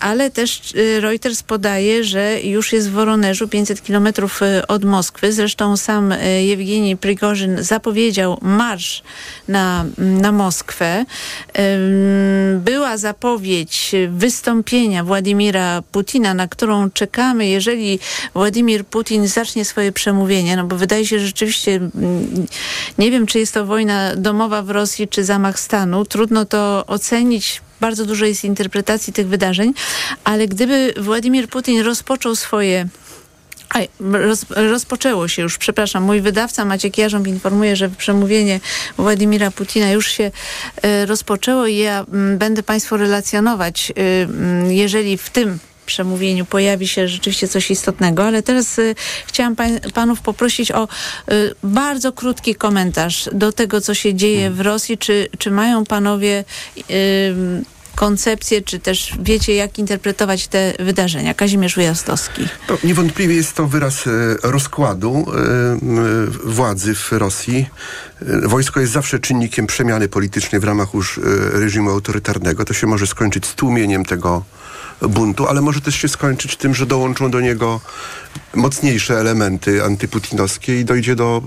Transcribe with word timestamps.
ale 0.00 0.30
też 0.30 0.74
Reuters 1.00 1.42
podaje, 1.42 2.04
że 2.04 2.40
już 2.42 2.72
jest 2.72 2.90
w 2.90 2.92
Woronerzu 2.92 3.48
500 3.48 3.82
kilometrów 3.82 4.40
od 4.68 4.84
Moskwy. 4.84 5.32
Zresztą 5.32 5.76
sam 5.76 6.14
Jewgeni 6.46 6.96
Prigorzyn 6.96 7.62
zapowiedział 7.62 8.38
marsz 8.42 9.02
na, 9.48 9.84
na 9.98 10.32
Moskwę. 10.32 11.04
Była 12.58 12.96
zapowiedź 12.96 13.92
wystąpienia 14.08 15.04
Władimira 15.04 15.82
Putina, 15.92 16.34
na 16.34 16.48
którą 16.48 16.90
czekamy, 16.90 17.46
jeżeli 17.46 17.98
Władimir 18.34 18.86
Putin 18.86 19.28
zacznie 19.28 19.64
swoje 19.64 19.92
przemówienie, 19.92 20.56
no 20.56 20.64
bo 20.64 20.76
wydaje 20.76 21.06
się, 21.06 21.18
że 21.18 21.26
rzeczywiście 21.26 21.80
nie 22.98 23.10
wiem, 23.10 23.26
czy 23.26 23.38
jest 23.38 23.54
to 23.54 23.66
wojna 23.66 24.16
domowa 24.16 24.62
w 24.62 24.70
Rosji, 24.70 25.08
czy 25.08 25.24
zamach 25.24 25.60
stanu. 25.60 26.04
Trudno 26.04 26.44
to 26.44 26.84
ocenić 26.86 27.62
bardzo 27.84 28.04
dużo 28.06 28.24
jest 28.24 28.44
interpretacji 28.44 29.12
tych 29.12 29.28
wydarzeń, 29.28 29.74
ale 30.24 30.48
gdyby 30.48 30.94
Władimir 30.96 31.48
Putin 31.48 31.80
rozpoczął 31.80 32.36
swoje 32.36 32.88
roz, 34.00 34.46
rozpoczęło 34.50 35.28
się 35.28 35.42
już, 35.42 35.58
przepraszam, 35.58 36.02
mój 36.02 36.20
wydawca 36.20 36.64
Maciek 36.64 36.98
Jarząb 36.98 37.26
informuje, 37.26 37.76
że 37.76 37.88
przemówienie 37.88 38.60
Władimira 38.96 39.50
Putina 39.50 39.90
już 39.90 40.06
się 40.06 40.30
e, 40.82 41.06
rozpoczęło 41.06 41.66
i 41.66 41.76
ja 41.76 42.06
m, 42.12 42.38
będę 42.38 42.62
Państwu 42.62 42.96
relacjonować, 42.96 43.90
e, 43.90 44.22
m, 44.22 44.72
jeżeli 44.72 45.18
w 45.18 45.30
tym 45.30 45.58
przemówieniu 45.84 46.44
pojawi 46.44 46.88
się 46.88 47.08
rzeczywiście 47.08 47.48
coś 47.48 47.70
istotnego, 47.70 48.24
ale 48.24 48.42
teraz 48.42 48.78
y, 48.78 48.94
chciałam 49.26 49.56
pan, 49.56 49.80
panów 49.94 50.20
poprosić 50.20 50.72
o 50.72 50.88
y, 51.32 51.54
bardzo 51.62 52.12
krótki 52.12 52.54
komentarz 52.54 53.28
do 53.32 53.52
tego, 53.52 53.80
co 53.80 53.94
się 53.94 54.14
dzieje 54.14 54.50
w 54.50 54.60
Rosji. 54.60 54.98
Czy, 54.98 55.28
czy 55.38 55.50
mają 55.50 55.84
panowie 55.84 56.44
y, 56.90 57.64
koncepcję, 57.94 58.62
czy 58.62 58.78
też 58.78 59.14
wiecie, 59.22 59.54
jak 59.54 59.78
interpretować 59.78 60.48
te 60.48 60.72
wydarzenia? 60.78 61.34
Kazimierz 61.34 61.76
Ujastowski. 61.76 62.48
No, 62.70 62.78
niewątpliwie 62.84 63.34
jest 63.34 63.54
to 63.54 63.66
wyraz 63.66 64.06
e, 64.06 64.10
rozkładu 64.42 65.26
e, 65.28 66.50
władzy 66.50 66.94
w 66.94 67.12
Rosji. 67.12 67.66
E, 68.22 68.48
wojsko 68.48 68.80
jest 68.80 68.92
zawsze 68.92 69.18
czynnikiem 69.18 69.66
przemiany 69.66 70.08
politycznej 70.08 70.60
w 70.60 70.64
ramach 70.64 70.94
już 70.94 71.20
reżimu 71.52 71.90
autorytarnego. 71.90 72.64
To 72.64 72.74
się 72.74 72.86
może 72.86 73.06
skończyć 73.06 73.46
stłumieniem 73.46 74.04
tego 74.04 74.44
buntu, 75.08 75.46
ale 75.46 75.60
może 75.60 75.80
też 75.80 75.94
się 75.94 76.08
skończyć 76.08 76.56
tym, 76.56 76.74
że 76.74 76.86
dołączą 76.86 77.30
do 77.30 77.40
niego 77.40 77.80
mocniejsze 78.54 79.20
elementy 79.20 79.84
antyputinowskie 79.84 80.80
i 80.80 80.84
dojdzie 80.84 81.16
do 81.16 81.42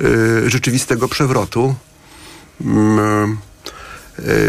y, 0.00 0.50
rzeczywistego 0.50 1.08
przewrotu. 1.08 1.74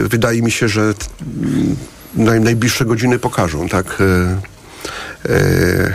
Wydaje 0.04 0.42
mi 0.42 0.52
się, 0.52 0.68
że 0.68 0.82
mm, 0.82 1.76
naj, 2.16 2.42
najbliższe 2.42 2.86
godziny 2.86 3.20
pokażą, 3.20 3.70
tak? 3.70 4.02
Y, 4.02 5.32
y, 5.32 5.94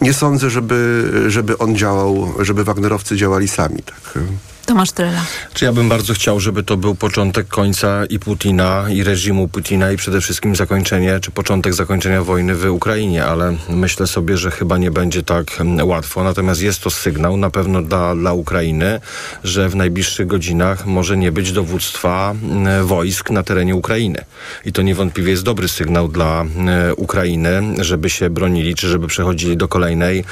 nie 0.00 0.14
sądzę, 0.14 0.50
żeby, 0.50 1.10
żeby 1.28 1.58
on 1.58 1.76
działał, 1.76 2.34
żeby 2.40 2.64
Wagnerowcy 2.64 3.16
działali 3.16 3.48
sami, 3.48 3.82
tak? 3.82 4.18
Tomasz 4.66 4.92
Trela. 4.92 5.24
Czy 5.54 5.64
ja 5.64 5.72
bym 5.72 5.88
bardzo 5.88 6.14
chciał, 6.14 6.40
żeby 6.40 6.62
to 6.62 6.76
był 6.76 6.94
początek 6.94 7.48
końca 7.48 8.06
i 8.06 8.18
Putina, 8.18 8.84
i 8.90 9.02
reżimu 9.02 9.48
Putina, 9.48 9.92
i 9.92 9.96
przede 9.96 10.20
wszystkim 10.20 10.56
zakończenie, 10.56 11.20
czy 11.20 11.30
początek 11.30 11.74
zakończenia 11.74 12.22
wojny 12.22 12.54
w 12.54 12.64
Ukrainie, 12.70 13.24
ale 13.24 13.56
myślę 13.68 14.06
sobie, 14.06 14.36
że 14.36 14.50
chyba 14.50 14.78
nie 14.78 14.90
będzie 14.90 15.22
tak 15.22 15.60
mm, 15.60 15.88
łatwo. 15.88 16.24
Natomiast 16.24 16.62
jest 16.62 16.82
to 16.82 16.90
sygnał 16.90 17.36
na 17.36 17.50
pewno 17.50 17.82
dla, 17.82 18.14
dla 18.14 18.32
Ukrainy, 18.32 19.00
że 19.44 19.68
w 19.68 19.76
najbliższych 19.76 20.26
godzinach 20.26 20.86
może 20.86 21.16
nie 21.16 21.32
być 21.32 21.52
dowództwa 21.52 22.34
mm, 22.42 22.86
wojsk 22.86 23.30
na 23.30 23.42
terenie 23.42 23.74
Ukrainy. 23.74 24.24
I 24.64 24.72
to 24.72 24.82
niewątpliwie 24.82 25.30
jest 25.30 25.42
dobry 25.42 25.68
sygnał 25.68 26.08
dla 26.08 26.40
mm, 26.40 26.94
Ukrainy, 26.96 27.62
żeby 27.78 28.10
się 28.10 28.30
bronili, 28.30 28.74
czy 28.74 28.88
żeby 28.88 29.06
przechodzili 29.06 29.56
do 29.56 29.68
kolejnej 29.68 30.24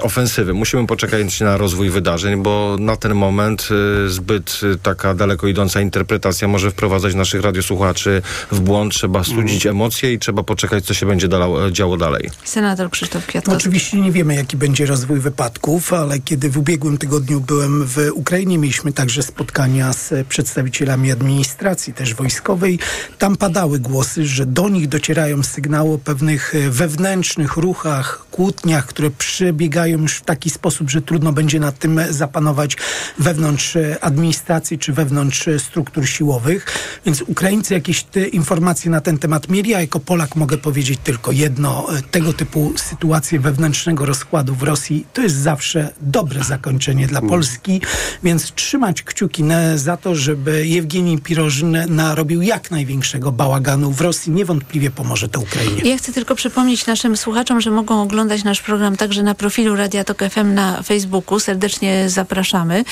ofensywy. 0.00 0.54
Musimy 0.54 0.86
poczekać 0.86 1.40
na 1.40 1.56
rozwój 1.56 1.90
wydarzeń, 1.90 2.42
bo 2.42 2.76
na 2.80 2.96
ten 2.96 3.14
moment 3.14 3.65
Y, 3.70 4.10
zbyt 4.10 4.60
y, 4.62 4.78
taka 4.78 5.14
daleko 5.14 5.46
idąca 5.46 5.80
interpretacja 5.80 6.48
może 6.48 6.70
wprowadzać 6.70 7.14
naszych 7.14 7.42
radiosłuchaczy 7.42 8.22
w 8.52 8.60
błąd. 8.60 8.94
Trzeba 8.94 9.24
studzić 9.24 9.66
mm. 9.66 9.76
emocje 9.76 10.12
i 10.12 10.18
trzeba 10.18 10.42
poczekać, 10.42 10.84
co 10.84 10.94
się 10.94 11.06
będzie 11.06 11.28
dalało, 11.28 11.70
działo 11.70 11.96
dalej. 11.96 12.30
Senator 12.44 12.90
Krzysztof 12.90 13.26
Kwiatkowski. 13.26 13.62
Oczywiście 13.62 14.00
nie 14.00 14.12
wiemy, 14.12 14.34
jaki 14.34 14.56
będzie 14.56 14.86
rozwój 14.86 15.20
wypadków, 15.20 15.92
ale 15.92 16.18
kiedy 16.18 16.50
w 16.50 16.58
ubiegłym 16.58 16.98
tygodniu 16.98 17.40
byłem 17.40 17.84
w 17.84 18.10
Ukrainie, 18.14 18.58
mieliśmy 18.58 18.92
także 18.92 19.22
spotkania 19.22 19.92
z 19.92 20.26
przedstawicielami 20.28 21.12
administracji, 21.12 21.94
też 21.94 22.14
wojskowej. 22.14 22.78
Tam 23.18 23.36
padały 23.36 23.78
głosy, 23.78 24.26
że 24.26 24.46
do 24.46 24.68
nich 24.68 24.88
docierają 24.88 25.42
sygnały 25.42 25.94
o 25.94 25.98
pewnych 25.98 26.54
wewnętrznych 26.70 27.56
ruchach, 27.56 28.26
kłótniach, 28.30 28.86
które 28.86 29.10
przebiegają 29.10 29.98
już 29.98 30.16
w 30.16 30.24
taki 30.24 30.50
sposób, 30.50 30.90
że 30.90 31.02
trudno 31.02 31.32
będzie 31.32 31.60
nad 31.60 31.78
tym 31.78 32.00
zapanować 32.10 32.76
wewnątrz 33.18 33.55
wewnątrz 33.56 33.76
e, 33.76 34.04
administracji 34.04 34.78
czy 34.78 34.92
wewnątrz 34.92 35.48
e, 35.48 35.58
struktur 35.58 36.06
siłowych. 36.06 36.66
Więc 37.06 37.22
Ukraińcy 37.22 37.74
jakieś 37.74 38.02
te 38.02 38.28
informacje 38.28 38.90
na 38.90 39.00
ten 39.00 39.18
temat 39.18 39.48
mieli, 39.48 39.74
a 39.74 39.80
jako 39.80 40.00
Polak 40.00 40.36
mogę 40.36 40.58
powiedzieć 40.58 40.98
tylko 41.04 41.32
jedno. 41.32 41.86
E, 41.98 42.02
tego 42.02 42.32
typu 42.32 42.72
sytuacje 42.76 43.40
wewnętrznego 43.40 44.06
rozkładu 44.06 44.54
w 44.54 44.62
Rosji 44.62 45.06
to 45.12 45.22
jest 45.22 45.36
zawsze 45.36 45.92
dobre 46.00 46.44
zakończenie 46.44 47.06
dla 47.06 47.20
Polski, 47.20 47.80
więc 48.22 48.52
trzymać 48.52 49.02
kciuki 49.02 49.44
za 49.76 49.96
to, 49.96 50.14
żeby 50.14 50.66
Jewgeni 50.66 51.18
Pirożyn 51.18 51.76
narobił 51.88 52.42
jak 52.42 52.70
największego 52.70 53.32
bałaganu 53.32 53.92
w 53.92 54.00
Rosji. 54.00 54.32
Niewątpliwie 54.32 54.90
pomoże 54.90 55.28
to 55.28 55.40
Ukrainie. 55.40 55.90
Ja 55.90 55.98
chcę 55.98 56.12
tylko 56.12 56.34
przypomnieć 56.34 56.86
naszym 56.86 57.16
słuchaczom, 57.16 57.60
że 57.60 57.70
mogą 57.70 58.02
oglądać 58.02 58.44
nasz 58.44 58.62
program 58.62 58.96
także 58.96 59.22
na 59.22 59.34
profilu 59.34 59.76
Radia 59.76 60.04
Tok 60.04 60.18
FM 60.30 60.54
na 60.54 60.82
Facebooku. 60.82 61.40
Serdecznie 61.40 62.10
zapraszamy. 62.10 62.84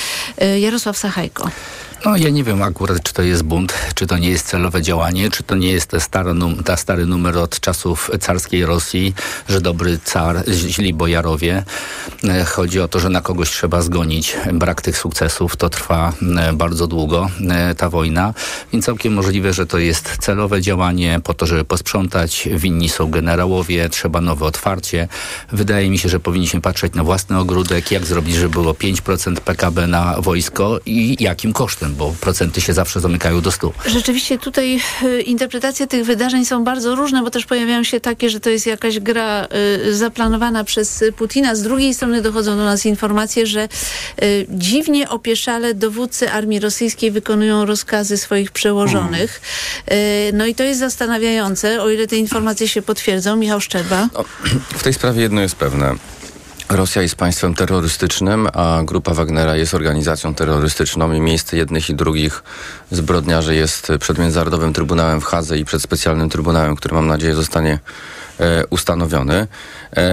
Jarosław 0.59 0.97
Sachajko. 0.97 1.49
No 2.05 2.17
ja 2.17 2.29
nie 2.29 2.43
wiem 2.43 2.61
akurat, 2.61 3.03
czy 3.03 3.13
to 3.13 3.21
jest 3.21 3.43
bunt, 3.43 3.73
czy 3.95 4.07
to 4.07 4.17
nie 4.17 4.29
jest 4.29 4.47
celowe 4.47 4.81
działanie, 4.81 5.31
czy 5.31 5.43
to 5.43 5.55
nie 5.55 5.71
jest 5.71 5.89
ta, 5.89 5.99
stara 5.99 6.33
num 6.33 6.63
ta 6.63 6.77
stary 6.77 7.05
numer 7.05 7.37
od 7.37 7.59
czasów 7.59 8.11
carskiej 8.19 8.65
Rosji, 8.65 9.13
że 9.49 9.61
dobry 9.61 9.99
car, 10.03 10.43
źli 10.49 10.93
bojarowie. 10.93 11.63
E, 12.23 12.45
chodzi 12.45 12.79
o 12.79 12.87
to, 12.87 12.99
że 12.99 13.09
na 13.09 13.21
kogoś 13.21 13.49
trzeba 13.49 13.81
zgonić. 13.81 14.37
Brak 14.53 14.81
tych 14.81 14.97
sukcesów 14.97 15.55
to 15.57 15.69
trwa 15.69 16.13
e, 16.37 16.53
bardzo 16.53 16.87
długo, 16.87 17.29
e, 17.49 17.75
ta 17.75 17.89
wojna. 17.89 18.33
Więc 18.73 18.85
całkiem 18.85 19.13
możliwe, 19.13 19.53
że 19.53 19.65
to 19.65 19.77
jest 19.77 20.17
celowe 20.19 20.61
działanie 20.61 21.19
po 21.23 21.33
to, 21.33 21.45
żeby 21.45 21.65
posprzątać. 21.65 22.49
Winni 22.51 22.89
są 22.89 23.11
generałowie, 23.11 23.89
trzeba 23.89 24.21
nowe 24.21 24.45
otwarcie. 24.45 25.07
Wydaje 25.51 25.89
mi 25.89 25.97
się, 25.97 26.09
że 26.09 26.19
powinniśmy 26.19 26.61
patrzeć 26.61 26.93
na 26.93 27.03
własny 27.03 27.37
ogródek, 27.37 27.91
jak 27.91 28.05
zrobić, 28.05 28.35
żeby 28.35 28.49
było 28.49 28.73
5% 28.73 29.35
PKB 29.35 29.87
na 29.87 30.21
wojsko 30.21 30.79
i 30.85 31.23
jakim 31.23 31.53
kosztem 31.53 31.94
bo 31.97 32.15
procenty 32.21 32.61
się 32.61 32.73
zawsze 32.73 32.99
zamykają 32.99 33.41
do 33.41 33.51
stu. 33.51 33.73
Rzeczywiście 33.85 34.37
tutaj 34.37 34.81
y, 35.03 35.21
interpretacje 35.21 35.87
tych 35.87 36.05
wydarzeń 36.05 36.45
są 36.45 36.63
bardzo 36.63 36.95
różne, 36.95 37.23
bo 37.23 37.31
też 37.31 37.45
pojawiają 37.45 37.83
się 37.83 37.99
takie, 37.99 38.29
że 38.29 38.39
to 38.39 38.49
jest 38.49 38.67
jakaś 38.67 38.99
gra 38.99 39.47
y, 39.85 39.95
zaplanowana 39.95 40.63
przez 40.63 41.03
Putina. 41.17 41.55
Z 41.55 41.61
drugiej 41.61 41.93
strony 41.93 42.21
dochodzą 42.21 42.57
do 42.57 42.65
nas 42.65 42.85
informacje, 42.85 43.47
że 43.47 43.67
y, 44.23 44.47
dziwnie 44.49 45.09
opieszale 45.09 45.73
dowódcy 45.73 46.31
armii 46.31 46.59
rosyjskiej 46.59 47.11
wykonują 47.11 47.65
rozkazy 47.65 48.17
swoich 48.17 48.51
przełożonych. 48.51 49.41
no 50.33 50.45
i 50.45 50.55
to 50.55 50.63
jest 50.63 50.79
zastanawiające, 50.79 51.81
o 51.81 51.89
ile 51.89 52.07
te 52.07 52.15
informacje 52.15 52.67
się 52.67 52.81
potwierdzą. 52.81 53.35
Michał 53.35 53.61
Szczerba. 53.61 54.09
No, 54.13 54.23
w 54.77 54.83
tej 54.83 54.93
sprawie 54.93 55.21
jedno 55.21 55.41
jest 55.41 55.55
pewne. 55.55 55.95
Rosja 56.69 57.01
jest 57.01 57.15
państwem 57.15 57.55
terrorystycznym, 57.55 58.47
a 58.53 58.81
grupa 58.83 59.13
Wagnera 59.13 59.55
jest 59.55 59.73
organizacją 59.73 60.35
terrorystyczną 60.35 61.13
i 61.13 61.21
miejsce 61.21 61.57
jednych 61.57 61.89
i 61.89 61.95
drugich 61.95 62.43
zbrodniarzy 62.91 63.55
jest 63.55 63.91
przed 63.99 64.17
Międzynarodowym 64.17 64.73
Trybunałem 64.73 65.21
w 65.21 65.23
Hadze 65.23 65.57
i 65.57 65.65
przed 65.65 65.81
specjalnym 65.81 66.29
Trybunałem, 66.29 66.75
który 66.75 66.95
mam 66.95 67.07
nadzieję 67.07 67.35
zostanie 67.35 67.79
e, 68.39 68.65
ustanowiony. 68.69 69.47
E, 69.97 70.03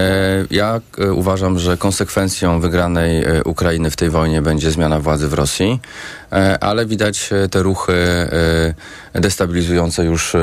ja 0.51 0.81
e, 0.97 1.13
uważam, 1.13 1.59
że 1.59 1.77
konsekwencją 1.77 2.59
wygranej 2.59 3.25
Ukrainy 3.45 3.91
w 3.91 3.95
tej 3.95 4.09
wojnie 4.09 4.41
będzie 4.41 4.71
zmiana 4.71 4.99
władzy 4.99 5.27
w 5.27 5.33
Rosji, 5.33 5.79
ale 6.59 6.85
widać 6.85 7.29
te 7.51 7.63
ruchy 7.63 7.93
destabilizujące 9.13 10.05
już, 10.05 10.33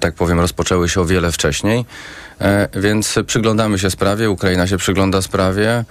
tak 0.00 0.14
powiem, 0.14 0.40
rozpoczęły 0.40 0.88
się 0.88 1.00
o 1.00 1.04
wiele 1.04 1.32
wcześniej. 1.32 1.84
E, 2.40 2.68
więc 2.74 3.14
przyglądamy 3.26 3.78
się 3.78 3.90
sprawie, 3.90 4.30
Ukraina 4.30 4.66
się 4.66 4.76
przygląda 4.76 5.22
sprawie, 5.22 5.84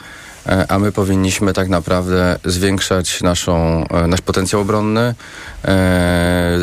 e, 0.45 0.65
a 0.71 0.79
my 0.79 0.91
powinniśmy 0.91 1.53
tak 1.53 1.69
naprawdę 1.69 2.39
zwiększać 2.45 3.21
naszą, 3.21 3.83
e, 3.87 4.07
nasz 4.07 4.21
potencjał 4.21 4.61
obronny, 4.61 5.15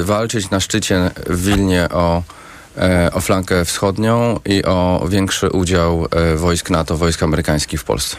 walczyć 0.03 0.51
na 0.51 0.61
szczycie 0.61 1.11
w 1.27 1.45
Wilnie 1.45 1.89
o, 1.91 2.23
o 3.13 3.21
flankę 3.21 3.65
wschodnią 3.65 4.41
i 4.45 4.65
o 4.65 5.07
większy 5.09 5.51
udział 5.51 6.07
wojsk 6.37 6.71
NATO, 6.71 6.97
wojsk 6.97 7.23
amerykańskich 7.23 7.81
w 7.81 7.85
Polsce. 7.85 8.17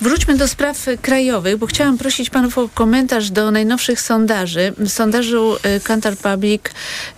Wróćmy 0.00 0.36
do 0.36 0.48
spraw 0.48 0.86
krajowych, 1.02 1.56
bo 1.56 1.66
chciałam 1.66 1.98
prosić 1.98 2.30
panów 2.30 2.58
o 2.58 2.68
komentarz 2.68 3.30
do 3.30 3.50
najnowszych 3.50 4.00
sondaży. 4.00 4.72
W 4.78 4.88
sondażu 4.88 5.56
y, 5.76 5.80
Kantar 5.80 6.16
Public 6.16 6.62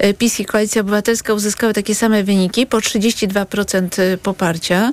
y, 0.05 0.15
PiS 0.15 0.41
i 0.41 0.45
Koalicja 0.45 0.81
Obywatelska 0.81 1.35
uzyskały 1.35 1.73
takie 1.73 1.95
same 1.95 2.25
wyniki, 2.25 2.67
po 2.67 2.79
32% 2.79 4.03
y, 4.03 4.19
poparcia. 4.19 4.93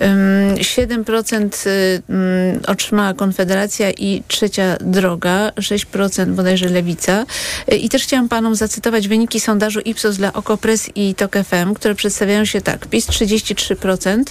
Ym, 0.00 0.54
7% 0.56 1.66
y, 1.66 2.02
mm, 2.08 2.60
otrzymała 2.66 3.14
Konfederacja 3.14 3.90
i 3.90 4.22
Trzecia 4.28 4.76
Droga, 4.80 5.52
6% 5.56 6.26
bodajże 6.34 6.68
Lewica. 6.68 7.26
I 7.80 7.88
też 7.88 8.02
chciałam 8.02 8.28
panom 8.28 8.54
zacytować 8.54 9.08
wyniki 9.08 9.40
sondażu 9.40 9.80
Ipsos 9.80 10.16
dla 10.16 10.32
Okopres 10.32 10.90
i 10.94 11.14
TOK 11.14 11.36
FM, 11.44 11.74
które 11.74 11.94
przedstawiają 11.94 12.44
się 12.44 12.60
tak. 12.60 12.86
PiS 12.86 13.06
33%, 13.06 14.22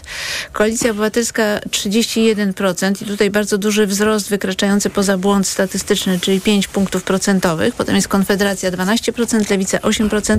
Koalicja 0.54 0.92
Obywatelska 0.92 1.60
31%, 1.72 2.87
i 3.02 3.06
tutaj 3.06 3.30
bardzo 3.30 3.58
duży 3.58 3.88
wzrost 3.88 4.30
wykraczający 4.30 4.90
poza 4.90 5.18
błąd 5.18 5.48
statystyczny, 5.48 6.20
czyli 6.20 6.42
5 6.42 6.68
punktów 6.68 7.04
procentowych. 7.04 7.76
Potem 7.76 7.96
jest 7.96 8.08
Konfederacja 8.08 8.72
12%, 8.72 9.52
Lewica 9.52 9.78
8%, 9.78 10.38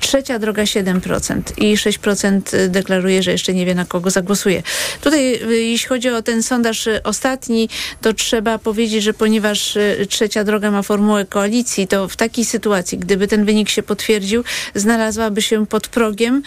Trzecia 0.00 0.38
Droga 0.38 0.62
7% 0.62 1.40
i 1.56 1.76
6% 1.76 2.68
deklaruje, 2.68 3.22
że 3.22 3.32
jeszcze 3.32 3.54
nie 3.54 3.66
wie 3.66 3.74
na 3.74 3.84
kogo 3.84 4.10
zagłosuje. 4.10 4.62
Tutaj 5.00 5.34
y, 5.34 5.62
jeśli 5.62 5.88
chodzi 5.88 6.08
o 6.08 6.22
ten 6.22 6.42
sondaż 6.42 6.86
y, 6.86 7.02
ostatni, 7.02 7.68
to 8.00 8.12
trzeba 8.12 8.58
powiedzieć, 8.58 9.04
że 9.04 9.14
ponieważ 9.14 9.76
y, 9.76 10.06
Trzecia 10.08 10.44
Droga 10.44 10.70
ma 10.70 10.82
formułę 10.82 11.24
koalicji, 11.24 11.88
to 11.88 12.08
w 12.08 12.16
takiej 12.16 12.44
sytuacji, 12.44 12.98
gdyby 12.98 13.28
ten 13.28 13.44
wynik 13.44 13.68
się 13.68 13.82
potwierdził, 13.82 14.44
znalazłaby 14.74 15.42
się 15.42 15.66
pod 15.66 15.88
progiem 15.88 16.42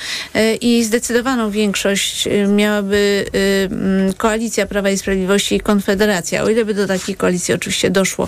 i 0.61 0.83
zdecydowaną 0.83 1.51
większość 1.51 2.27
miałaby 2.47 3.25
mm, 3.69 4.13
koalicja 4.13 4.65
Prawa 4.65 4.89
i 4.89 4.97
Sprawiedliwości 4.97 5.36
i 5.51 5.59
Konfederacja, 5.59 6.43
o 6.43 6.49
ile 6.49 6.65
by 6.65 6.73
do 6.73 6.87
takiej 6.87 7.15
koalicji 7.15 7.53
oczywiście 7.53 7.89
doszło. 7.89 8.27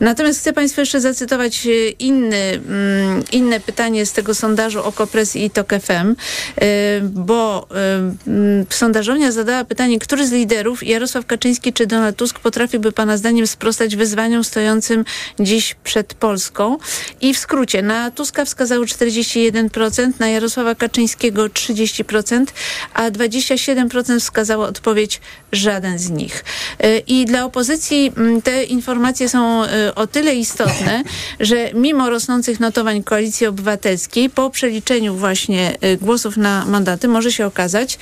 Natomiast 0.00 0.40
chcę 0.40 0.52
Państwu 0.52 0.80
jeszcze 0.80 1.00
zacytować 1.00 1.66
e, 1.66 1.88
inny, 1.88 2.60
mm, 2.68 3.22
inne 3.32 3.60
pytanie 3.60 4.06
z 4.06 4.12
tego 4.12 4.34
sondażu 4.34 4.84
Okopres 4.84 5.36
i 5.36 5.50
TOK 5.50 5.70
FM, 5.70 5.90
e, 5.90 7.00
bo 7.00 7.68
e, 7.74 8.64
sondażownia 8.70 9.32
zadała 9.32 9.64
pytanie, 9.64 9.98
który 9.98 10.26
z 10.26 10.32
liderów, 10.32 10.86
Jarosław 10.86 11.26
Kaczyński 11.26 11.72
czy 11.72 11.86
Donald 11.86 12.16
Tusk, 12.16 12.38
potrafiłby 12.38 12.92
Pana 12.92 13.16
zdaniem 13.16 13.46
sprostać 13.46 13.96
wyzwaniom 13.96 14.44
stojącym 14.44 15.04
dziś 15.40 15.76
przed 15.84 16.14
Polską? 16.14 16.78
I 17.20 17.34
w 17.34 17.38
skrócie, 17.38 17.82
na 17.82 18.10
Tuska 18.10 18.44
wskazało 18.44 18.84
41%, 18.84 20.12
na 20.18 20.28
Jarosława 20.28 20.74
Kaczyńskiego 20.74 21.46
30%, 21.46 22.46
a 22.94 23.10
27% 23.10 24.20
wskazało 24.20 24.64
odpowiedź 24.64 25.20
żaden 25.52 25.98
z 25.98 26.10
nich. 26.10 26.43
E, 26.80 26.98
I 26.98 27.24
dla 27.24 27.44
opozycji 27.44 28.12
m, 28.16 28.42
te 28.42 28.64
informacje 28.64 29.28
są 29.28 29.64
e, 29.64 29.94
o 29.94 30.06
tyle 30.06 30.34
istotne, 30.34 31.02
że 31.40 31.70
mimo 31.74 32.10
rosnących 32.10 32.60
notowań 32.60 33.02
Koalicji 33.02 33.46
Obywatelskiej, 33.46 34.30
po 34.30 34.50
przeliczeniu 34.50 35.14
właśnie 35.14 35.76
e, 35.80 35.96
głosów 35.96 36.36
na 36.36 36.64
mandaty, 36.66 37.08
może 37.08 37.32
się 37.32 37.46
okazać, 37.46 37.98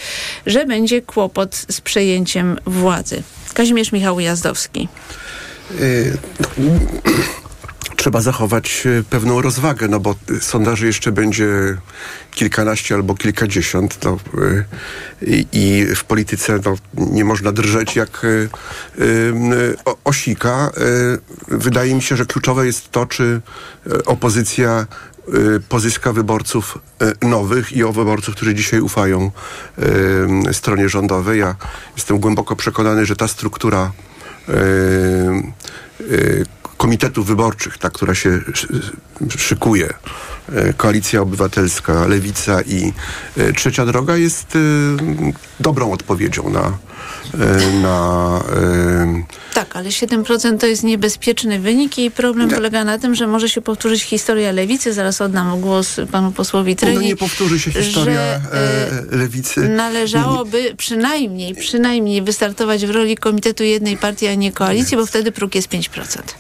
że 0.46 0.66
będzie 0.66 1.02
kłopot 1.02 1.66
z 1.68 1.80
przejęciem 1.80 2.58
władzy. 2.66 3.22
Kazimierz 3.54 3.92
Michał 3.92 4.20
Jazdowski. 4.20 4.88
Trzeba 8.02 8.20
zachować 8.20 8.82
y, 8.86 9.04
pewną 9.10 9.42
rozwagę, 9.42 9.88
no 9.88 10.00
bo 10.00 10.14
y, 10.30 10.40
sondaży 10.40 10.86
jeszcze 10.86 11.12
będzie 11.12 11.46
kilkanaście 12.30 12.94
albo 12.94 13.14
kilkadziesiąt. 13.14 14.04
No, 14.04 14.18
y, 14.38 14.64
i, 15.22 15.46
I 15.52 15.94
w 15.94 16.04
polityce 16.04 16.60
no, 16.64 16.76
nie 16.94 17.24
można 17.24 17.52
drżeć 17.52 17.96
jak 17.96 18.24
y, 18.24 18.48
y, 19.00 19.74
osika. 20.04 20.70
Wydaje 21.48 21.94
mi 21.94 22.02
się, 22.02 22.16
że 22.16 22.26
kluczowe 22.26 22.66
jest 22.66 22.90
to, 22.90 23.06
czy 23.06 23.40
opozycja 24.06 24.86
pozyska 25.68 26.12
wyborców 26.12 26.78
nowych 27.22 27.72
i 27.72 27.84
o 27.84 27.92
wyborców, 27.92 28.34
którzy 28.34 28.54
dzisiaj 28.54 28.80
ufają 28.80 29.30
stronie 30.52 30.88
rządowej. 30.88 31.40
Ja 31.40 31.56
jestem 31.96 32.18
głęboko 32.18 32.56
przekonany, 32.56 33.06
że 33.06 33.16
ta 33.16 33.28
struktura 33.28 33.92
komitetów 36.86 37.26
wyborczych, 37.26 37.78
ta, 37.78 37.90
która 37.90 38.14
się 38.14 38.40
szy- 38.54 38.80
szykuje, 39.38 39.88
y, 40.48 40.74
Koalicja 40.76 41.20
Obywatelska, 41.20 42.06
Lewica 42.06 42.62
i 42.62 42.92
y, 43.38 43.52
Trzecia 43.52 43.86
Droga 43.86 44.16
jest 44.16 44.56
y, 44.56 44.58
dobrą 45.60 45.92
odpowiedzią 45.92 46.50
na, 46.50 46.78
na 47.82 48.40
Tak, 49.54 49.76
ale 49.76 49.88
7% 49.88 50.58
to 50.58 50.66
jest 50.66 50.82
niebezpieczny 50.82 51.58
wynik 51.60 51.98
i 51.98 52.10
problem 52.10 52.48
Nie. 52.48 52.54
polega 52.54 52.84
na 52.84 52.98
tym, 52.98 53.14
że 53.14 53.26
może 53.26 53.48
się 53.48 53.60
powtórzyć 53.62 54.02
historia 54.02 54.52
lewicy. 54.52 54.92
Zaraz 54.92 55.20
oddam 55.20 55.60
głos 55.60 55.96
panu 56.12 56.32
posłowi 56.32 56.76
Treni. 56.76 56.94
no 56.96 57.02
nie 57.02 57.16
powtórzy 57.16 57.60
się 57.60 57.70
historia 57.72 58.14
że, 58.14 58.40
e, 59.12 59.16
Lewicy. 59.16 59.68
Należałoby 59.68 60.74
przynajmniej, 60.76 61.54
przynajmniej 61.54 62.22
wystartować 62.22 62.86
w 62.86 62.90
roli 62.90 63.16
komitetu 63.16 63.64
jednej 63.64 63.96
partii, 63.96 64.26
a 64.26 64.34
nie 64.34 64.52
koalicji, 64.52 64.96
bo 64.96 65.06
wtedy 65.06 65.32
próg 65.32 65.54
jest 65.54 65.68
5%. 65.68 66.34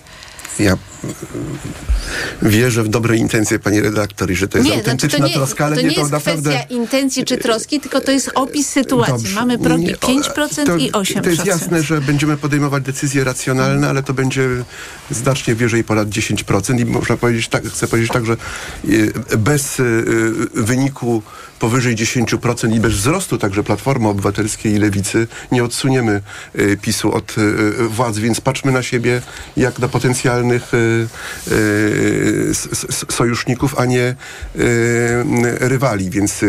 Ja 0.58 0.76
mm, 1.04 1.14
wierzę 2.42 2.82
w 2.82 2.88
dobre 2.88 3.16
intencje 3.16 3.58
pani 3.58 3.80
redaktor 3.80 4.30
i 4.30 4.36
że 4.36 4.48
to 4.48 4.58
jest 4.58 4.70
Nie, 4.70 4.74
znaczy 4.74 4.90
autentyczna 4.90 5.18
to 5.18 5.26
nie, 5.26 5.34
troska, 5.34 5.66
ale 5.66 5.76
to 5.76 5.82
nie, 5.82 5.88
nie 5.88 5.94
to 5.94 6.00
jest 6.00 6.12
naprawdę... 6.12 6.50
kwestia 6.50 6.74
intencji 6.74 7.24
czy 7.24 7.36
troski, 7.36 7.80
tylko 7.80 8.00
to 8.00 8.12
jest 8.12 8.30
opis 8.34 8.68
sytuacji. 8.68 9.14
Dobrze. 9.14 9.34
Mamy 9.34 9.58
progi 9.58 9.84
Nie, 9.84 9.94
o, 10.00 10.06
5% 10.06 10.66
to, 10.66 10.76
i 10.76 10.92
8%. 10.92 11.20
To 11.20 11.30
jest 11.30 11.46
jasne, 11.46 11.82
że 11.82 12.00
będziemy 12.00 12.36
podejmować 12.36 12.82
decyzje 12.82 13.24
racjonalne, 13.24 13.88
ale 13.88 14.02
to 14.02 14.14
będzie 14.14 14.48
znacznie 15.10 15.54
wyżej 15.54 15.84
ponad 15.84 16.08
10% 16.08 16.80
i 16.80 16.84
można 16.84 17.16
powiedzieć 17.16 17.48
tak, 17.48 17.64
chcę 17.64 17.88
powiedzieć 17.88 18.12
tak, 18.12 18.26
że 18.26 18.32
e, 18.32 19.38
bez 19.38 19.80
e, 19.80 19.82
wyniku 20.54 21.22
powyżej 21.62 21.96
10% 21.96 22.74
i 22.74 22.80
bez 22.80 22.92
wzrostu 22.92 23.38
także 23.38 23.62
Platformy 23.62 24.08
Obywatelskiej 24.08 24.72
i 24.72 24.78
Lewicy 24.78 25.28
nie 25.52 25.64
odsuniemy 25.64 26.22
e, 26.54 26.76
PiSu 26.76 27.14
od 27.14 27.34
e, 27.38 27.88
władzy, 27.88 28.20
więc 28.20 28.40
patrzmy 28.40 28.72
na 28.72 28.82
siebie 28.82 29.22
jak 29.56 29.78
na 29.78 29.88
potencjalnych 29.88 30.72
sojuszników, 33.10 33.78
a 33.78 33.84
nie 33.84 34.14
rywali, 35.60 36.10
więc 36.10 36.40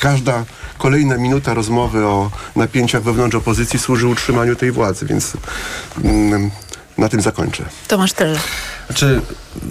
każda 0.00 0.44
kolejna 0.78 1.16
minuta 1.16 1.54
rozmowy 1.54 2.06
o 2.06 2.30
napięciach 2.56 3.02
wewnątrz 3.02 3.36
opozycji 3.36 3.78
służy 3.78 4.06
utrzymaniu 4.06 4.56
tej 4.56 4.72
władzy, 4.72 5.06
więc 5.06 5.32
mm, 6.04 6.50
na 6.98 7.08
tym 7.08 7.20
zakończę. 7.20 7.64
Tomasz 7.88 8.12
Teller. 8.12 8.40
Znaczy, 8.92 9.20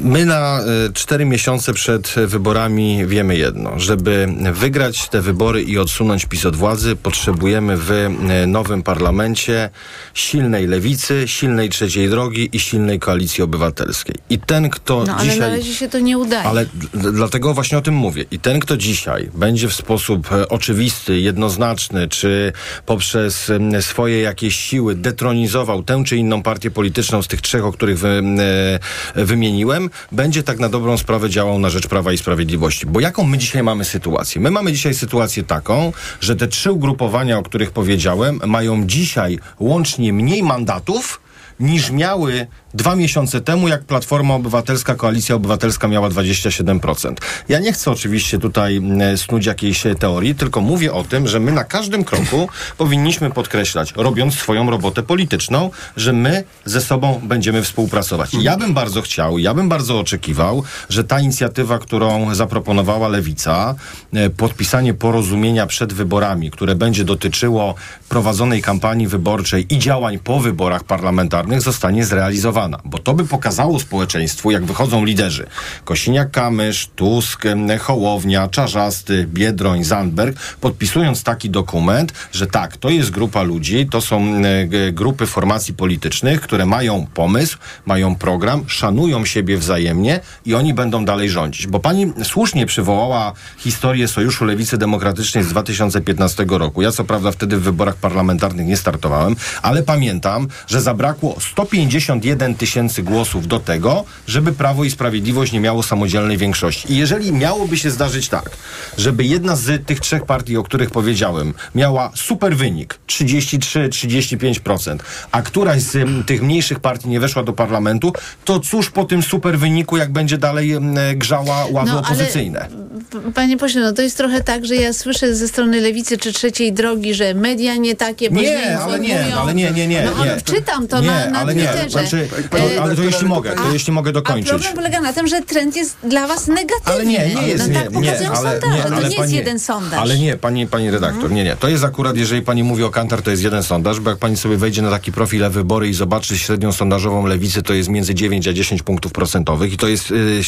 my 0.03 0.25
na 0.25 0.61
y, 0.89 0.93
cztery 0.93 1.25
miesiące 1.25 1.73
przed 1.73 2.15
wyborami 2.25 3.05
wiemy 3.05 3.37
jedno. 3.37 3.79
Żeby 3.79 4.27
wygrać 4.53 5.09
te 5.09 5.21
wybory 5.21 5.61
i 5.61 5.77
odsunąć 5.77 6.25
PiS 6.25 6.45
od 6.45 6.55
władzy, 6.55 6.95
potrzebujemy 6.95 7.77
w 7.77 7.91
y, 7.91 8.47
nowym 8.47 8.83
parlamencie 8.83 9.69
silnej 10.13 10.67
lewicy, 10.67 11.27
silnej 11.27 11.69
trzeciej 11.69 12.09
drogi 12.09 12.49
i 12.53 12.59
silnej 12.59 12.99
koalicji 12.99 13.43
obywatelskiej. 13.43 14.15
I 14.29 14.39
ten, 14.39 14.69
kto 14.69 15.03
No 15.03 15.15
ale 15.15 15.23
dzisiaj... 15.23 15.39
na 15.39 15.49
razie 15.49 15.73
się 15.73 15.89
to 15.89 15.99
nie 15.99 16.17
udaje. 16.17 16.43
Ale 16.43 16.65
dlatego 16.93 17.53
właśnie 17.53 17.77
o 17.77 17.81
tym 17.81 17.93
mówię. 17.93 18.25
I 18.31 18.39
ten, 18.39 18.59
kto 18.59 18.77
dzisiaj 18.77 19.29
będzie 19.33 19.67
w 19.67 19.73
sposób 19.73 20.31
e, 20.31 20.49
oczywisty, 20.49 21.19
jednoznaczny, 21.19 22.07
czy 22.07 22.53
poprzez 22.85 23.51
swoje 23.81 24.21
jakieś 24.21 24.55
siły 24.55 24.95
detronizował 24.95 25.83
tę 25.83 26.03
czy 26.05 26.17
inną 26.17 26.43
partię 26.43 26.71
polityczną 26.71 27.21
z 27.21 27.27
tych 27.27 27.41
trzech, 27.41 27.65
o 27.65 27.71
których 27.71 27.99
wy, 27.99 28.07
e, 28.39 28.79
wymieniłem, 29.15 29.89
będzie 30.11 30.43
tak 30.43 30.59
na 30.59 30.69
dobrą 30.69 30.97
sprawę 30.97 31.29
działał 31.29 31.59
na 31.59 31.69
rzecz 31.69 31.87
Prawa 31.87 32.11
i 32.11 32.17
Sprawiedliwości. 32.17 32.85
Bo 32.85 32.99
jaką 32.99 33.23
my 33.23 33.37
dzisiaj 33.37 33.63
mamy 33.63 33.85
sytuację? 33.85 34.41
My 34.41 34.51
mamy 34.51 34.71
dzisiaj 34.71 34.93
sytuację 34.93 35.43
taką, 35.43 35.93
że 36.21 36.35
te 36.35 36.47
trzy 36.47 36.71
ugrupowania, 36.71 37.37
o 37.37 37.43
których 37.43 37.71
powiedziałem, 37.71 38.39
mają 38.45 38.87
dzisiaj 38.87 39.39
łącznie 39.59 40.13
mniej 40.13 40.43
mandatów, 40.43 41.21
niż 41.59 41.91
miały 41.91 42.47
dwa 42.73 42.95
miesiące 42.95 43.41
temu, 43.41 43.67
jak 43.67 43.83
Platforma 43.83 44.33
Obywatelska, 44.33 44.95
Koalicja 44.95 45.35
Obywatelska 45.35 45.87
miała 45.87 46.09
27%. 46.09 47.15
Ja 47.49 47.59
nie 47.59 47.73
chcę 47.73 47.91
oczywiście 47.91 48.39
tutaj 48.39 48.77
mm, 48.77 49.17
snuć 49.17 49.45
jakiejś 49.45 49.85
e, 49.85 49.95
teorii, 49.95 50.35
tylko 50.35 50.61
mówię 50.61 50.93
o 50.93 51.03
tym, 51.03 51.27
że 51.27 51.39
my 51.39 51.51
na 51.51 51.63
każdym 51.63 52.03
kroku 52.03 52.49
powinniśmy 52.77 53.31
podkreślać, 53.31 53.93
robiąc 53.95 54.35
swoją 54.35 54.69
robotę 54.69 55.03
polityczną, 55.03 55.71
że 55.97 56.13
my 56.13 56.43
ze 56.65 56.81
sobą 56.81 57.21
będziemy 57.23 57.63
współpracować. 57.63 58.33
Ja 58.41 58.57
bym 58.57 58.73
bardzo 58.73 59.01
chciał, 59.01 59.39
ja 59.39 59.53
bym 59.53 59.69
bardzo 59.69 59.99
oczekiwał, 59.99 60.63
że 60.89 61.03
ta 61.03 61.19
inicjatywa, 61.19 61.79
którą 61.79 62.35
zaproponowała 62.35 63.07
Lewica, 63.07 63.75
e, 64.13 64.29
podpisanie 64.29 64.93
porozumienia 64.93 65.67
przed 65.67 65.93
wyborami, 65.93 66.51
które 66.51 66.75
będzie 66.75 67.03
dotyczyło 67.03 67.75
prowadzonej 68.09 68.61
kampanii 68.61 69.07
wyborczej 69.07 69.73
i 69.73 69.79
działań 69.79 70.19
po 70.19 70.39
wyborach 70.39 70.83
parlamentarnych, 70.83 71.61
zostanie 71.61 72.05
zrealizowane. 72.05 72.60
Bo 72.85 72.99
to 72.99 73.13
by 73.13 73.25
pokazało 73.25 73.79
społeczeństwu, 73.79 74.51
jak 74.51 74.65
wychodzą 74.65 75.05
liderzy. 75.05 75.47
Kosiniak-Kamysz, 75.85 76.87
Tusk, 76.95 77.45
em, 77.45 77.79
Hołownia, 77.79 78.47
Czarzasty, 78.47 79.27
Biedroń, 79.33 79.83
Zandberg, 79.83 80.39
podpisując 80.61 81.23
taki 81.23 81.49
dokument, 81.49 82.13
że 82.31 82.47
tak, 82.47 82.77
to 82.77 82.89
jest 82.89 83.09
grupa 83.09 83.41
ludzi, 83.41 83.87
to 83.91 84.01
są 84.01 84.21
e, 84.35 84.91
grupy 84.91 85.25
formacji 85.25 85.73
politycznych, 85.73 86.41
które 86.41 86.65
mają 86.65 87.07
pomysł, 87.13 87.57
mają 87.85 88.15
program, 88.15 88.63
szanują 88.67 89.25
siebie 89.25 89.57
wzajemnie 89.57 90.19
i 90.45 90.55
oni 90.55 90.73
będą 90.73 91.05
dalej 91.05 91.29
rządzić. 91.29 91.67
Bo 91.67 91.79
pani 91.79 92.13
słusznie 92.23 92.65
przywołała 92.65 93.33
historię 93.57 94.07
Sojuszu 94.07 94.45
Lewicy 94.45 94.77
Demokratycznej 94.77 95.43
z 95.43 95.47
2015 95.47 96.45
roku. 96.49 96.81
Ja 96.81 96.91
co 96.91 97.03
prawda 97.03 97.31
wtedy 97.31 97.57
w 97.57 97.61
wyborach 97.61 97.95
parlamentarnych 97.95 98.67
nie 98.67 98.77
startowałem, 98.77 99.35
ale 99.61 99.83
pamiętam, 99.83 100.47
że 100.67 100.81
zabrakło 100.81 101.35
151 101.39 102.50
tysięcy 102.55 103.03
głosów 103.03 103.47
do 103.47 103.59
tego, 103.59 104.03
żeby 104.27 104.51
Prawo 104.53 104.83
i 104.83 104.91
Sprawiedliwość 104.91 105.51
nie 105.51 105.59
miało 105.59 105.83
samodzielnej 105.83 106.37
większości. 106.37 106.93
I 106.93 106.97
jeżeli 106.97 107.31
miałoby 107.33 107.77
się 107.77 107.91
zdarzyć 107.91 108.29
tak, 108.29 108.49
żeby 108.97 109.23
jedna 109.23 109.55
z 109.55 109.85
tych 109.85 109.99
trzech 109.99 110.25
partii, 110.25 110.57
o 110.57 110.63
których 110.63 110.89
powiedziałem, 110.91 111.53
miała 111.75 112.11
super 112.15 112.55
wynik 112.57 112.99
33-35%, 113.07 114.97
a 115.31 115.41
któraś 115.41 115.81
z 115.81 115.95
em, 115.95 116.23
tych 116.23 116.41
mniejszych 116.41 116.79
partii 116.79 117.09
nie 117.09 117.19
weszła 117.19 117.43
do 117.43 117.53
parlamentu, 117.53 118.13
to 118.45 118.59
cóż 118.59 118.89
po 118.89 119.03
tym 119.05 119.23
super 119.23 119.59
wyniku, 119.59 119.97
jak 119.97 120.11
będzie 120.11 120.37
dalej 120.37 120.71
em, 120.73 120.95
grzała 121.15 121.65
ławy 121.71 121.91
No, 121.91 121.97
ale- 121.97 122.01
opozycyjne? 122.01 122.67
P- 123.11 123.31
Panie 123.35 123.57
pośle, 123.57 123.81
no 123.81 123.93
to 123.93 124.01
jest 124.01 124.17
trochę 124.17 124.41
tak, 124.43 124.65
że 124.65 124.75
ja 124.75 124.93
słyszę 124.93 125.35
ze 125.35 125.47
strony 125.47 125.81
lewicy 125.81 126.17
czy 126.17 126.33
trzeciej 126.33 126.73
drogi, 126.73 127.13
że 127.13 127.33
media 127.33 127.75
nie 127.75 127.95
takie, 127.95 128.31
bo 128.31 128.41
Nie, 128.41 128.77
ale 128.79 128.99
nie, 128.99 129.35
ale 129.35 129.53
nie, 129.53 129.71
nie, 129.71 129.87
nie. 129.87 130.01
No, 130.05 130.11
nie. 130.25 130.31
ale 130.31 130.41
czytam 130.41 130.87
to 130.87 130.99
nie, 131.01 131.07
na, 131.07 131.29
na 131.29 131.39
ale 131.39 131.55
nie, 131.55 131.63
Twitterze. 131.67 131.89
znaczy, 131.89 132.27
Pani 132.49 132.75
to, 132.75 132.83
ale 132.83 132.95
to 132.95 133.03
jeśli 133.03 133.19
ale 133.19 133.27
mogę, 133.29 133.51
to 133.51 133.63
a- 133.69 133.73
jeśli 133.73 133.93
mogę 133.93 134.09
A 134.09 134.13
dokończyć. 134.13 134.49
problem 134.49 134.73
polega 134.75 135.01
na 135.01 135.13
tym, 135.13 135.27
że 135.27 135.41
trend 135.41 135.75
jest 135.75 135.97
dla 136.03 136.27
was 136.27 136.47
negatywny. 136.47 136.93
Ale 136.93 137.05
nie, 137.05 137.35
nie 137.35 137.47
jest, 137.47 137.63
no, 137.67 137.67
nie, 137.67 137.73
tak 137.73 137.93
nie, 137.93 138.01
pokazują 138.01 138.29
ale, 138.31 138.51
sondaże, 138.51 138.75
nie, 138.77 138.83
to 138.83 138.95
ale 138.95 139.09
nie 139.09 139.15
pani, 139.15 139.21
jest 139.21 139.33
jeden 139.33 139.59
sondaż. 139.59 139.99
Ale 139.99 140.17
nie, 140.19 140.37
pani, 140.37 140.67
pani 140.67 140.91
redaktor, 140.91 141.31
nie, 141.31 141.43
nie. 141.43 141.55
To 141.55 141.67
jest 141.67 141.83
akurat, 141.83 142.17
jeżeli 142.17 142.41
pani 142.41 142.63
mówi 142.63 142.83
o 142.83 142.89
Kantar, 142.89 143.21
to 143.21 143.31
jest 143.31 143.43
jeden 143.43 143.63
sondaż, 143.63 143.99
bo 143.99 144.09
jak 144.09 144.19
pani 144.19 144.37
sobie 144.37 144.57
wejdzie 144.57 144.81
na 144.81 144.89
taki 144.89 145.11
profil 145.11 145.49
wybory 145.49 145.87
i 145.89 145.93
zobaczy 145.93 146.37
średnią 146.37 146.71
sondażową 146.71 147.25
lewicy, 147.25 147.61
to 147.63 147.73
jest 147.73 147.89
między 147.89 148.15
9 148.15 148.47
a 148.47 148.53
10 148.53 148.83
punktów 148.83 149.11
procentowych 149.11 149.73
i 149.73 149.77
to 149.77 149.87
jest 149.87 150.11
y, 150.11 150.41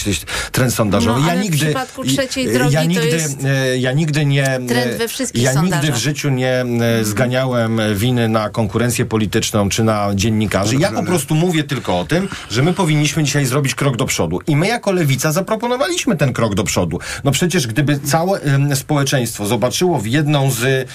trend 0.51 0.73
sondażowy. 0.73 1.19
No, 1.21 1.25
ja 1.27 1.31
ale 1.31 1.41
w 1.41 1.43
nigdy, 1.43 1.65
przypadku 1.65 2.03
trzeciej 2.03 2.49
y, 2.49 2.53
drogi 2.53 2.73
ja 2.73 2.81
to 2.81 2.87
nigdy, 2.87 3.07
jest 3.07 3.37
y, 3.73 3.77
ja 3.79 3.91
nigdy 3.91 4.25
nie, 4.25 4.59
y, 4.59 4.65
trend 4.65 4.97
we 4.97 5.07
wszystkich 5.07 5.43
ja 5.43 5.53
nigdy 5.53 5.69
sondażach. 5.71 5.95
w 5.95 5.99
życiu 5.99 6.29
nie 6.29 6.65
y, 7.01 7.05
zganiałem 7.05 7.81
winy 7.95 8.29
na 8.29 8.49
konkurencję 8.49 9.05
polityczną 9.05 9.69
czy 9.69 9.83
na 9.83 10.09
dziennikarzy. 10.15 10.75
Ja 10.75 10.91
po 10.91 11.03
prostu 11.03 11.35
mówię 11.35 11.63
tylko 11.63 11.82
o 11.91 12.05
tym, 12.05 12.27
że 12.51 12.63
my 12.63 12.73
powinniśmy 12.73 13.23
dzisiaj 13.23 13.45
zrobić 13.45 13.75
krok 13.75 13.97
do 13.97 14.05
przodu. 14.05 14.39
I 14.47 14.55
my 14.55 14.67
jako 14.67 14.91
lewica 14.91 15.31
zaproponowaliśmy 15.31 16.17
ten 16.17 16.33
krok 16.33 16.55
do 16.55 16.63
przodu. 16.63 16.99
No 17.23 17.31
przecież 17.31 17.67
gdyby 17.67 17.99
całe 17.99 18.39
społeczeństwo 18.75 19.45
zobaczyło 19.45 19.99
w 19.99 20.07
jedną 20.07 20.51
z 20.51 20.89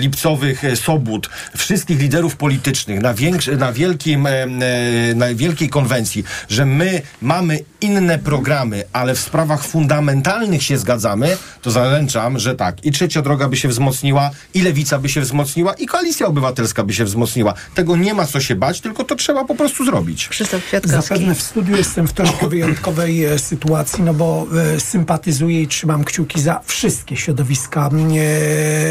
lipcowych 0.00 0.64
e, 0.64 0.76
sobót 0.76 1.28
wszystkich 1.56 2.00
liderów 2.00 2.36
politycznych 2.36 3.00
na, 3.00 3.14
większy, 3.14 3.56
na, 3.56 3.72
wielkim, 3.72 4.26
e, 4.26 4.46
na 5.14 5.34
wielkiej 5.34 5.68
konwencji, 5.68 6.24
że 6.48 6.66
my 6.66 7.02
mamy 7.22 7.58
inne 7.80 8.18
programy, 8.18 8.84
ale 8.92 9.14
w 9.14 9.20
sprawach 9.20 9.64
fundamentalnych 9.64 10.62
się 10.62 10.78
zgadzamy, 10.78 11.36
to 11.62 11.70
zaręczam, 11.70 12.38
że 12.38 12.54
tak. 12.54 12.84
I 12.84 12.92
trzecia 12.92 13.22
droga 13.22 13.48
by 13.48 13.56
się 13.56 13.68
wzmocniła, 13.68 14.30
i 14.54 14.62
lewica 14.62 14.98
by 14.98 15.08
się 15.08 15.20
wzmocniła, 15.20 15.72
i 15.74 15.86
koalicja 15.86 16.26
obywatelska 16.26 16.84
by 16.84 16.92
się 16.92 17.04
wzmocniła. 17.04 17.54
Tego 17.74 17.96
nie 17.96 18.14
ma 18.14 18.26
co 18.26 18.40
się 18.40 18.54
bać, 18.54 18.80
tylko 18.80 19.04
to 19.04 19.14
trzeba 19.14 19.44
po 19.44 19.54
prostu 19.54 19.84
zrobić. 19.84 20.23
Krzysztof 20.28 20.64
Kwiatkowski. 20.64 21.02
Zapewne 21.02 21.34
w 21.34 21.42
studiu 21.42 21.76
jestem 21.76 22.08
w 22.08 22.12
troszkę 22.12 22.48
wyjątkowej 22.48 23.24
e, 23.24 23.38
sytuacji, 23.38 24.04
no 24.04 24.14
bo 24.14 24.46
e, 24.76 24.80
sympatyzuję 24.80 25.62
i 25.62 25.68
trzymam 25.68 26.04
kciuki 26.04 26.40
za 26.40 26.60
wszystkie 26.64 27.16
środowiska 27.16 27.90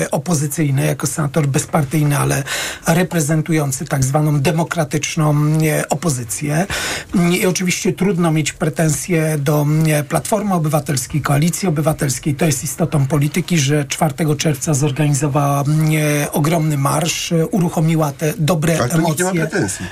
e, 0.03 0.11
opozycyjne, 0.11 0.85
jako 0.85 1.07
senator 1.07 1.47
bezpartyjny, 1.47 2.17
ale 2.17 2.43
reprezentujący 2.87 3.85
tak 3.85 4.03
zwaną 4.03 4.39
demokratyczną 4.39 5.35
e, 5.63 5.89
opozycję. 5.89 6.65
I 7.31 7.45
oczywiście 7.45 7.93
trudno 7.93 8.31
mieć 8.31 8.53
pretensje 8.53 9.37
do 9.37 9.65
e, 9.87 10.03
Platformy 10.03 10.53
Obywatelskiej, 10.53 11.21
Koalicji 11.21 11.67
Obywatelskiej. 11.67 12.35
To 12.35 12.45
jest 12.45 12.63
istotą 12.63 13.07
polityki, 13.07 13.57
że 13.57 13.85
4 13.85 14.13
czerwca 14.37 14.73
zorganizowała 14.73 15.63
e, 15.63 16.31
ogromny 16.31 16.77
marsz, 16.77 17.31
e, 17.31 17.47
uruchomiła 17.47 18.11
te 18.11 18.33
dobre 18.37 18.73
Ale 18.73 18.83
nikt 18.83 19.19
nie 19.19 19.23
ma 19.23 19.31
emocje 19.31 19.47
pretensji. 19.47 19.85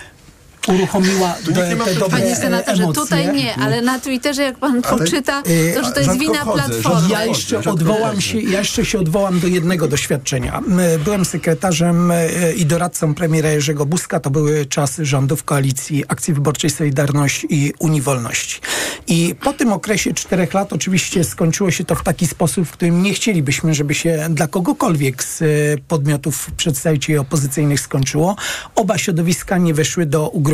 Uruchomiła 0.67 1.33
Tu 1.45 1.51
nikt 1.51 1.69
nie 1.69 1.75
ma 1.75 1.85
te, 1.85 1.93
te 1.93 1.99
dobre 1.99 2.19
Panie 2.19 2.31
e, 2.31 2.35
senatorze, 2.35 2.83
emocje. 2.83 3.01
tutaj 3.03 3.33
nie, 3.33 3.55
ale 3.55 3.81
na 3.81 3.99
Twitterze 3.99 4.43
jak 4.43 4.57
pan 4.57 4.81
poczyta, 4.81 5.43
y, 5.47 5.73
to 5.75 5.83
że 5.83 5.91
to 5.91 5.99
jest 5.99 6.17
wina 6.19 6.39
chodzę, 6.39 6.63
Platformy. 6.63 7.09
Ja 7.09 7.25
jeszcze 7.25 7.57
odwołam 7.71 8.21
się, 8.21 8.39
ja 8.39 8.59
jeszcze 8.59 8.85
się 8.85 8.99
odwołam 8.99 9.39
do 9.39 9.47
jednego 9.47 9.87
doświadczenia. 9.87 10.57
M, 10.67 10.81
Byłem 11.03 11.25
sekretarzem 11.25 12.11
e, 12.11 12.53
i 12.53 12.65
doradcą 12.65 13.13
premiera 13.13 13.49
Jerzego 13.49 13.85
Buzka. 13.85 14.19
To 14.19 14.29
były 14.29 14.65
czasy 14.65 15.05
rządów 15.05 15.43
koalicji 15.43 16.03
Akcji 16.07 16.33
Wyborczej 16.33 16.69
Solidarność 16.69 17.45
i 17.49 17.73
Unii 17.79 18.01
Wolności. 18.01 18.61
I 19.07 19.35
po 19.43 19.53
tym 19.53 19.73
okresie 19.73 20.13
czterech 20.13 20.53
lat 20.53 20.73
oczywiście 20.73 21.23
skończyło 21.23 21.71
się 21.71 21.83
to 21.83 21.95
w 21.95 22.03
taki 22.03 22.27
sposób, 22.27 22.67
w 22.67 22.71
którym 22.71 23.03
nie 23.03 23.13
chcielibyśmy, 23.13 23.73
żeby 23.73 23.93
się 23.93 24.27
dla 24.29 24.47
kogokolwiek 24.47 25.23
z 25.23 25.41
e, 25.41 25.45
podmiotów 25.87 26.51
przedstawicieli 26.57 27.19
opozycyjnych 27.19 27.79
skończyło. 27.79 28.35
Oba 28.75 28.97
środowiska 28.97 29.57
nie 29.57 29.73
weszły 29.73 30.05
do 30.05 30.29
ugrupowania 30.29 30.50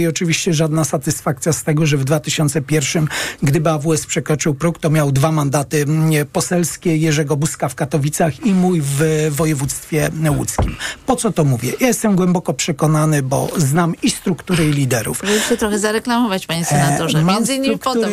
i 0.00 0.06
oczywiście 0.06 0.54
żadna 0.54 0.84
satysfakcja 0.84 1.52
z 1.52 1.62
tego, 1.62 1.86
że 1.86 1.96
w 1.96 2.04
2001, 2.04 3.08
gdyby 3.42 3.70
AWS 3.70 4.06
przekroczył 4.06 4.54
próg, 4.54 4.78
to 4.78 4.90
miał 4.90 5.12
dwa 5.12 5.32
mandaty 5.32 5.82
mm, 5.82 6.26
poselskie 6.32 6.96
Jerzego 6.96 7.36
Buzka 7.36 7.68
w 7.68 7.74
Katowicach 7.74 8.46
i 8.46 8.54
mój 8.54 8.80
w 8.84 9.28
województwie 9.30 10.10
łódzkim. 10.36 10.76
Po 11.06 11.16
co 11.16 11.32
to 11.32 11.44
mówię? 11.44 11.72
Ja 11.80 11.86
jestem 11.86 12.16
głęboko 12.16 12.54
przekonany, 12.54 13.22
bo 13.22 13.48
znam 13.56 13.94
i 14.02 14.10
struktury 14.10 14.68
i 14.68 14.72
liderów. 14.72 15.22
Żeby 15.24 15.40
się 15.40 15.56
trochę 15.56 15.78
zareklamować, 15.78 16.46
panie 16.46 16.64
senatorze. 16.64 17.18
E, 17.18 17.22
mam 17.22 17.34
Między 17.34 17.54
innymi 17.54 17.78
po 17.78 17.94
to. 17.94 18.08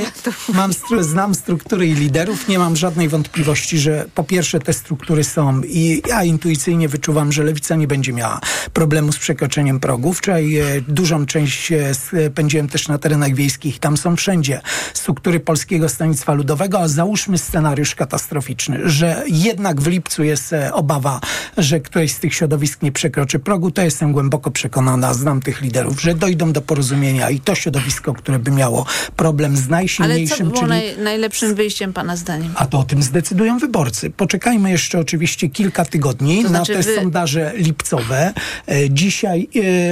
Mam 0.54 0.74
stru, 0.74 1.04
znam 1.04 1.36
struktury 1.36 1.88
i 1.88 1.94
liderów. 1.94 2.48
Nie 2.48 2.60
mam 2.60 2.76
żadnej 2.76 3.10
wątpliwości, 3.10 3.80
że 3.80 4.06
po 4.16 4.24
pierwsze 4.24 4.60
te 4.60 4.74
struktury 4.74 5.24
są 5.24 5.62
i 5.62 6.02
ja 6.08 6.24
intuicyjnie 6.24 6.90
wyczuwam, 6.90 7.32
że 7.32 7.44
lewica 7.44 7.76
nie 7.76 7.88
będzie 7.88 8.14
miała 8.14 8.40
problemu 8.74 9.12
z 9.12 9.18
przekroczeniem 9.18 9.80
progu. 9.80 10.14
Wczoraj 10.14 10.58
e, 10.58 10.82
dużą 11.24 11.40
część 11.40 11.72
e, 11.72 11.94
spędziłem 12.30 12.68
też 12.68 12.88
na 12.88 12.98
terenach 12.98 13.36
wiejskich. 13.36 13.80
Tam 13.80 13.98
są 13.98 14.16
wszędzie 14.16 14.62
struktury 14.94 15.40
Polskiego 15.40 15.90
Stronnictwa 15.90 16.34
Ludowego, 16.34 16.80
a 16.80 16.88
załóżmy 16.88 17.38
scenariusz 17.38 17.96
katastroficzny, 17.96 18.80
że 18.90 19.24
jednak 19.28 19.82
w 19.82 19.88
lipcu 19.88 20.24
jest 20.24 20.54
e, 20.54 20.74
obawa, 20.74 21.20
że 21.58 21.80
któreś 21.80 22.12
z 22.12 22.20
tych 22.20 22.34
środowisk 22.34 22.82
nie 22.82 22.92
przekroczy 22.92 23.40
progu, 23.40 23.72
to 23.72 23.82
jestem 23.82 24.12
głęboko 24.12 24.52
przekonana, 24.52 25.14
znam 25.14 25.42
tych 25.42 25.62
liderów, 25.62 26.02
że 26.02 26.14
dojdą 26.16 26.52
do 26.52 26.62
porozumienia 26.62 27.30
i 27.30 27.40
to 27.40 27.56
środowisko, 27.56 28.14
które 28.14 28.40
by 28.40 28.52
miało 28.52 28.86
problem 29.16 29.58
z 29.58 29.60
Ale 29.60 29.68
co 29.68 29.72
najsilniejszym, 29.72 30.48
było 30.48 30.60
czyli 30.60 30.70
naj, 30.70 30.98
najlepszym 31.04 31.56
wyjściem 31.56 31.94
pana 31.94 32.16
zdaniem? 32.16 32.52
a 32.56 32.66
to 32.66 32.80
o 32.80 32.84
tym 32.84 33.04
zdecydują 33.04 33.58
wyborcy. 33.58 34.10
Poczekajmy 34.10 34.72
jeszcze 34.72 35.00
oczywiście 35.00 35.50
kilka 35.50 35.86
tygodni 35.86 36.38
To 36.38 36.44
na 36.44 36.50
znaczy 36.50 36.74
te 36.74 36.80
wy- 36.84 36.96
sondaże 36.96 37.52
lipcowe. 37.56 38.34
E, 38.68 38.90
Dzisiaj 38.90 39.50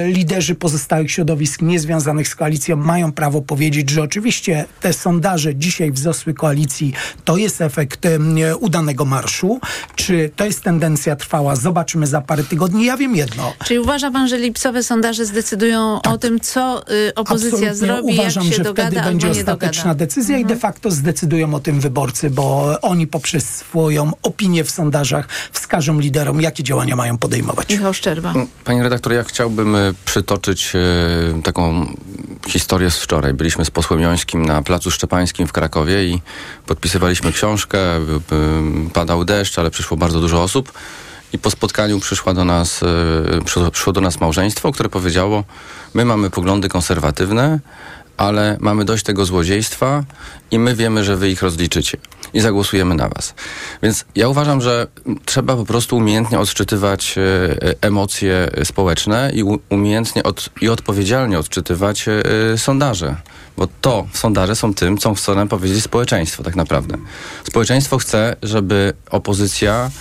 liderzy 0.08 0.56
pozostałych 0.56 1.12
środowisk 1.12 1.21
niezwiązanych 1.62 2.28
z 2.28 2.36
koalicją 2.36 2.76
mają 2.76 3.12
prawo 3.12 3.42
powiedzieć, 3.42 3.90
że 3.90 4.04
oczywiście 4.04 4.66
te 4.82 4.94
sondaże 4.94 5.56
dzisiaj 5.56 5.92
wzrosły 5.92 6.34
koalicji 6.34 6.94
to 7.26 7.38
jest 7.38 7.62
efekt 7.62 8.08
udanego 8.60 9.06
marszu. 9.06 9.60
Czy 9.96 10.32
to 10.36 10.46
jest 10.46 10.62
tendencja 10.64 11.16
trwała? 11.16 11.56
Zobaczymy 11.56 12.08
za 12.08 12.22
parę 12.22 12.44
tygodni. 12.44 12.86
Ja 12.86 12.98
wiem 12.98 13.16
jedno. 13.16 13.54
Czyli 13.66 13.80
uważa 13.80 14.12
pan, 14.12 14.28
że 14.28 14.38
lipcowe 14.38 14.84
sondaże 14.84 15.26
zdecydują 15.26 16.02
o 16.02 16.18
tym, 16.18 16.40
co 16.40 16.84
y, 16.92 17.16
opozycja 17.16 17.60
Tak. 17.60 17.70
Absolutnie 17.70 17.76
zrobi, 17.76 18.14
uważam, 18.14 18.44
jak 18.44 18.52
się 18.54 18.58
że 18.58 18.64
dogada 18.64 18.90
wtedy 18.90 19.06
będzie 19.06 19.28
nie 19.28 19.32
ostateczna 19.32 19.84
dogada. 19.84 20.00
decyzja 20.06 20.38
i 20.38 20.46
de 20.46 20.56
facto 20.56 20.92
zdecydują 20.92 21.54
o 21.54 21.60
tym 21.60 21.80
wyborcy, 21.80 22.30
bo 22.30 22.78
oni 22.82 23.08
poprzez 23.08 23.56
swoją 23.56 24.12
opinię 24.24 24.64
w 24.64 24.72
sondażach 24.72 25.28
wskażą 25.52 26.00
liderom, 26.00 26.42
jakie 26.42 26.64
działania 26.64 26.96
mają 26.96 27.18
podejmować. 27.18 27.70
Michał 27.70 27.94
Szczerba. 27.94 28.34
Panie 28.64 28.84
redaktor, 28.84 29.14
ja 29.14 29.24
chciałbym 29.24 29.76
e, 29.76 29.94
przytoczyć 30.06 30.74
e, 30.76 30.80
taką 31.44 31.94
historię 32.48 32.92
z 32.92 32.98
wczoraj. 32.98 33.34
Byliśmy 33.34 33.66
z 33.66 33.72
posłem 33.72 34.02
Jońskim 34.02 34.46
na 34.46 34.62
Placu 34.62 34.92
Szczepańskim 34.92 35.48
w 35.48 35.52
Krakowie 35.52 36.04
i 36.04 36.22
podpisywaliśmy 36.66 37.32
książkę. 37.32 37.80
e, 37.80 38.00
e, 38.00 38.00
Padał 38.94 39.26
deszcz, 39.26 39.60
ale 39.60 39.72
przyszło 39.72 39.98
bardzo 39.98 40.20
dużo 40.20 40.44
osób. 40.44 40.72
i 41.34 41.40
po 41.40 41.52
spotkaniu 41.52 42.00
przyszła 42.00 42.34
do 42.34 42.46
nas, 42.46 42.82
przyszło 43.72 43.94
do 43.94 44.02
nas 44.02 44.20
małżeństwo, 44.22 44.72
które 44.72 44.90
powiedziało, 44.90 45.44
my 45.94 46.06
mamy 46.06 46.30
poglądy 46.30 46.70
konserwatywne, 46.70 47.60
ale 48.22 48.58
mamy 48.60 48.86
dość 48.86 49.04
tego 49.04 49.26
złodziejstwa 49.26 50.04
i 50.52 50.60
my 50.60 50.76
wiemy, 50.76 51.04
że 51.04 51.18
wy 51.18 51.30
ich 51.30 51.42
rozliczycie 51.42 51.98
i 52.34 52.42
zagłosujemy 52.42 52.96
na 52.96 53.10
was. 53.10 53.34
Więc 53.84 54.06
ja 54.16 54.28
uważam, 54.28 54.62
że 54.62 54.88
trzeba 55.26 55.56
po 55.56 55.66
prostu 55.66 55.98
umiejętnie 55.98 56.40
odczytywać 56.40 57.18
e, 57.18 57.22
e, 57.22 57.76
emocje 57.82 58.50
społeczne 58.64 59.32
i 59.34 59.44
umiejętnie 59.70 60.24
od, 60.24 60.50
i 60.62 60.70
odpowiedzialnie 60.70 61.40
odczytywać 61.40 62.06
e, 62.08 62.58
sondaże. 62.58 63.16
Bo 63.58 63.68
to 63.82 64.08
sondaże 64.14 64.56
są 64.56 64.74
tym, 64.74 64.98
co 64.98 65.14
chce 65.14 65.36
nam 65.36 65.48
powiedzieć 65.48 65.84
społeczeństwo 65.84 66.44
tak 66.44 66.56
naprawdę. 66.56 66.98
Społeczeństwo 67.44 67.98
chce, 67.98 68.36
żeby 68.44 68.94
opozycja 69.10 69.92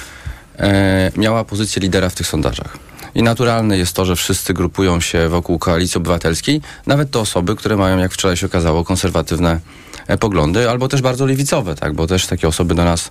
miała 1.16 1.44
pozycję 1.44 1.82
lidera 1.82 2.08
w 2.08 2.14
tych 2.14 2.26
sondażach. 2.26 2.89
I 3.14 3.23
naturalne 3.23 3.79
jest 3.79 3.93
to, 3.93 4.05
że 4.05 4.17
wszyscy 4.17 4.55
grupują 4.55 5.00
się 5.00 5.29
wokół 5.29 5.59
koalicji 5.59 5.99
obywatelskiej, 5.99 6.61
nawet 6.87 7.11
te 7.11 7.19
osoby, 7.19 7.57
które 7.57 7.76
mają, 7.76 7.99
jak 7.99 8.12
wczoraj 8.12 8.37
się 8.37 8.47
okazało, 8.47 8.85
konserwatywne 8.85 9.61
e, 10.07 10.19
poglądy, 10.19 10.71
albo 10.71 10.88
też 10.88 11.02
bardzo 11.02 11.26
lewicowe, 11.26 11.75
tak, 11.75 11.95
bo 11.95 12.07
też 12.07 12.26
takie 12.26 12.49
osoby 12.49 12.75
do 12.75 12.85
nas 12.85 13.11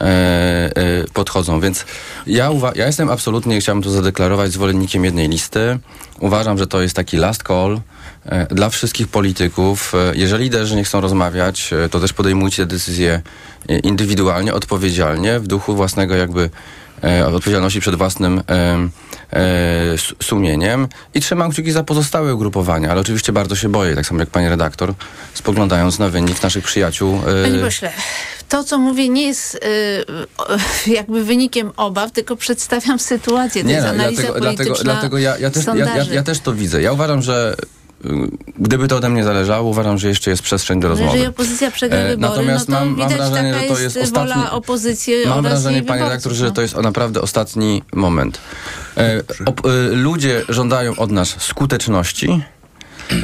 e, 0.04 0.70
podchodzą. 1.12 1.60
Więc 1.60 1.84
ja, 2.26 2.50
uwa- 2.50 2.72
ja 2.76 2.86
jestem 2.86 3.10
absolutnie, 3.10 3.60
chciałbym 3.60 3.82
to 3.82 3.90
zadeklarować, 3.90 4.52
zwolennikiem 4.52 5.04
jednej 5.04 5.28
listy. 5.28 5.78
Uważam, 6.20 6.58
że 6.58 6.66
to 6.66 6.82
jest 6.82 6.96
taki 6.96 7.16
last 7.16 7.42
call 7.42 7.80
e, 8.24 8.46
dla 8.54 8.68
wszystkich 8.68 9.08
polityków. 9.08 9.92
E, 9.94 10.12
Jeżeli 10.16 10.44
liderzy 10.44 10.76
nie 10.76 10.84
chcą 10.84 11.00
rozmawiać, 11.00 11.72
e, 11.72 11.88
to 11.88 12.00
też 12.00 12.12
podejmujcie 12.12 12.66
decyzje 12.66 13.22
indywidualnie, 13.82 14.54
odpowiedzialnie, 14.54 15.40
w 15.40 15.46
duchu 15.46 15.76
własnego 15.76 16.14
jakby 16.14 16.50
odpowiedzialności 17.26 17.80
przed 17.80 17.94
własnym 17.94 18.42
e, 18.48 18.88
e, 19.32 19.42
sumieniem 20.22 20.88
i 21.14 21.20
trzymam 21.20 21.50
kciuki 21.50 21.72
za 21.72 21.84
pozostałe 21.84 22.34
ugrupowania, 22.34 22.90
ale 22.90 23.00
oczywiście 23.00 23.32
bardzo 23.32 23.56
się 23.56 23.68
boję, 23.68 23.94
tak 23.94 24.06
samo 24.06 24.20
jak 24.20 24.30
pani 24.30 24.48
redaktor, 24.48 24.94
spoglądając 25.34 25.98
na 25.98 26.08
wynik 26.08 26.42
naszych 26.42 26.64
przyjaciół. 26.64 27.20
e, 27.26 27.42
Panie 27.42 27.58
pośle, 27.58 27.92
to 28.48 28.64
co 28.64 28.78
mówię 28.78 29.08
nie 29.08 29.26
jest 29.26 29.60
jakby 30.86 31.24
wynikiem 31.24 31.72
obaw, 31.76 32.12
tylko 32.12 32.36
przedstawiam 32.36 32.98
sytuację. 32.98 33.62
To 33.62 33.68
Nie, 33.68 33.74
jest 33.74 33.86
no, 33.86 33.92
analiza 33.92 34.22
dlatego, 34.22 34.40
dlatego, 34.40 34.64
polityczna 34.64 34.92
dlatego 34.92 35.18
ja, 35.18 35.38
ja, 35.38 35.50
też, 35.50 35.66
ja, 35.66 36.04
ja, 36.12 36.22
też 36.22 36.40
to 36.40 36.52
widzę. 36.52 36.82
Ja 36.82 36.92
uważam, 36.92 37.22
że 37.22 37.56
gdyby 38.58 38.88
to 38.88 38.96
ode 38.96 39.08
mnie 39.08 39.24
zależało, 39.24 39.70
uważam, 39.70 39.98
że 39.98 40.08
jeszcze 40.08 40.30
jest 40.30 40.42
przestrzeń 40.42 40.80
do 40.80 40.88
rozmowy. 40.88 41.10
Jeżeli 41.12 41.28
opozycja 41.28 41.70
przegra 41.70 41.98
E, 41.98 42.08
wybory, 42.08 42.30
natomiast 42.30 42.68
no 42.68 42.78
to 42.78 42.84
mam- 42.84 42.96
mam 42.96 43.08
widać 43.08 43.28
wrażenie, 43.30 43.52
taka 43.52 43.62
że 43.68 43.74
to 43.74 43.80
jest 44.00 44.14
wola 44.14 44.34
ostatni- 44.36 44.50
opozycji 44.50 45.14
Mam 45.26 45.42
wrażenie, 45.42 45.82
panie 45.82 46.02
redaktor, 46.02 46.32
że 46.32 46.44
no. 46.44 46.50
to 46.50 46.62
jest 46.62 46.76
naprawdę 46.76 47.20
ostatni 47.22 47.82
moment. 47.92 48.40
E, 48.96 49.22
op, 49.46 49.66
e, 49.66 49.68
ludzie 49.94 50.42
żądają 50.48 50.96
od 50.96 51.10
nas 51.10 51.34
skuteczności, 51.38 52.42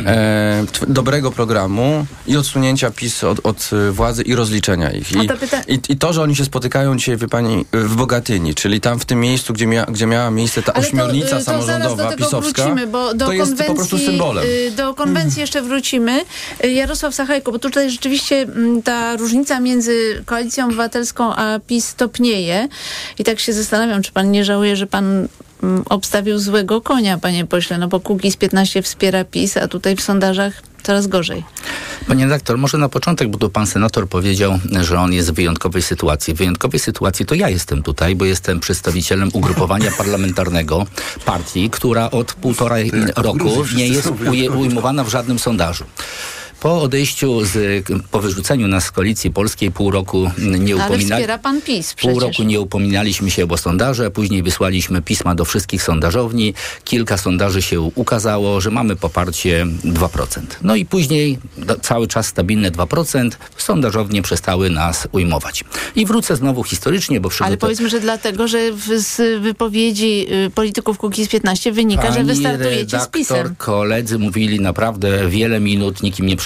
e, 0.06 0.64
dobrego 0.88 1.30
programu 1.30 2.06
i 2.26 2.36
odsunięcia 2.36 2.90
PiS 2.90 3.24
od, 3.24 3.46
od 3.46 3.70
e, 3.72 3.90
władzy 3.90 4.22
i 4.22 4.34
rozliczenia 4.34 4.90
ich. 4.90 5.12
I, 5.12 5.28
to 5.28 5.34
pyta- 5.34 5.62
i, 5.68 5.80
I 5.88 5.96
to, 5.96 6.12
że 6.12 6.22
oni 6.22 6.36
się 6.36 6.44
spotykają 6.44 6.96
dzisiaj, 6.96 7.16
wie 7.16 7.28
pani, 7.28 7.64
e, 7.72 7.78
w 7.78 7.96
Bogatyni, 7.96 8.54
czyli 8.54 8.80
tam 8.80 8.98
w 8.98 9.04
tym 9.04 9.20
miejscu, 9.20 9.52
gdzie, 9.52 9.66
mia, 9.66 9.84
gdzie 9.84 10.06
miała 10.06 10.30
miejsce 10.30 10.62
ta 10.62 10.72
Ale 10.72 10.86
ośmiornica 10.86 11.28
to, 11.30 11.36
y, 11.36 11.38
to 11.38 11.44
zaraz 11.44 11.66
samorządowa 11.66 12.10
do 12.10 12.16
pisowska, 12.16 12.62
wrócimy, 12.62 12.86
bo 12.86 13.14
do 13.14 13.26
to 13.26 13.32
jest 13.32 13.64
po 13.66 13.74
prostu 13.74 13.98
symbolem. 13.98 14.44
Do 14.76 14.94
konwencji 14.94 15.40
jeszcze 15.40 15.62
wrócimy. 15.62 16.24
Jarosław 16.64 17.14
Sachajko, 17.14 17.52
bo 17.52 17.58
tutaj 17.58 17.90
rzeczywiście 17.90 18.36
mm, 18.36 18.82
ta 18.82 19.16
różnica 19.16 19.60
między 19.60 20.22
Koalicją 20.24 20.66
Obywatelską 20.66 21.34
a 21.34 21.58
PiS 21.66 21.88
stopnieje. 21.88 22.68
I 23.18 23.24
tak 23.24 23.40
się 23.40 23.52
zastanawiam, 23.52 24.02
czy 24.02 24.12
pan 24.12 24.30
nie 24.30 24.44
żałuje, 24.44 24.76
że 24.76 24.86
pan 24.86 25.28
obstawił 25.90 26.38
złego 26.38 26.80
konia, 26.80 27.18
panie 27.18 27.46
pośle, 27.46 27.78
no 27.78 27.88
bo 27.88 28.00
Kukiz 28.00 28.36
15 28.36 28.82
wspiera 28.82 29.24
PiS, 29.24 29.56
a 29.56 29.68
tutaj 29.68 29.96
w 29.96 30.02
sondażach 30.02 30.62
coraz 30.82 31.06
gorzej. 31.06 31.44
Panie 32.08 32.24
redaktor, 32.24 32.58
może 32.58 32.78
na 32.78 32.88
początek, 32.88 33.28
bo 33.28 33.38
tu 33.38 33.50
pan 33.50 33.66
senator 33.66 34.08
powiedział, 34.08 34.58
że 34.80 35.00
on 35.00 35.12
jest 35.12 35.30
w 35.30 35.34
wyjątkowej 35.34 35.82
sytuacji. 35.82 36.34
W 36.34 36.36
wyjątkowej 36.36 36.80
sytuacji 36.80 37.26
to 37.26 37.34
ja 37.34 37.48
jestem 37.48 37.82
tutaj, 37.82 38.16
bo 38.16 38.24
jestem 38.24 38.60
przedstawicielem 38.60 39.30
ugrupowania 39.32 39.90
parlamentarnego 39.98 40.86
partii, 41.24 41.70
która 41.70 42.10
od 42.10 42.32
półtora 42.32 42.76
roku 43.16 43.64
nie 43.76 43.88
jest 43.88 44.12
ujmowana 44.56 45.04
w 45.04 45.08
żadnym 45.08 45.38
sondażu. 45.38 45.84
Po 46.62 46.82
odejściu, 46.82 47.44
z, 47.44 47.84
po 48.10 48.20
wyrzuceniu 48.20 48.68
nas 48.68 48.84
z 48.84 48.90
koalicji 48.90 49.30
polskiej 49.30 49.70
pół 49.70 49.90
roku 49.90 50.30
nie 50.38 50.74
Ale 50.74 50.84
upominali... 50.84 51.22
wspiera 51.22 51.38
pan 51.38 51.62
PiS 51.62 51.94
Pół 51.94 51.96
przecież. 51.96 52.22
roku 52.22 52.42
nie 52.42 52.60
upominaliśmy 52.60 53.30
się 53.30 53.48
o 53.48 53.56
sondaże, 53.56 54.10
później 54.10 54.42
wysłaliśmy 54.42 55.02
pisma 55.02 55.34
do 55.34 55.44
wszystkich 55.44 55.82
sondażowni. 55.82 56.54
Kilka 56.84 57.16
sondaży 57.18 57.62
się 57.62 57.80
ukazało, 57.80 58.60
że 58.60 58.70
mamy 58.70 58.96
poparcie 58.96 59.66
2%. 59.84 60.40
No 60.62 60.76
i 60.76 60.84
później 60.84 61.38
cały 61.82 62.08
czas 62.08 62.26
stabilne 62.26 62.70
2%. 62.70 63.30
Sondażownie 63.56 64.22
przestały 64.22 64.70
nas 64.70 65.08
ujmować. 65.12 65.64
I 65.96 66.06
wrócę 66.06 66.36
znowu 66.36 66.64
historycznie, 66.64 67.20
bo 67.20 67.30
Ale 67.40 67.56
powiedzmy, 67.56 67.88
że 67.88 68.00
dlatego, 68.00 68.48
że 68.48 68.58
z 68.96 69.42
wypowiedzi 69.42 70.26
y, 70.46 70.50
polityków 70.50 70.98
Kukiz 70.98 71.28
15 71.28 71.72
wynika, 71.72 72.02
że 72.02 72.14
Pani 72.14 72.24
wystartujecie 72.26 72.86
z 72.88 72.92
redaktor, 72.92 73.10
PiSem. 73.10 73.54
koledzy 73.58 74.18
mówili 74.18 74.60
naprawdę 74.60 75.28
wiele 75.28 75.60
minut, 75.60 76.02
nikim 76.02 76.26
nie 76.26 76.36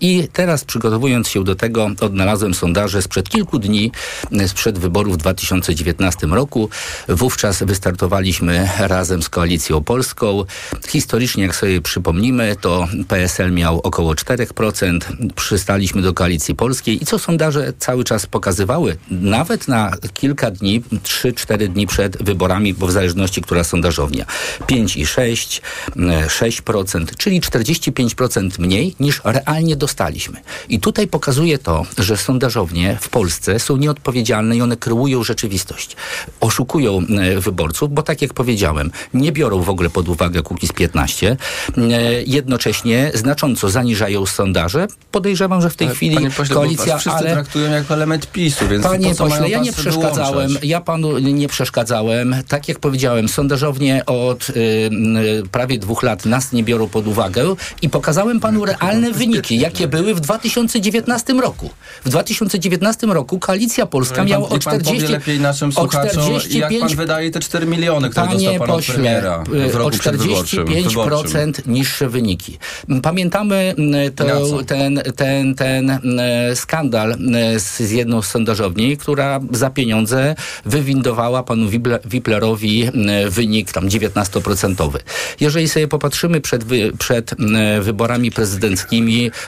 I 0.00 0.28
teraz 0.32 0.64
przygotowując 0.64 1.28
się 1.28 1.44
do 1.44 1.54
tego, 1.54 1.90
odnalazłem 2.00 2.54
sondaże 2.54 3.02
sprzed 3.02 3.28
kilku 3.28 3.58
dni, 3.58 3.92
e, 4.32 4.48
sprzed 4.48 4.78
wyborów 4.78 5.14
w 5.14 5.16
2019 5.16 6.26
roku. 6.26 6.68
Wówczas 7.08 7.62
wystartowaliśmy 7.62 8.68
razem 8.78 9.22
z 9.22 9.28
Koalicją 9.28 9.84
Polską. 9.84 10.44
Historycznie, 10.88 11.42
jak 11.42 11.56
sobie 11.56 11.80
przypomnimy, 11.80 12.56
to 12.60 12.88
PSL 13.08 13.52
miał 13.52 13.80
około 13.80 14.14
4%, 14.14 15.00
przystaliśmy 15.36 16.02
do 16.02 16.14
Koalicji 16.14 16.54
Polskiej 16.54 17.02
i 17.02 17.06
co 17.06 17.18
sondaże 17.18 17.72
cały 17.78 18.04
czas 18.04 18.26
pokazywały, 18.26 18.96
nawet 19.10 19.68
na 19.68 19.92
kilka 20.14 20.50
dni, 20.50 20.82
3-4 21.02 21.68
dni 21.68 21.86
przed 21.86 22.22
wyborami, 22.22 22.74
bo 22.74 22.86
w 22.86 22.92
zależności, 22.92 23.42
która 23.42 23.64
sondażownia. 23.64 24.24
5,6, 24.66 25.60
e, 25.96 26.28
6%, 26.28 27.16
czyli 27.16 27.40
45% 27.40 28.58
mniej 28.58 28.94
niż 29.00 29.19
realnie 29.24 29.76
dostaliśmy. 29.76 30.40
I 30.68 30.80
tutaj 30.80 31.06
pokazuje 31.06 31.58
to, 31.58 31.86
że 31.98 32.16
sondażownie 32.16 32.98
w 33.00 33.08
Polsce 33.08 33.58
są 33.58 33.76
nieodpowiedzialne 33.76 34.56
i 34.56 34.62
one 34.62 34.76
kreują 34.76 35.24
rzeczywistość. 35.24 35.96
Oszukują 36.40 36.98
e, 36.98 37.40
wyborców, 37.40 37.94
bo 37.94 38.02
tak 38.02 38.22
jak 38.22 38.34
powiedziałem, 38.34 38.90
nie 39.14 39.32
biorą 39.32 39.62
w 39.62 39.70
ogóle 39.70 39.90
pod 39.90 40.08
uwagę 40.08 40.42
Kukiz 40.42 40.72
15. 40.72 41.36
E, 41.76 42.12
Jednocześnie 42.26 43.10
znacząco 43.14 43.70
zaniżają 43.70 44.26
sondaże. 44.26 44.86
Podejrzewam, 45.10 45.62
że 45.62 45.70
w 45.70 45.76
tej 45.76 45.86
Ale, 45.86 45.96
chwili 45.96 46.14
panie 46.14 46.30
pośle, 46.30 46.54
koalicja, 46.54 46.98
wszyscy 46.98 47.18
ale... 47.18 47.32
traktują 47.32 47.70
jako 47.70 47.94
element 47.94 48.32
PiSu, 48.32 48.68
więc 48.68 48.82
Panie 48.84 49.14
pośle, 49.14 49.50
ja 49.50 49.58
nie 49.58 49.72
przeszkadzałem. 49.72 50.32
wyłączać? 50.32 50.64
Ja 50.64 50.80
panu 50.80 51.18
nie 51.18 51.48
przeszkadzałem. 51.48 52.34
Tak 52.48 52.68
jak 52.68 52.78
powiedziałem, 52.78 53.28
sondażownie 53.28 54.06
od 54.06 54.50
y, 54.50 54.52
y, 54.52 55.42
prawie 55.52 55.78
dwóch 55.78 56.02
lat 56.02 56.26
nas 56.26 56.52
nie 56.52 56.64
biorą 56.64 56.88
pod 56.88 57.06
uwagę 57.06 57.54
i 57.82 57.90
pokazałem 57.90 58.40
panu 58.40 58.64
realne 58.64 59.09
wyniki, 59.12 59.58
jakie 59.58 59.88
były 59.88 60.14
w 60.14 60.20
2019 60.20 61.32
roku. 61.32 61.70
W 62.04 62.08
2019 62.08 63.06
roku 63.06 63.38
Koalicja 63.38 63.86
Polska 63.86 64.24
miała 64.24 64.48
o 64.48 64.52
niech 64.52 64.64
pan 64.64 64.80
40 64.80 65.02
powie 65.02 65.12
lepiej 65.12 65.40
naszym 65.40 65.68
o 65.68 65.72
słuchaczom, 65.72 66.32
jak 66.32 66.42
45 66.42 66.80
pan 66.80 66.96
wydaje 66.96 67.30
te 67.30 67.40
4 67.40 67.66
miliony, 67.66 68.10
które 68.10 68.26
dostał 68.26 68.58
pan 68.58 68.68
pośle, 68.68 68.94
premiera 68.94 69.44
w 69.44 69.54
y, 69.54 69.74
o 69.74 69.78
roku 69.78 69.98
przedwyborczym. 69.98 70.64
45% 70.66 70.88
wyborczym. 70.88 71.52
niższe 71.66 72.08
wyniki. 72.08 72.58
Pamiętamy 73.02 73.74
y, 74.06 74.10
to, 74.10 74.24
ten, 74.66 75.02
ten, 75.16 75.54
ten 75.54 75.90
y, 75.90 76.56
skandal 76.56 77.16
z, 77.58 77.76
z 77.76 77.90
jedną 77.90 78.22
z 78.22 78.26
sondażowni, 78.26 78.96
która 78.96 79.40
za 79.50 79.70
pieniądze 79.70 80.34
wywindowała 80.64 81.42
panu 81.42 81.66
Wiplerowi 82.04 82.90
wynik 83.28 83.72
tam 83.72 83.88
19%. 83.88 84.98
Jeżeli 85.40 85.68
sobie 85.68 85.88
popatrzymy 85.88 86.40
przed, 86.40 86.64
wy, 86.64 86.92
przed 86.98 87.34
wyborami 87.80 88.30
prezydenckimi, 88.30 88.99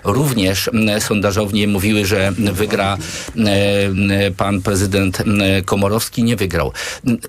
również 0.04 0.70
y, 0.96 1.00
sondażownie 1.00 1.68
mówiły, 1.68 2.04
że 2.04 2.32
wygra 2.36 2.96
pan 4.36 4.62
prezydent 4.62 5.18
Komorowski, 5.64 6.24
nie 6.24 6.36
wygrał. 6.36 6.72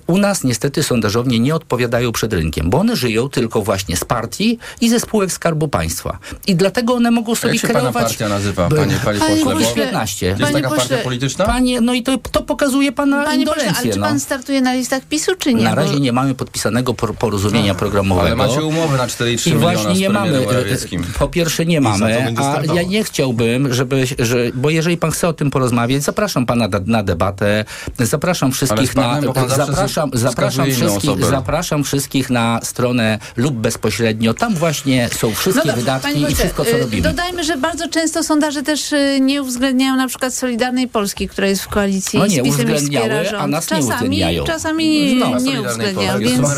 U 0.06 0.18
nas 0.18 0.44
niestety 0.44 0.82
sondażownie 0.82 1.38
nie 1.40 1.54
odpowiadają 1.54 2.12
przed 2.12 2.32
rynkiem, 2.32 2.70
bo 2.70 2.78
one 2.78 2.96
żyją 2.96 3.28
tylko 3.28 3.62
właśnie 3.62 3.96
z 3.96 4.04
partii 4.04 4.58
i 4.80 4.88
ze 4.88 5.00
spółek 5.00 5.32
Skarbu 5.32 5.68
Państwa. 5.68 6.18
I 6.46 6.54
dlatego 6.54 6.94
one 6.94 7.10
mogą 7.10 7.34
sobie 7.34 7.52
Jak 7.54 7.62
się 7.62 7.68
pana 7.68 7.80
kreować... 7.80 8.02
partia 8.04 8.28
nazywa, 8.28 8.68
panie, 8.68 8.96
panie 9.04 9.18
Panie 9.18 9.44
pośle? 9.44 9.68
Bo 9.68 9.74
15. 9.74 10.26
jest 10.26 10.40
Panie 10.40 10.52
taka 10.54 10.68
pośle, 10.68 10.88
partia 10.88 11.04
polityczna? 11.04 11.44
Panie, 11.44 11.80
no 11.80 11.94
i 11.94 12.02
to, 12.02 12.18
to 12.18 12.42
pokazuje 12.42 12.92
pana 12.92 13.24
Panie 13.24 13.46
pośle, 13.46 13.72
ale 13.78 13.92
czy 13.92 13.98
no. 13.98 14.06
pan 14.06 14.20
startuje 14.20 14.60
na 14.60 14.74
listach 14.74 15.04
PiSu, 15.04 15.32
czy 15.38 15.54
nie? 15.54 15.64
Na 15.64 15.74
razie 15.74 16.00
nie 16.00 16.12
mamy 16.12 16.34
podpisanego 16.34 16.94
por- 16.94 17.14
porozumienia 17.14 17.74
programowego. 17.74 18.26
Ale 18.26 18.36
macie 18.36 18.64
umowę 18.64 18.96
na 18.96 19.06
4,3 19.06 19.48
I 19.50 19.54
miliona 19.54 19.72
właśnie 19.72 19.96
z 19.96 19.98
nie 19.98 20.10
mamy. 20.10 20.38
e, 20.38 20.44
Morawieckim. 20.44 21.04
Po 21.18 21.28
pierwsze 21.28 21.66
nie 21.66 21.80
mamy. 21.80 21.98
Rozmawiamy, 22.08 22.70
a 22.70 22.74
ja 22.74 22.82
nie 22.82 23.04
chciałbym, 23.04 23.74
żeby, 23.74 24.04
że, 24.18 24.38
bo 24.54 24.70
jeżeli 24.70 24.96
pan 24.96 25.10
chce 25.10 25.28
o 25.28 25.32
tym 25.32 25.50
porozmawiać, 25.50 26.02
zapraszam 26.02 26.46
pana 26.46 26.68
na, 26.68 26.80
na 26.86 27.02
debatę, 27.02 27.64
zapraszam 27.98 28.52
wszystkich 28.52 28.96
na, 28.96 29.20
zapraszam, 29.48 30.10
zapraszam 30.12 30.70
wszystkich, 30.70 31.24
zapraszam 31.24 31.84
wszystkich 31.84 32.30
na 32.30 32.60
stronę 32.62 33.18
lub 33.36 33.54
bezpośrednio, 33.54 34.34
tam 34.34 34.54
właśnie 34.54 35.08
są 35.16 35.34
wszystkie 35.34 35.68
no 35.68 35.74
wydatki 35.74 36.22
i 36.22 36.34
wszystko, 36.34 36.64
co 36.64 36.70
y, 36.70 36.80
robimy. 36.80 37.02
Dodajmy, 37.02 37.44
że 37.44 37.56
bardzo 37.56 37.88
często 37.88 38.22
sondaże 38.22 38.62
też 38.62 38.92
y, 38.92 39.18
nie 39.20 39.42
uwzględniają 39.42 39.96
na 39.96 40.08
przykład 40.08 40.34
Solidarnej 40.34 40.88
Polski, 40.88 41.28
która 41.28 41.46
jest 41.46 41.62
w 41.62 41.68
koalicji 41.68 42.18
no 42.18 42.26
nie, 42.26 42.42
z 42.42 42.44
PiSem 42.44 42.74
i 42.74 42.78
wspiera 42.78 43.24
rząd. 43.24 43.42
a 43.42 43.46
nas 43.46 43.66
czasami, 43.66 43.84
nie 43.84 43.92
uwzględniają. 43.92 44.44
Czasami 44.44 45.14
no, 45.14 45.38
nie 45.38 45.62
uwzględniają, 45.62 46.18
więc 46.18 46.48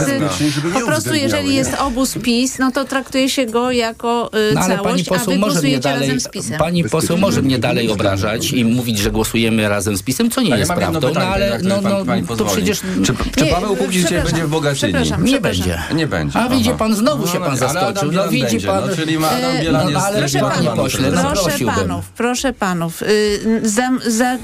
po 0.75 0.81
prostu 0.81 1.15
jeżeli 1.15 1.55
jest 1.55 1.75
obóz 1.79 2.15
PiS, 2.23 2.59
no 2.59 2.73
to 2.73 2.85
traktuje 2.85 3.29
się 3.29 3.47
go 3.47 3.71
jako 3.71 4.31
no, 4.55 4.67
całość, 4.67 4.83
pani 4.85 5.05
poseł 5.05 5.33
a 5.33 5.35
wy 5.35 5.36
może 5.39 5.63
mnie 5.63 5.79
dalej, 5.79 6.11
Pani 6.59 6.85
poseł 6.85 7.19
może 7.19 7.43
mnie 7.43 7.59
dalej 7.59 7.91
obrażać 7.91 8.51
i 8.51 8.65
mówić, 8.65 8.99
że 8.99 9.11
głosujemy 9.11 9.69
razem 9.69 9.97
z 9.97 10.03
PiSem, 10.03 10.31
co 10.31 10.43
nie 10.43 10.59
jest 10.59 10.73
prawdą, 10.73 11.13
no 11.15 11.21
ale 11.21 11.59
no, 11.63 11.81
no, 11.81 12.37
to 12.37 12.45
przecież... 12.45 12.81
Czy, 13.05 13.15
czy 13.37 13.47
Paweł 13.47 13.77
Kukiz 13.77 14.03
dzisiaj 14.03 14.23
będzie 14.23 14.45
w 14.45 14.49
Bogaczyni? 14.49 14.95
Nie 15.19 15.41
będzie. 15.41 15.83
Nie 15.95 16.07
będzie. 16.07 16.39
A 16.39 16.49
widzi 16.49 16.71
pan, 16.71 16.95
znowu 16.95 17.27
się 17.29 17.41
pan 17.41 17.57
zaskoczył. 17.57 18.13
No 18.13 18.29
widzi 18.29 18.61
pan... 18.61 18.83
Czyli 18.97 19.19
ma 19.19 19.31
Adam 19.31 19.61
Bielan 19.61 19.91
jest... 19.91 20.07
Proszę 20.17 20.41
panów, 20.41 20.75
proszę 20.75 21.65
panów, 21.67 22.05
proszę 22.17 22.53
panów, 22.53 23.03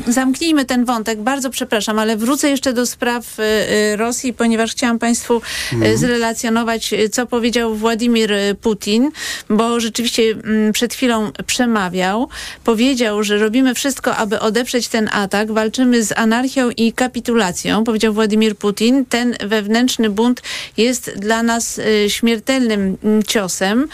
zamknijmy 0.09 0.65
ten 0.65 0.85
wątek, 0.85 1.21
bardzo 1.21 1.51
przepraszam, 1.51 1.99
ale 1.99 2.17
wrócę 2.17 2.51
jeszcze 2.51 2.73
do 2.73 2.87
spraw 2.87 3.39
y, 3.39 3.43
y, 3.43 3.97
Rosji, 3.97 4.33
ponieważ 4.33 4.71
chciałam 4.73 4.99
państwu 4.99 5.43
mm. 5.73 5.99
zrelacjonować, 5.99 6.95
co 7.13 7.27
powiedział 7.27 7.75
Władimir 7.75 8.33
Putin, 8.61 9.11
bo 9.51 9.81
rzeczywiście 9.81 10.23
mm, 10.23 10.73
przed 10.83 10.95
chwilą 10.95 11.33
przemawiał, 11.47 12.29
powiedział, 12.65 13.23
że 13.23 13.39
robimy 13.39 13.75
wszystko, 13.75 14.17
aby 14.17 14.41
odeprzeć 14.41 14.89
ten 14.89 15.09
atak, 15.13 15.53
walczymy 15.53 16.05
z 16.05 16.13
anarchią 16.13 16.71
i 16.71 16.93
kapitulacją, 16.93 17.85
powiedział 17.85 18.13
Władimir 18.13 18.57
Putin. 18.57 19.05
Ten 19.05 19.37
wewnętrzny 19.41 20.11
bunt 20.11 20.43
jest 20.77 21.13
dla 21.17 21.43
nas 21.43 21.79
y, 21.79 22.11
śmiertelnym 22.11 22.97
mm, 23.05 23.23
ciosem. 23.23 23.89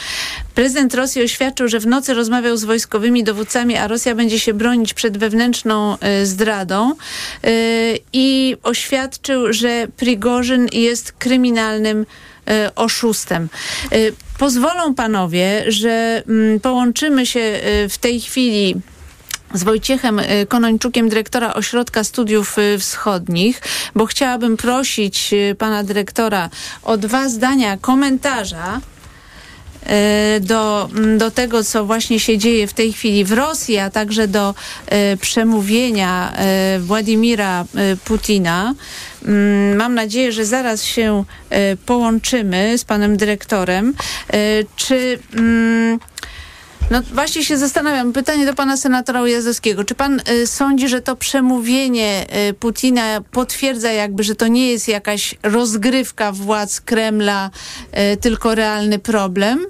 Prezydent 0.55 0.95
Rosji 0.95 1.23
oświadczył, 1.23 1.69
że 1.69 1.81
w 1.81 1.87
nocy 1.87 2.15
rozmawiał 2.15 2.57
z 2.57 2.65
wojskowymi 2.65 3.25
dowódcami, 3.25 3.77
a 3.77 3.89
Rosja 3.89 4.15
będzie 4.15 4.41
się 4.41 4.55
bronić 4.55 4.95
przed 4.95 5.19
wewnętrzną 5.19 5.97
y, 6.23 6.27
zdradą 6.27 6.93
y, 7.45 7.99
i 8.13 8.57
oświadczył, 8.63 9.53
że 9.53 9.87
Prigorzyn 9.97 10.69
jest 10.73 11.13
kryminalnym 11.13 12.07
oszustem. 12.77 13.49
Pozwolą 14.39 14.95
panowie, 14.95 15.65
że 15.67 16.23
mm, 16.29 16.61
połączymy 16.61 17.27
się 17.27 17.61
w 17.89 17.99
tej 18.01 18.21
chwili 18.21 18.75
z 19.55 19.63
Wojciechem 19.63 20.19
y, 20.19 20.47
Konończukiem, 20.49 21.09
dyrektora 21.09 21.55
Ośrodka 21.55 22.05
Studiów 22.05 22.59
y, 22.59 22.79
Wschodnich, 22.79 23.63
bo 23.95 24.07
chciałabym 24.07 24.57
prosić 24.57 25.33
y, 25.33 25.55
pana 25.59 25.85
dyrektora 25.85 26.51
o 26.83 26.97
dwa 26.97 27.29
zdania 27.29 27.77
komentarza 27.77 28.81
do, 30.41 30.89
mm, 30.93 31.19
do 31.19 31.31
tego, 31.31 31.65
co 31.65 31.85
właśnie 31.85 32.21
się 32.21 32.39
dzieje 32.39 32.67
w 32.67 32.73
tej 32.73 32.93
chwili 32.93 33.25
w 33.25 33.33
Rosji, 33.33 33.79
a 33.79 33.91
także 33.91 34.29
do 34.29 34.55
przemówienia 35.21 36.33
Władimira 36.79 37.65
Putina. 38.05 38.75
Mm, 39.25 39.77
mam 39.77 39.95
nadzieję, 39.95 40.33
że 40.33 40.45
zaraz 40.45 40.85
się 40.85 41.25
połączymy 41.87 42.79
z 42.79 42.85
panem 42.85 43.17
dyrektorem. 43.17 43.95
Czy 44.77 45.19
mm, 45.37 45.99
no 46.91 47.03
właśnie 47.03 47.45
się 47.45 47.59
zastanawiam. 47.59 48.13
Pytanie 48.13 48.47
do 48.47 48.55
pana 48.55 48.77
senatora 48.77 49.23
Ujazdowskiego. 49.23 49.85
Czy 49.85 49.95
pan 49.95 50.21
y, 50.31 50.47
sądzi, 50.47 50.89
że 50.89 51.03
to 51.03 51.17
przemówienie 51.17 52.27
y, 52.51 52.55
Putina 52.55 53.21
potwierdza 53.31 53.93
jakby, 53.93 54.23
że 54.23 54.35
to 54.35 54.47
nie 54.47 54.71
jest 54.71 54.89
jakaś 54.89 55.35
rozgrywka 55.43 56.33
władz 56.33 56.81
Kremla, 56.81 57.51
y, 58.13 58.17
tylko 58.17 58.55
realny 58.55 58.99
problem? 58.99 59.67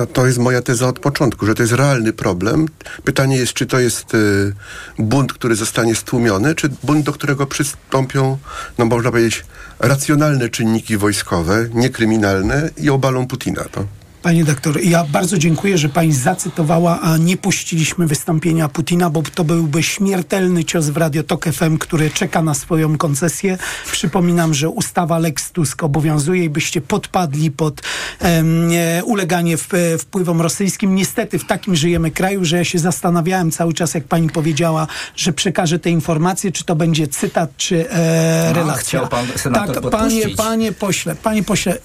To, 0.00 0.06
to 0.06 0.26
jest 0.26 0.38
moja 0.38 0.62
teza 0.62 0.88
od 0.88 0.98
początku, 0.98 1.46
że 1.46 1.54
to 1.54 1.62
jest 1.62 1.72
realny 1.72 2.12
problem. 2.12 2.66
Pytanie 3.04 3.36
jest, 3.36 3.52
czy 3.52 3.66
to 3.66 3.78
jest 3.78 4.14
y, 4.14 4.52
bunt, 4.98 5.32
który 5.32 5.54
zostanie 5.54 5.94
stłumiony, 5.94 6.54
czy 6.54 6.68
bunt, 6.82 7.04
do 7.04 7.12
którego 7.12 7.46
przystąpią, 7.46 8.38
no 8.78 8.84
można 8.84 9.10
powiedzieć, 9.10 9.44
racjonalne 9.78 10.48
czynniki 10.48 10.96
wojskowe, 10.96 11.68
niekryminalne 11.74 12.70
i 12.76 12.90
obalą 12.90 13.26
Putina. 13.26 13.64
To. 13.64 13.99
Panie 14.22 14.44
doktor, 14.44 14.80
ja 14.82 15.04
bardzo 15.04 15.38
dziękuję, 15.38 15.78
że 15.78 15.88
pani 15.88 16.12
zacytowała, 16.12 17.00
a 17.00 17.16
nie 17.16 17.36
puściliśmy 17.36 18.06
wystąpienia 18.06 18.68
Putina, 18.68 19.10
bo 19.10 19.22
to 19.34 19.44
byłby 19.44 19.82
śmiertelny 19.82 20.64
cios 20.64 20.88
w 20.88 20.96
Radio 20.96 21.22
Tok 21.22 21.44
FM, 21.44 21.78
który 21.78 22.10
czeka 22.10 22.42
na 22.42 22.54
swoją 22.54 22.98
koncesję. 22.98 23.58
Przypominam, 23.92 24.54
że 24.54 24.68
ustawa 24.68 25.18
Lex 25.18 25.52
Tusk 25.52 25.82
obowiązuje 25.82 26.44
i 26.44 26.50
byście 26.50 26.80
podpadli 26.80 27.50
pod 27.50 27.80
um, 28.20 28.70
uleganie 29.04 29.56
w, 29.56 29.68
wpływom 29.98 30.40
rosyjskim. 30.40 30.94
Niestety 30.94 31.38
w 31.38 31.44
takim 31.44 31.76
żyjemy 31.76 32.10
kraju, 32.10 32.44
że 32.44 32.56
ja 32.56 32.64
się 32.64 32.78
zastanawiałem 32.78 33.50
cały 33.50 33.74
czas, 33.74 33.94
jak 33.94 34.04
pani 34.04 34.30
powiedziała, 34.30 34.86
że 35.16 35.32
przekaże 35.32 35.78
te 35.78 35.90
informacje, 35.90 36.52
czy 36.52 36.64
to 36.64 36.76
będzie 36.76 37.08
cytat, 37.08 37.50
czy 37.56 37.90
e, 37.90 38.52
relacja. 38.52 38.82
chciał 38.82 39.08
pan 39.08 39.26
tak, 39.54 39.80
panie, 39.90 40.28
panie 40.28 40.72
pośle, 40.72 41.16
panie 41.16 41.42
pośle, 41.42 41.78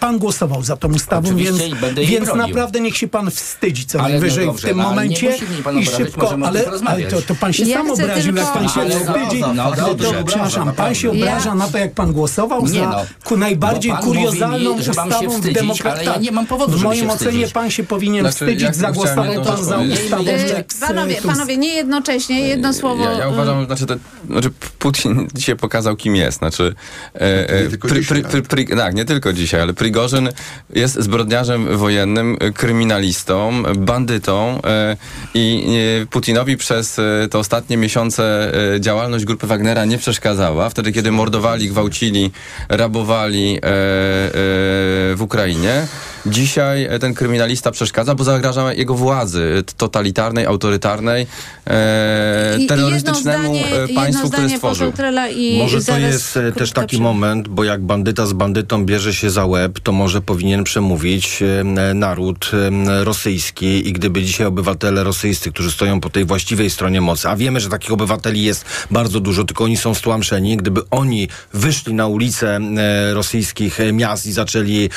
pan 0.00 0.18
głosował 0.18 0.62
za 0.62 0.76
tą 0.76 0.88
ustawą, 0.88 1.36
więc 1.36 1.55
więc, 1.58 2.10
więc 2.10 2.34
naprawdę 2.34 2.80
niech 2.80 2.96
się 2.96 3.08
pan 3.08 3.30
wstydzi 3.30 3.86
co 3.86 4.00
ale 4.00 4.08
najwyżej 4.08 4.46
no 4.46 4.52
dobrze, 4.52 4.66
w 4.66 4.70
tym 4.70 4.78
no, 4.78 4.82
momencie 4.82 5.36
i 5.80 5.86
szybko, 5.86 6.36
ale, 6.44 6.64
ale 6.84 7.02
to, 7.02 7.22
to, 7.22 7.34
pan 7.34 7.52
się 7.52 7.64
ja 7.64 7.76
sam 7.76 7.90
obraził, 7.90 8.34
tylko... 8.34 8.40
jak 8.40 8.52
pan 8.52 8.68
się 8.68 8.80
ale 8.80 8.90
wstydzi. 8.90 9.40
No, 9.40 9.54
no, 9.54 9.72
dobrze, 9.76 10.12
to, 10.12 10.24
przepraszam, 10.24 10.72
pan 10.72 10.94
się 10.94 11.10
obraża 11.10 11.48
ja... 11.48 11.54
na 11.54 11.68
to, 11.68 11.78
jak 11.78 11.92
pan 11.92 12.12
głosował 12.12 12.66
nie, 12.66 12.80
za 12.80 12.90
no, 12.90 13.04
ku 13.24 13.36
najbardziej 13.36 13.92
kuriozalną 13.92 14.74
mi, 14.74 14.80
ustawą 14.80 15.30
wstydzić, 15.30 15.50
w 15.50 15.54
demokracji. 15.54 16.06
Ja 16.06 16.16
nie 16.16 16.32
mam 16.32 16.46
powodu, 16.46 16.78
w 16.78 16.82
moim 16.82 17.10
ocenie 17.10 17.48
pan 17.48 17.70
się 17.70 17.84
powinien 17.84 18.20
znaczy, 18.20 18.34
wstydzić, 18.36 18.76
zagłosował 18.76 19.44
pan 19.44 19.64
za 19.64 19.78
ustawą 19.78 20.24
Panowie, 20.86 21.22
panowie, 21.22 21.56
nie 21.56 21.74
jednocześnie, 21.74 22.40
jedno 22.40 22.72
słowo. 22.72 23.04
Ja, 23.04 23.12
ja 23.12 23.28
uważam, 23.28 23.66
znaczy, 23.66 23.84
znaczy 24.30 24.50
Putin 24.78 25.28
dzisiaj 25.34 25.56
pokazał, 25.56 25.96
kim 25.96 26.16
jest. 26.16 26.38
Znaczy, 26.38 26.74
e, 27.14 27.20
e, 27.48 27.78
pri, 27.78 28.04
pri, 28.04 28.42
pri, 28.42 28.66
tak, 28.66 28.94
nie 28.94 29.04
tylko 29.04 29.32
dzisiaj, 29.32 29.60
ale 29.60 29.74
Prigorzyn 29.74 30.28
jest 30.70 30.94
zbrodniarzem 31.00 31.45
wojennym, 31.76 32.36
kryminalistą, 32.54 33.62
bandytą 33.76 34.60
e, 34.64 34.96
i 35.34 35.66
Putinowi 36.10 36.56
przez 36.56 36.98
e, 36.98 37.28
te 37.30 37.38
ostatnie 37.38 37.76
miesiące 37.76 38.52
e, 38.74 38.80
działalność 38.80 39.24
grupy 39.24 39.46
Wagnera 39.46 39.84
nie 39.84 39.98
przeszkadzała. 39.98 40.70
Wtedy, 40.70 40.92
kiedy 40.92 41.12
mordowali, 41.12 41.68
gwałcili, 41.68 42.30
rabowali 42.68 43.58
w 43.62 45.18
Ukrainie. 45.20 45.86
Dzisiaj 46.26 46.88
ten 47.00 47.14
kryminalista 47.14 47.70
przeszkadza, 47.70 48.14
bo 48.14 48.24
zagraża 48.24 48.72
jego 48.72 48.94
władzy 48.94 49.64
totalitarnej, 49.76 50.46
autorytarnej, 50.46 51.26
terrorystycznemu 52.68 53.56
zdanie, 53.56 53.94
państwu, 53.94 54.30
które 54.30 54.48
stworzył. 54.48 54.92
Może 55.58 55.84
to 55.84 55.98
jest 55.98 56.38
też 56.58 56.72
taki 56.72 57.00
moment, 57.00 57.48
bo 57.48 57.64
jak 57.64 57.82
bandyta 57.82 58.26
z 58.26 58.32
bandytą 58.32 58.84
bierze 58.84 59.14
się 59.14 59.30
za 59.30 59.46
łeb, 59.46 59.80
to 59.80 59.92
może 59.92 60.20
powinien 60.20 60.64
przemówić 60.64 61.42
naród 61.94 62.50
rosyjski 63.02 63.88
i 63.88 63.92
gdyby 63.92 64.22
dzisiaj 64.22 64.46
obywatele 64.46 65.04
rosyjscy, 65.04 65.52
którzy 65.52 65.70
stoją 65.70 66.00
po 66.00 66.10
tej 66.10 66.24
właściwej 66.24 66.70
stronie 66.70 67.00
mocy, 67.00 67.28
a 67.28 67.36
wiemy, 67.36 67.60
że 67.60 67.68
takich 67.68 67.92
obywateli 67.92 68.42
jest 68.42 68.64
bardzo 68.90 69.20
dużo, 69.20 69.44
tylko 69.44 69.64
oni 69.64 69.76
są 69.76 69.94
stłamszeni, 69.94 70.56
gdyby 70.56 70.80
oni 70.90 71.28
wyszli 71.52 71.94
na 71.94 72.06
ulice 72.06 72.60
rosyjskich 73.12 73.78
miast 73.92 74.26
i 74.26 74.32
zaczęli 74.32 74.90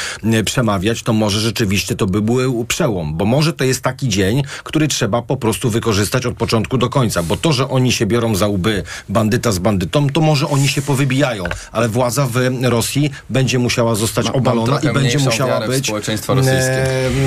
przemawiać, 0.46 1.04
to 1.04 1.14
może 1.20 1.40
rzeczywiście 1.40 1.96
to 1.96 2.06
by 2.06 2.22
był 2.22 2.66
przełom, 2.66 3.18
bo 3.18 3.26
może 3.26 3.54
to 3.54 3.64
jest 3.64 3.82
taki 3.82 4.10
dzień, 4.10 4.44
który 4.64 4.88
trzeba 4.88 5.22
po 5.22 5.38
prostu 5.38 5.70
wykorzystać 5.70 6.26
od 6.26 6.36
początku 6.36 6.78
do 6.78 6.90
końca, 6.90 7.24
bo 7.24 7.38
to, 7.38 7.54
że 7.54 7.70
oni 7.70 7.92
się 7.92 8.06
biorą 8.06 8.36
za 8.36 8.48
łby 8.48 8.84
bandyta 9.10 9.52
z 9.52 9.60
bandytą, 9.60 10.10
to 10.10 10.22
może 10.22 10.48
oni 10.48 10.68
się 10.68 10.82
powybijają, 10.82 11.44
ale 11.72 11.90
władza 11.90 12.28
w 12.28 12.36
Rosji 12.62 13.12
będzie 13.30 13.60
musiała 13.60 13.96
zostać 13.96 14.28
obalona 14.28 14.80
i 14.80 14.94
będzie 14.94 15.20
musiała 15.20 15.68
być. 15.68 15.92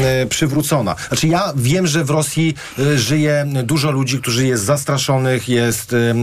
E, 0.04 0.26
przywrócona. 0.26 0.96
Znaczy 1.08 1.28
ja 1.28 1.52
wiem, 1.56 1.86
że 1.86 2.04
w 2.04 2.10
Rosji 2.10 2.54
e, 2.78 2.98
żyje 2.98 3.46
dużo 3.64 3.90
ludzi, 3.90 4.18
którzy 4.18 4.46
jest 4.46 4.64
zastraszonych, 4.64 5.48
jest 5.48 5.92
e, 5.92 6.14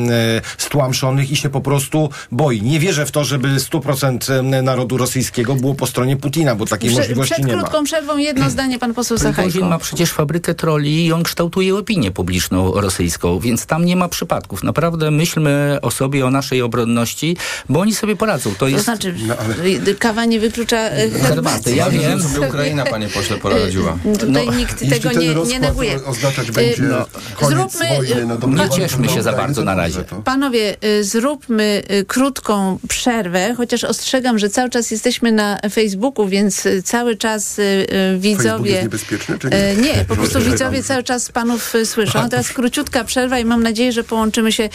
stłamszonych 0.58 1.32
i 1.32 1.36
się 1.36 1.50
po 1.50 1.62
prostu 1.62 2.10
boi. 2.32 2.62
Nie 2.62 2.80
wierzę 2.80 3.06
w 3.06 3.12
to, 3.12 3.24
żeby 3.24 3.48
100% 3.48 4.64
narodu 4.64 4.98
rosyjskiego 4.98 5.56
było 5.56 5.76
po 5.76 5.88
stronie 5.88 6.18
Putina, 6.18 6.56
bo 6.56 6.66
takiej 6.66 6.92
możliwości 6.92 7.44
nie 7.46 7.49
nie 7.54 7.58
krótką 7.62 7.78
ma. 7.78 7.84
przerwą 7.84 8.18
jedno 8.18 8.50
zdanie 8.50 8.80
pan 8.80 8.94
poseł 8.94 9.18
Sachajko. 9.18 9.66
ma 9.66 9.80
przecież 9.80 10.12
fabrykę 10.12 10.54
troli 10.56 11.06
i 11.06 11.14
on 11.14 11.24
kształtuje 11.24 11.76
opinię 11.76 12.12
publiczną 12.12 12.72
rosyjską, 12.82 13.40
więc 13.40 13.66
tam 13.66 13.86
nie 13.86 13.96
ma 13.96 14.10
przypadków. 14.10 14.64
Naprawdę 14.64 15.12
myślmy 15.12 15.78
o 15.82 15.92
sobie, 15.92 16.26
o 16.26 16.30
naszej 16.30 16.62
obronności, 16.62 17.38
bo 17.70 17.80
oni 17.80 17.96
sobie 17.96 18.16
poradzą. 18.16 18.50
To 18.52 18.56
To 18.60 18.68
jest... 18.68 18.84
znaczy, 18.86 19.16
No, 19.28 19.36
ale- 19.38 19.96
kawa 19.96 20.26
nie 20.26 20.40
wyklucza 20.40 20.78
e, 20.78 21.10
herbaty. 21.10 21.76
Ja 21.76 21.90
wiem. 21.90 22.22
sobie 22.24 22.48
Ukraina, 22.48 22.86
panie 22.86 23.08
pośle, 23.08 23.38
poradziła. 23.38 23.98
Tutaj 24.20 24.46
No, 24.46 24.54
nikt 24.54 24.90
tego 24.90 25.12
nie, 25.20 25.36
nie 25.36 25.60
neguje. 25.60 26.06
oznaczać 26.06 26.52
będzie 26.52 26.84
No, 26.84 27.06
koniec 27.36 27.52
zróbmy, 27.72 27.96
wojny 27.96 28.26
na 28.26 28.34
y, 28.34 28.38
dobrą 28.38 28.64
nie 28.64 28.70
cieszmy 28.70 29.10
się 29.10 29.24
za 29.24 29.34
bardzo 29.34 29.64
na 29.64 29.76
razie. 29.76 30.04
Panowie, 30.26 30.76
y, 30.84 31.04
zróbmy 31.04 31.84
y, 31.92 32.06
krótką 32.06 32.80
przerwę, 32.88 33.54
chociaż 33.58 33.84
ostrzegam, 33.84 34.40
że 34.40 34.50
cały 34.50 34.70
czas 34.70 34.92
jesteśmy 34.92 35.32
na 35.32 35.60
Facebooku, 35.72 36.28
więc 36.28 36.66
y, 36.66 36.84
cały 36.84 37.16
czas 37.18 37.39
y, 37.60 37.62
y, 37.62 37.86
Facebook 37.86 38.22
widzowie... 38.22 38.72
jest 38.72 38.84
niebezpieczny, 38.84 39.40
czy 39.40 39.50
nie? 39.50 39.56
E, 39.58 39.76
Nie, 39.76 40.06
po 40.06 40.16
prostu 40.16 40.40
widzowie 40.42 40.84
cały 40.84 41.04
czas 41.04 41.32
panów 41.32 41.76
y, 41.76 41.86
słyszą. 41.86 42.20
A 42.20 42.30
teraz 42.30 42.50
króciutka 42.52 43.04
przerwa 43.04 43.40
i 43.40 43.46
mam 43.46 43.64
nadzieję, 43.64 43.92
że 43.92 44.04
połączymy 44.04 44.52
się 44.52 44.70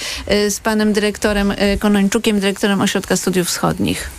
z 0.49 0.61
panem 0.61 0.93
dyrektorem 0.93 1.53
Konończukiem, 1.79 2.41
dyrektorem 2.41 2.81
Ośrodka 2.81 3.17
Studiów 3.17 3.49
Wschodnich. 3.49 4.11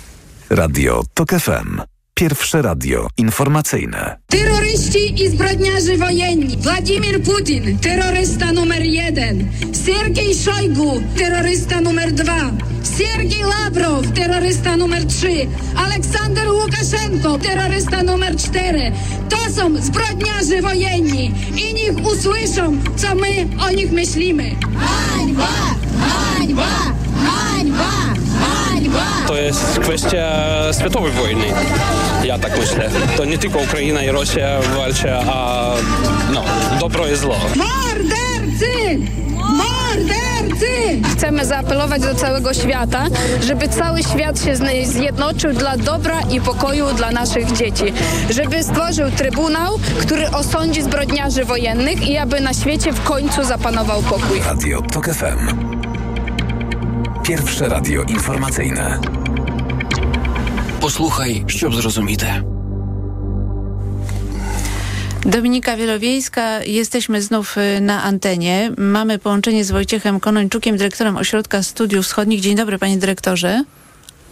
Radio 0.50 1.04
TOK 1.14 1.30
FM. 1.30 1.95
Pierwsze 2.20 2.62
radio 2.62 3.08
informacyjne. 3.18 4.18
Terroryści 4.28 5.24
i 5.24 5.30
zbrodniarze 5.30 5.98
wojenni. 5.98 6.58
Władimir 6.58 7.22
Putin, 7.24 7.80
terrorysta 7.80 8.52
numer 8.52 8.84
jeden. 8.84 9.52
Sergiej 9.86 10.36
Szojgu, 10.36 11.02
terrorysta 11.18 11.82
numer 11.82 12.12
dwa. 12.12 12.52
Sergiej 12.84 13.44
Lawrow, 13.44 14.06
terrorysta 14.14 14.78
numer 14.78 15.06
trzy. 15.06 15.48
Aleksander 15.76 16.48
Łukaszenko, 16.52 17.40
terrorysta 17.40 18.04
numer 18.04 18.36
cztery. 18.38 18.92
To 19.30 19.38
są 19.38 19.82
zbrodniarze 19.82 20.62
wojenni 20.62 21.34
i 21.58 21.74
niech 21.74 22.06
usłyszą, 22.08 22.78
co 22.96 23.16
my 23.16 23.48
o 23.68 23.72
nich 23.72 23.92
myślimy. 23.92 24.56
Hańba! 24.80 25.48
Hańba! 26.00 26.68
Hańba! 27.26 28.25
To 29.28 29.38
jest 29.38 29.80
kwestia 29.80 30.32
światowej 30.80 31.12
wojny. 31.12 31.46
Ja 32.24 32.40
tak 32.40 32.60
myślę. 32.60 32.90
To 33.18 33.26
nie 33.26 33.38
tylko 33.38 33.60
Ukraina 33.60 34.04
i 34.04 34.10
Rosja 34.10 34.60
walczą, 34.78 35.08
a 35.30 35.72
no, 36.34 36.44
dobro 36.80 37.08
i 37.08 37.16
zło. 37.16 37.36
Mordercy! 37.56 39.00
Mordercy! 39.36 41.02
Chcemy 41.12 41.46
zaapelować 41.46 42.02
do 42.02 42.16
całego 42.16 42.54
świata, 42.54 43.06
żeby 43.42 43.68
cały 43.68 44.04
świat 44.04 44.44
się 44.44 44.56
zjednoczył 44.86 45.54
dla 45.54 45.78
dobra 45.78 46.22
i 46.32 46.42
pokoju 46.42 46.86
dla 46.94 47.12
naszych 47.12 47.52
dzieci. 47.52 47.94
Żeby 48.30 48.64
stworzył 48.64 49.12
trybunał, 49.12 49.80
który 50.02 50.30
osądzi 50.30 50.82
zbrodniarzy 50.82 51.46
wojennych 51.46 52.08
i 52.10 52.18
aby 52.18 52.42
na 52.42 52.54
świecie 52.54 52.92
w 52.94 53.04
końcu 53.04 53.44
zapanował 53.44 54.02
pokój. 54.02 54.40
Radio 54.40 54.82
TOK 54.82 55.06
FM. 55.06 55.75
Pierwsze 57.25 57.69
radio 57.69 58.03
informacyjne. 58.03 59.01
Послухай, 60.81 61.45
щоб 61.47 61.75
зрозуміти. 61.75 62.27
Dominika 65.27 65.77
Wielowiejska, 65.77 66.65
jesteśmy 66.65 67.23
znów 67.23 67.59
y, 67.59 67.81
na 67.81 68.03
antenie. 68.03 68.71
Mamy 68.79 69.19
połączenie 69.19 69.65
z 69.65 69.71
Wojciechem 69.71 70.21
Konończukiem, 70.21 70.77
dyrektorem 70.77 71.17
Ośrodka 71.17 71.63
Studiów 71.63 72.05
Wschodnich. 72.05 72.41
Dzień 72.41 72.57
dobry, 72.57 72.79
panie 72.79 72.99
dyrektorze. 72.99 73.65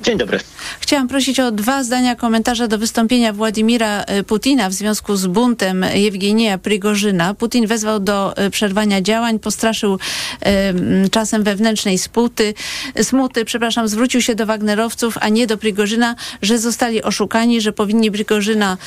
Dzień 0.02 0.18
dobry. 0.18 0.40
Chciałam 0.80 1.08
prosić 1.08 1.40
o 1.40 1.52
dwa 1.52 1.84
zdania 1.84 2.16
komentarza 2.16 2.68
do 2.68 2.78
wystąpienia 2.78 3.34
Władimira 3.34 4.04
y, 4.04 4.24
Putina 4.24 4.70
w 4.70 4.74
związku 4.74 5.16
z 5.16 5.28
buntem 5.28 5.86
Jewgenija 5.94 6.58
Prigorzyna. 6.58 7.34
Putin 7.34 7.68
wezwał 7.68 8.00
do 8.00 8.44
y, 8.46 8.50
przerwania 8.50 9.02
działań, 9.02 9.40
postraszył 9.40 10.00
m, 10.42 11.10
czasem 11.12 11.44
wewnętrznej 11.44 11.98
sputy, 11.98 12.54
smuty, 13.02 13.46
przepraszam, 13.46 13.88
zwrócił 13.88 14.22
się 14.22 14.36
do 14.36 14.46
Wagnerowców, 14.46 15.18
a 15.22 15.30
nie 15.30 15.48
do 15.48 15.58
Prigorzyna, 15.58 16.16
że 16.42 16.60
zostali 16.60 17.04
oszukani, 17.04 17.62
że 17.62 17.74
powinni 17.74 18.12
Prigorzyna 18.12 18.78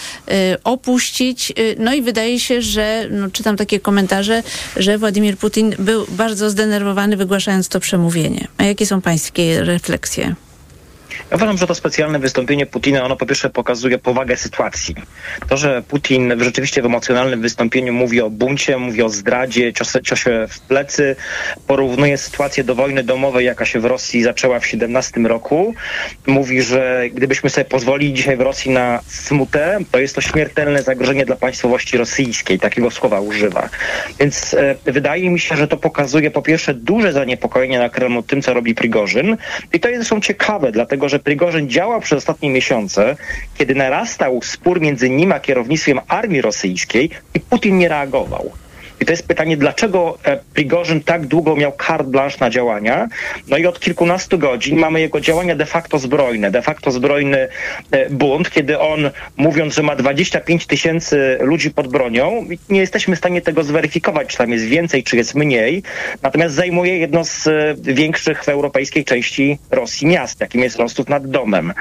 opuścić. 0.65 1.53
No 1.79 1.95
i 1.95 2.03
wydaje 2.03 2.41
się, 2.41 2.63
że, 2.63 3.09
no, 3.11 3.31
czytam 3.31 3.57
takie 3.57 3.81
komentarze, 3.81 4.43
że 4.77 4.99
Władimir 4.99 5.37
Putin 5.39 5.75
był 5.79 6.07
bardzo 6.09 6.51
zdenerwowany 6.51 7.17
wygłaszając 7.17 7.69
to 7.69 7.81
przemówienie. 7.81 8.49
A 8.59 8.65
jakie 8.65 8.87
są 8.87 9.01
pańskie 9.01 9.65
refleksje? 9.65 10.35
Ja 11.31 11.37
uważam, 11.37 11.59
że 11.59 11.67
to 11.67 11.75
specjalne 11.75 12.19
wystąpienie 12.19 12.67
Putina, 12.67 13.05
ono 13.05 13.17
po 13.17 13.27
pierwsze 13.27 13.51
pokazuje 13.51 13.99
powagę 13.99 14.37
sytuacji. 14.37 14.95
To, 15.49 15.57
że 15.57 15.83
Putin 15.89 16.37
w 16.37 16.43
rzeczywiście 16.43 16.83
w 16.83 16.87
emocjonalnym 16.87 17.43
wystąpieniu 17.43 17.93
mówi 17.93 18.21
o 18.21 18.31
buncie, 18.31 18.79
mówi 18.79 19.03
o 19.03 19.09
zdradzie, 19.09 19.73
ciosę, 19.73 20.03
ciosie 20.03 20.47
w 20.51 20.61
plecy, 20.61 21.17
porównuje 21.67 22.19
sytuację 22.19 22.65
do 22.65 22.75
wojny 22.75 23.03
domowej, 23.03 23.47
jaka 23.47 23.65
się 23.65 23.81
w 23.81 23.85
Rosji 23.85 24.23
zaczęła 24.23 24.61
w 24.61 24.67
17 24.67 25.21
roku. 25.21 25.75
Mówi, 26.27 26.63
że 26.63 27.05
gdybyśmy 27.13 27.51
sobie 27.51 27.65
pozwolili 27.65 28.15
dzisiaj 28.15 28.37
w 28.37 28.41
Rosji 28.41 28.71
na 28.71 29.01
smutę, 29.07 29.79
to 29.93 29.99
jest 29.99 30.15
to 30.15 30.21
śmiertelne 30.21 30.83
zagrożenie 30.83 31.27
dla 31.27 31.37
państwowości 31.37 31.97
rosyjskiej. 31.97 32.59
Takiego 32.59 32.91
słowa 32.91 33.21
używa. 33.21 33.69
Więc 34.21 34.55
e, 34.55 34.75
wydaje 34.85 35.31
mi 35.31 35.41
się, 35.41 35.57
że 35.57 35.69
to 35.69 35.77
pokazuje 35.77 36.31
po 36.31 36.43
pierwsze 36.43 36.75
duże 36.75 37.13
zaniepokojenie 37.13 37.79
na 37.79 37.89
Kremlu 37.89 38.23
tym, 38.23 38.43
co 38.43 38.55
robi 38.55 38.75
Prigorzyn. 38.75 39.37
I 39.73 39.81
to 39.81 39.89
jest 39.89 40.01
zresztą 40.01 40.21
ciekawe, 40.21 40.73
dlatego 40.73 41.06
że 41.09 41.19
Prigorzyn 41.19 41.69
działał 41.69 42.01
przez 42.01 42.19
ostatnie 42.19 42.51
miesiące, 42.51 43.17
kiedy 43.59 43.75
narastał 43.75 44.43
spór 44.43 44.81
między 44.81 45.11
nim 45.11 45.33
a 45.33 45.41
kierownictwem 45.41 46.01
armii 46.09 46.41
rosyjskiej 46.41 47.11
i 47.35 47.41
Putin 47.41 47.79
nie 47.79 47.89
reagował. 47.89 48.53
I 49.01 49.07
to 49.07 49.13
jest 49.13 49.29
pytanie, 49.29 49.57
dlaczego 49.57 50.19
e, 50.25 50.39
Prigorzyn 50.55 51.01
tak 51.01 51.27
długo 51.27 51.57
miał 51.57 51.73
carte 51.87 52.11
blanche 52.11 52.37
na 52.41 52.51
działania? 52.51 53.09
No 53.49 53.57
i 53.57 53.67
od 53.67 53.81
kilkunastu 53.81 54.39
godzin 54.39 54.79
mamy 54.79 55.01
jego 55.01 55.21
działania 55.21 55.57
de 55.57 55.67
facto 55.67 55.99
zbrojne, 55.99 56.51
de 56.51 56.63
facto 56.63 56.91
zbrojny 56.91 57.49
e, 57.91 58.11
bunt, 58.11 58.51
kiedy 58.51 58.79
on 58.79 59.11
mówiąc, 59.37 59.75
że 59.75 59.83
ma 59.83 59.97
25 59.97 60.67
tysięcy 60.67 61.39
ludzi 61.41 61.71
pod 61.71 61.89
bronią, 61.89 62.47
nie 62.69 62.81
jesteśmy 62.81 63.17
w 63.17 63.19
stanie 63.19 63.43
tego 63.43 63.65
zweryfikować, 63.65 64.29
czy 64.29 64.37
tam 64.37 64.53
jest 64.53 64.65
więcej, 64.65 65.03
czy 65.03 65.17
jest 65.17 65.35
mniej, 65.35 65.83
natomiast 66.23 66.55
zajmuje 66.55 66.99
jedno 66.99 67.25
z 67.25 67.47
e, 67.47 67.75
większych 67.81 68.45
w 68.45 68.49
europejskiej 68.49 69.05
części 69.05 69.59
Rosji 69.71 70.07
miast, 70.07 70.41
jakim 70.41 70.63
jest 70.63 70.77
Rostów 70.77 71.09
nad 71.09 71.31
Domem. 71.31 71.73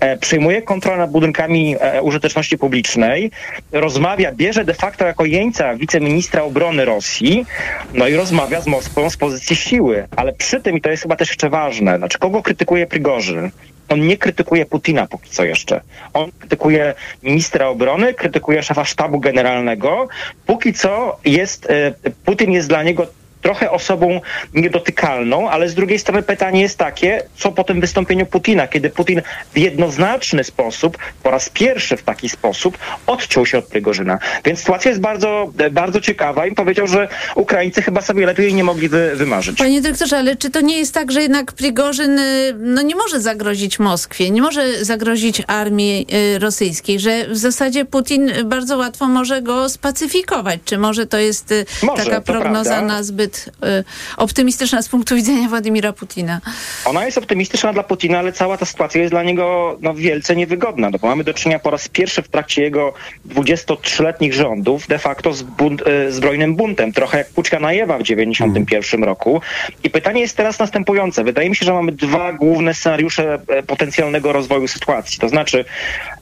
E, 0.00 0.16
Przejmuje 0.16 0.62
kontrolę 0.62 0.98
nad 0.98 1.10
budynkami 1.10 1.76
użyteczności 2.02 2.58
publicznej, 2.58 3.30
rozmawia, 3.72 4.32
bierze 4.32 4.64
de 4.64 4.74
facto 4.74 5.06
jako 5.06 5.24
jeńca 5.24 5.74
wiceministra 5.74 6.42
obrony 6.42 6.57
Rosji, 6.58 7.46
no 7.94 8.08
i 8.08 8.14
rozmawia 8.14 8.60
z 8.60 8.66
Moskwą 8.66 9.10
z 9.10 9.16
pozycji 9.16 9.56
siły. 9.56 10.08
Ale 10.16 10.32
przy 10.32 10.60
tym, 10.60 10.76
i 10.76 10.80
to 10.80 10.90
jest 10.90 11.02
chyba 11.02 11.16
też 11.16 11.28
jeszcze 11.28 11.50
ważne, 11.50 11.98
znaczy 11.98 12.18
kogo 12.18 12.42
krytykuje 12.42 12.86
Prigorzyn? 12.86 13.50
On 13.88 14.06
nie 14.06 14.16
krytykuje 14.16 14.66
Putina 14.66 15.06
póki 15.06 15.30
co 15.30 15.44
jeszcze. 15.44 15.80
On 16.12 16.30
krytykuje 16.38 16.94
ministra 17.22 17.68
obrony, 17.68 18.14
krytykuje 18.14 18.62
szefa 18.62 18.84
sztabu 18.84 19.20
generalnego. 19.20 20.08
Póki 20.46 20.72
co 20.72 21.18
jest, 21.24 21.70
e, 21.70 21.92
Putin 22.24 22.52
jest 22.52 22.68
dla 22.68 22.82
niego 22.82 23.06
trochę 23.42 23.70
osobą 23.70 24.20
niedotykalną, 24.54 25.50
ale 25.50 25.68
z 25.68 25.74
drugiej 25.74 25.98
strony 25.98 26.22
pytanie 26.22 26.60
jest 26.60 26.78
takie, 26.78 27.22
co 27.36 27.52
po 27.52 27.64
tym 27.64 27.80
wystąpieniu 27.80 28.26
Putina, 28.26 28.68
kiedy 28.68 28.90
Putin 28.90 29.22
w 29.54 29.58
jednoznaczny 29.58 30.44
sposób, 30.44 30.98
po 31.22 31.30
raz 31.30 31.48
pierwszy 31.48 31.96
w 31.96 32.02
taki 32.02 32.28
sposób, 32.28 32.78
odciął 33.06 33.46
się 33.46 33.58
od 33.58 33.64
Prigorzyna. 33.64 34.18
Więc 34.44 34.58
sytuacja 34.58 34.88
jest 34.88 35.00
bardzo, 35.00 35.52
bardzo 35.70 36.00
ciekawa 36.00 36.46
i 36.46 36.54
powiedział, 36.54 36.86
że 36.86 37.08
Ukraińcy 37.34 37.82
chyba 37.82 38.00
sobie 38.00 38.26
lepiej 38.26 38.54
nie 38.54 38.64
mogli 38.64 38.88
wy, 38.88 39.16
wymarzyć. 39.16 39.58
Panie 39.58 39.80
dyrektorze, 39.80 40.18
ale 40.18 40.36
czy 40.36 40.50
to 40.50 40.60
nie 40.60 40.78
jest 40.78 40.94
tak, 40.94 41.12
że 41.12 41.22
jednak 41.22 41.52
Prigorzyn 41.52 42.18
y, 42.18 42.54
no, 42.58 42.82
nie 42.82 42.96
może 42.96 43.20
zagrozić 43.20 43.78
Moskwie, 43.78 44.30
nie 44.30 44.42
może 44.42 44.84
zagrozić 44.84 45.42
armii 45.46 46.06
y, 46.34 46.38
rosyjskiej, 46.38 47.00
że 47.00 47.28
w 47.28 47.36
zasadzie 47.36 47.84
Putin 47.84 48.32
bardzo 48.44 48.76
łatwo 48.76 49.08
może 49.08 49.42
go 49.42 49.68
spacyfikować? 49.68 50.60
Czy 50.64 50.78
może 50.78 51.06
to 51.06 51.18
jest 51.18 51.52
y, 51.52 51.66
Może, 51.82 52.04
taka 52.04 52.20
to 52.20 52.32
prognoza 52.32 52.70
prawda. 52.70 52.94
na 52.94 53.02
zbyt 53.02 53.27
y, 53.36 53.84
optymistyczna 54.16 54.82
z 54.82 54.88
punktu 54.88 55.16
widzenia 55.16 55.48
Władimira 55.48 55.92
Putina? 55.92 56.40
Ona 56.84 57.04
jest 57.04 57.18
optymistyczna 57.18 57.72
dla 57.72 57.82
Putina, 57.82 58.18
ale 58.18 58.32
cała 58.32 58.56
ta 58.56 58.66
sytuacja 58.66 59.00
jest 59.00 59.12
dla 59.12 59.22
niego 59.22 59.78
no, 59.80 59.94
wielce 59.94 60.36
niewygodna, 60.36 60.90
no, 60.90 60.98
bo 60.98 61.08
mamy 61.08 61.24
do 61.24 61.34
czynienia 61.34 61.58
po 61.58 61.70
raz 61.70 61.88
pierwszy 61.88 62.22
w 62.22 62.28
trakcie 62.28 62.62
jego 62.62 62.92
23-letnich 63.28 64.32
rządów 64.32 64.86
de 64.86 64.98
facto 64.98 65.32
z 65.32 65.42
bunt, 65.42 65.82
e, 65.86 66.12
zbrojnym 66.12 66.54
buntem, 66.54 66.92
trochę 66.92 67.18
jak 67.18 67.30
Puczka 67.30 67.60
Najewa 67.60 67.98
w 67.98 68.02
91 68.02 69.04
roku. 69.04 69.40
I 69.84 69.90
pytanie 69.90 70.20
jest 70.20 70.36
teraz 70.36 70.58
następujące. 70.58 71.24
Wydaje 71.24 71.50
mi 71.50 71.56
się, 71.56 71.66
że 71.66 71.72
mamy 71.72 71.92
dwa 71.92 72.32
główne 72.32 72.74
scenariusze 72.74 73.38
e, 73.48 73.62
potencjalnego 73.62 74.32
rozwoju 74.32 74.68
sytuacji. 74.68 75.18
To 75.18 75.28
znaczy 75.28 75.64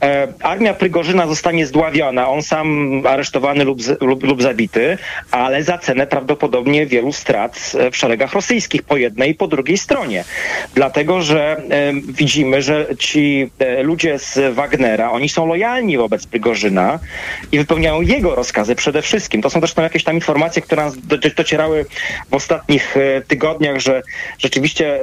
e, 0.03 0.29
armia 0.43 0.75
Prygorzyna 0.75 1.27
zostanie 1.27 1.67
zdławiona, 1.67 2.29
on 2.29 2.43
sam 2.43 3.03
aresztowany 3.07 3.65
lub, 3.65 3.79
lub, 4.01 4.23
lub 4.23 4.43
zabity, 4.43 4.99
ale 5.31 5.63
za 5.63 5.79
cenę 5.79 6.07
prawdopodobnie 6.07 6.87
wielu 6.97 7.13
strat 7.13 7.73
e, 7.79 7.91
w 7.91 7.97
szeregach 7.97 8.33
rosyjskich 8.33 8.83
po 8.83 8.97
jednej 8.97 9.31
i 9.31 9.35
po 9.35 9.47
drugiej 9.47 9.79
stronie. 9.79 10.25
Dlatego, 10.75 11.23
że 11.23 11.57
e, 11.57 11.93
widzimy, 12.09 12.63
że 12.63 12.87
ci 12.99 13.51
e, 13.59 13.83
ludzie 13.83 14.19
z 14.19 14.55
Wagnera, 14.55 15.11
oni 15.11 15.29
są 15.29 15.47
lojalni 15.47 15.97
wobec 15.97 16.27
Prigorzyna 16.27 16.99
i 17.53 17.59
wypełniają 17.59 18.01
jego 18.01 18.35
rozkazy 18.35 18.75
przede 18.75 19.03
wszystkim. 19.03 19.43
To 19.43 19.51
są 19.51 19.61
zresztą 19.61 19.83
jakieś 19.83 20.05
tam 20.05 20.15
informacje, 20.15 20.63
które 20.63 20.85
nas 20.85 20.99
do, 20.99 21.19
docierały 21.19 21.87
w 22.31 22.35
ostatnich 22.35 22.95
tygodniach, 23.29 23.79
że 23.81 24.03
rzeczywiście 24.39 25.01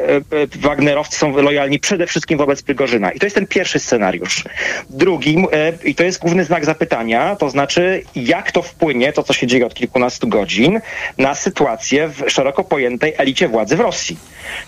Wagnerowcy 0.55 1.17
są 1.17 1.37
lojalni 1.41 1.79
przede 1.79 2.07
wszystkim 2.07 2.37
wobec 2.37 2.61
Prigorzyna. 2.63 3.11
I 3.11 3.19
to 3.19 3.25
jest 3.25 3.35
ten 3.35 3.47
pierwszy 3.47 3.79
scenariusz. 3.79 4.43
Drugi, 4.89 5.37
e, 5.51 5.73
i 5.83 5.95
to 5.95 6.03
jest 6.03 6.19
główny 6.19 6.43
znak 6.43 6.65
zapytania, 6.65 7.35
to 7.35 7.49
znaczy 7.49 8.03
jak 8.15 8.51
to 8.51 8.61
wpłynie, 8.61 9.13
to 9.13 9.23
co 9.23 9.33
się 9.33 9.47
dzieje 9.47 9.65
od 9.65 9.73
kilkunastu 9.73 10.27
godzin, 10.27 10.81
na 11.17 11.35
sytuację 11.35 11.82
w 11.91 12.23
szeroko 12.27 12.63
pojętej 12.63 13.13
elicie 13.17 13.47
władzy 13.47 13.75
w 13.75 13.79
Rosji. 13.79 14.17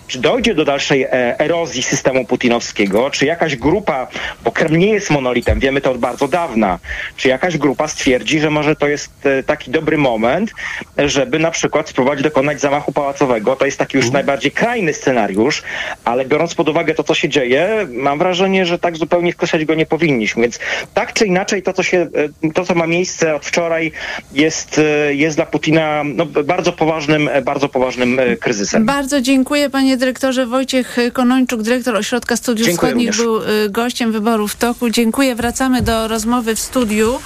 Czy 0.06 0.18
dojdzie 0.18 0.54
do 0.54 0.64
dalszej 0.64 1.02
e, 1.02 1.38
erozji 1.38 1.82
systemu 1.82 2.24
putinowskiego, 2.24 3.10
czy 3.10 3.26
jakaś 3.26 3.56
grupa, 3.56 4.06
bo 4.44 4.52
Kreml 4.52 4.78
nie 4.78 4.92
jest 4.92 5.10
monolitem, 5.10 5.60
wiemy 5.60 5.80
to 5.80 5.90
od 5.90 5.98
bardzo 5.98 6.28
dawna, 6.28 6.78
czy 7.16 7.28
jakaś 7.28 7.58
grupa 7.58 7.88
stwierdzi, 7.88 8.40
że 8.40 8.50
może 8.50 8.76
to 8.76 8.88
jest 8.88 9.26
e, 9.26 9.42
taki 9.42 9.70
dobry 9.70 9.98
moment, 9.98 10.50
żeby 10.98 11.38
na 11.38 11.50
przykład 11.50 11.88
spróbować 11.88 12.22
dokonać 12.22 12.60
zamachu 12.60 12.92
pałacowego. 12.92 13.56
To 13.56 13.66
jest 13.66 13.78
taki 13.78 13.96
już 13.96 14.10
najbardziej 14.10 14.50
krajny 14.50 14.94
scenariusz, 14.94 15.62
ale 16.04 16.24
biorąc 16.24 16.54
pod 16.54 16.68
uwagę 16.68 16.94
to, 16.94 17.04
co 17.04 17.14
się 17.14 17.28
dzieje, 17.28 17.86
mam 17.90 18.18
wrażenie, 18.18 18.66
że 18.66 18.78
tak 18.78 18.96
zupełnie 18.96 19.32
skreślać 19.32 19.64
go 19.64 19.74
nie 19.74 19.86
powinniśmy. 19.86 20.42
Więc 20.42 20.58
tak 20.94 21.12
czy 21.12 21.26
inaczej 21.26 21.62
to, 21.62 21.72
co, 21.72 21.82
się, 21.82 22.06
e, 22.44 22.52
to, 22.52 22.64
co 22.64 22.74
ma 22.74 22.86
miejsce 22.86 23.34
od 23.34 23.46
wczoraj 23.46 23.92
jest, 24.32 24.80
jest 25.10 25.36
dla 25.36 25.46
Putina 25.46 26.02
no, 26.04 26.26
bardzo 26.26 26.72
poważnym, 27.06 27.28
e, 27.28 27.42
bardzo 27.42 27.68
poważnym 27.68 28.18
e, 28.18 28.36
kryzysem. 28.36 28.86
Bardzo 28.86 29.20
dziękuję 29.20 29.70
panie 29.70 29.96
dyrektorze. 29.96 30.46
Wojciech 30.46 30.96
Konończuk, 31.12 31.62
dyrektor 31.62 31.96
Ośrodka 31.96 32.36
Studiów 32.36 32.68
Dziękuję 32.68 32.90
Wschodnich 32.92 33.08
również. 33.08 33.24
był 33.26 33.64
y, 33.64 33.70
gościem 33.70 34.12
wyboru 34.12 34.48
w 34.48 34.56
toku. 34.56 34.90
Dziękuję. 34.90 35.34
Wracamy 35.34 35.82
do 35.82 36.08
rozmowy 36.08 36.54
w 36.54 36.60
studiu. 36.60 37.18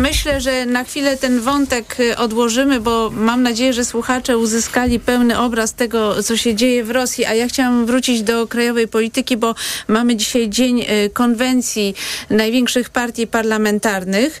Myślę, 0.00 0.40
że 0.40 0.66
na 0.66 0.84
chwilę 0.84 1.16
ten 1.16 1.40
wątek 1.40 2.00
y, 2.00 2.16
odłożymy, 2.16 2.80
bo 2.80 3.10
mam 3.10 3.42
nadzieję, 3.42 3.72
że 3.72 3.84
słuchacze 3.84 4.38
uzyskali 4.38 5.00
pełny 5.00 5.38
obraz 5.38 5.74
tego, 5.74 6.22
co 6.22 6.36
się 6.36 6.54
dzieje 6.54 6.84
w 6.84 6.90
Rosji. 6.90 7.24
A 7.24 7.34
ja 7.34 7.48
chciałam 7.48 7.86
wrócić 7.86 8.22
do 8.22 8.46
krajowej 8.46 8.88
polityki, 8.88 9.36
bo 9.36 9.54
mamy 9.88 10.16
dzisiaj 10.16 10.48
dzień 10.48 10.80
y, 10.80 11.10
konwencji 11.12 11.94
największych 12.30 12.90
partii 12.90 13.26
parlamentarnych. 13.26 14.40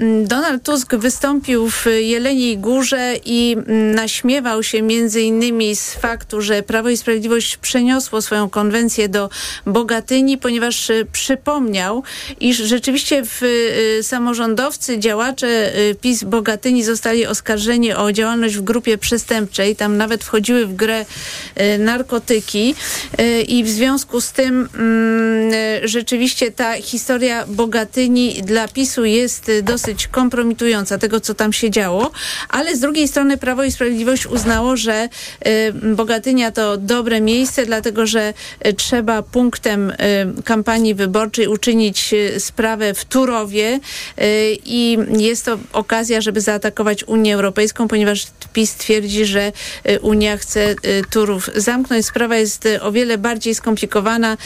Ym, 0.00 0.26
Donald 0.26 0.62
Tusk 0.62 0.94
wystąpił 0.94 1.70
w 1.70 1.86
Jeleniej 2.00 2.58
Górze 2.58 3.14
i 3.24 3.56
naśmiewał 3.94 4.62
się 4.62 4.82
między 4.82 5.22
innymi 5.22 5.76
z 5.76 5.94
faktu, 5.94 6.42
że 6.42 6.62
Prawo 6.62 6.88
i 6.88 6.96
Sprawiedliwość 6.96 7.56
przeniosło 7.56 8.22
swoją 8.22 8.50
konwencję 8.50 9.08
do 9.08 9.30
Bogatyni, 9.66 10.38
ponieważ 10.38 10.90
y, 10.90 11.06
przypomniał, 11.12 12.02
iż 12.40 12.56
rzeczywiście 12.56 13.24
w, 13.24 13.37
y, 13.46 14.02
samorządowcy, 14.02 14.98
działacze 14.98 15.78
y, 15.78 15.94
PiS 15.94 16.24
Bogatyni 16.24 16.84
zostali 16.84 17.26
oskarżeni 17.26 17.92
o 17.92 18.12
działalność 18.12 18.56
w 18.56 18.62
grupie 18.62 18.98
przestępczej. 18.98 19.76
Tam 19.76 19.96
nawet 19.96 20.24
wchodziły 20.24 20.66
w 20.66 20.74
grę 20.74 21.04
y, 21.60 21.78
narkotyki. 21.78 22.74
I 23.48 23.64
w 23.64 23.68
związku 23.68 24.20
z 24.20 24.32
tym 24.32 24.68
mm, 24.74 25.52
rzeczywiście 25.84 26.52
ta 26.52 26.72
historia 26.72 27.46
Bogatyni 27.46 28.42
dla 28.42 28.68
PiSu 28.68 29.04
jest 29.04 29.50
dosyć 29.62 30.06
kompromitująca 30.06 30.98
tego, 30.98 31.20
co 31.20 31.34
tam 31.34 31.52
się 31.52 31.70
działo, 31.70 32.10
ale 32.48 32.76
z 32.76 32.80
drugiej 32.80 33.08
strony 33.08 33.36
Prawo 33.36 33.64
i 33.64 33.72
Sprawiedliwość 33.72 34.26
uznało, 34.26 34.76
że 34.76 35.08
Bogatynia 35.82 36.52
to 36.52 36.76
dobre 36.76 37.20
miejsce, 37.20 37.66
dlatego 37.66 38.06
że 38.06 38.34
trzeba 38.76 39.22
punktem 39.22 39.92
kampanii 40.44 40.94
wyborczej 40.94 41.46
uczynić 41.46 42.14
sprawę 42.38 42.94
w 42.94 43.04
Y, 43.28 44.56
i 44.64 44.98
jest 45.18 45.44
to 45.44 45.58
okazja, 45.72 46.20
żeby 46.20 46.40
zaatakować 46.40 47.04
Unię 47.04 47.34
Europejską, 47.34 47.88
ponieważ 47.88 48.26
PiS 48.52 48.74
twierdzi, 48.74 49.26
że 49.26 49.52
y, 49.88 50.00
Unia 50.00 50.36
chce 50.36 50.70
y, 50.70 50.76
Turów 51.10 51.50
zamknąć. 51.56 52.06
Sprawa 52.06 52.36
jest 52.36 52.68
o 52.80 52.92
wiele 52.92 53.18
bardziej 53.18 53.54
skomplikowana. 53.54 54.36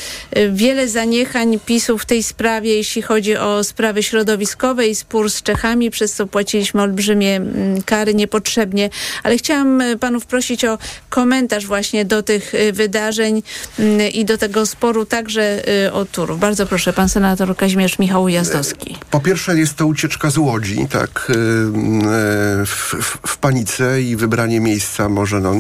Wiele 0.52 0.88
zaniechań 0.88 1.60
PiSu 1.66 1.98
w 1.98 2.06
tej 2.06 2.22
sprawie, 2.22 2.76
jeśli 2.76 3.02
chodzi 3.02 3.36
o 3.36 3.64
sprawy 3.64 4.02
środowiskowe 4.02 4.88
i 4.88 4.94
spór 4.94 5.30
z 5.30 5.42
Czechami, 5.42 5.90
przez 5.90 6.14
co 6.14 6.26
płaciliśmy 6.26 6.82
olbrzymie 6.82 7.36
mm, 7.36 7.82
kary 7.82 8.14
niepotrzebnie. 8.14 8.90
Ale 9.22 9.36
chciałam 9.36 9.82
panów 10.00 10.26
prosić 10.26 10.64
o 10.64 10.78
komentarz 11.08 11.66
właśnie 11.66 12.04
do 12.04 12.22
tych 12.22 12.52
wydarzeń 12.72 13.42
mm, 13.78 14.10
i 14.10 14.24
do 14.24 14.38
tego 14.38 14.66
sporu 14.66 15.06
także 15.06 15.62
o 15.92 16.04
Turów. 16.04 16.40
Bardzo 16.40 16.66
proszę, 16.66 16.92
pan 16.92 17.08
senator 17.08 17.56
Kazimierz 17.56 17.98
Michał 17.98 18.28
Ujazdowski. 18.72 18.98
Po 19.10 19.20
pierwsze 19.20 19.58
jest 19.58 19.74
to 19.74 19.86
ucieczka 19.86 20.30
z 20.30 20.38
Łodzi, 20.38 20.86
tak, 20.90 21.30
y, 21.30 21.32
y, 21.32 22.66
w, 22.66 22.94
w, 23.00 23.18
w 23.26 23.36
panice 23.36 24.02
i 24.02 24.16
wybranie 24.16 24.60
miejsca 24.60 25.08
może 25.08 25.40
no, 25.40 25.54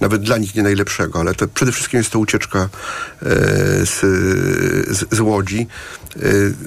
nawet 0.00 0.22
dla 0.22 0.38
nich 0.38 0.54
nie 0.54 0.62
najlepszego, 0.62 1.20
ale 1.20 1.34
to 1.34 1.48
przede 1.48 1.72
wszystkim 1.72 1.98
jest 1.98 2.10
to 2.10 2.18
ucieczka 2.18 2.68
y, 3.22 3.26
z, 3.86 4.00
z, 4.88 5.14
z 5.16 5.20
Łodzi, 5.20 5.66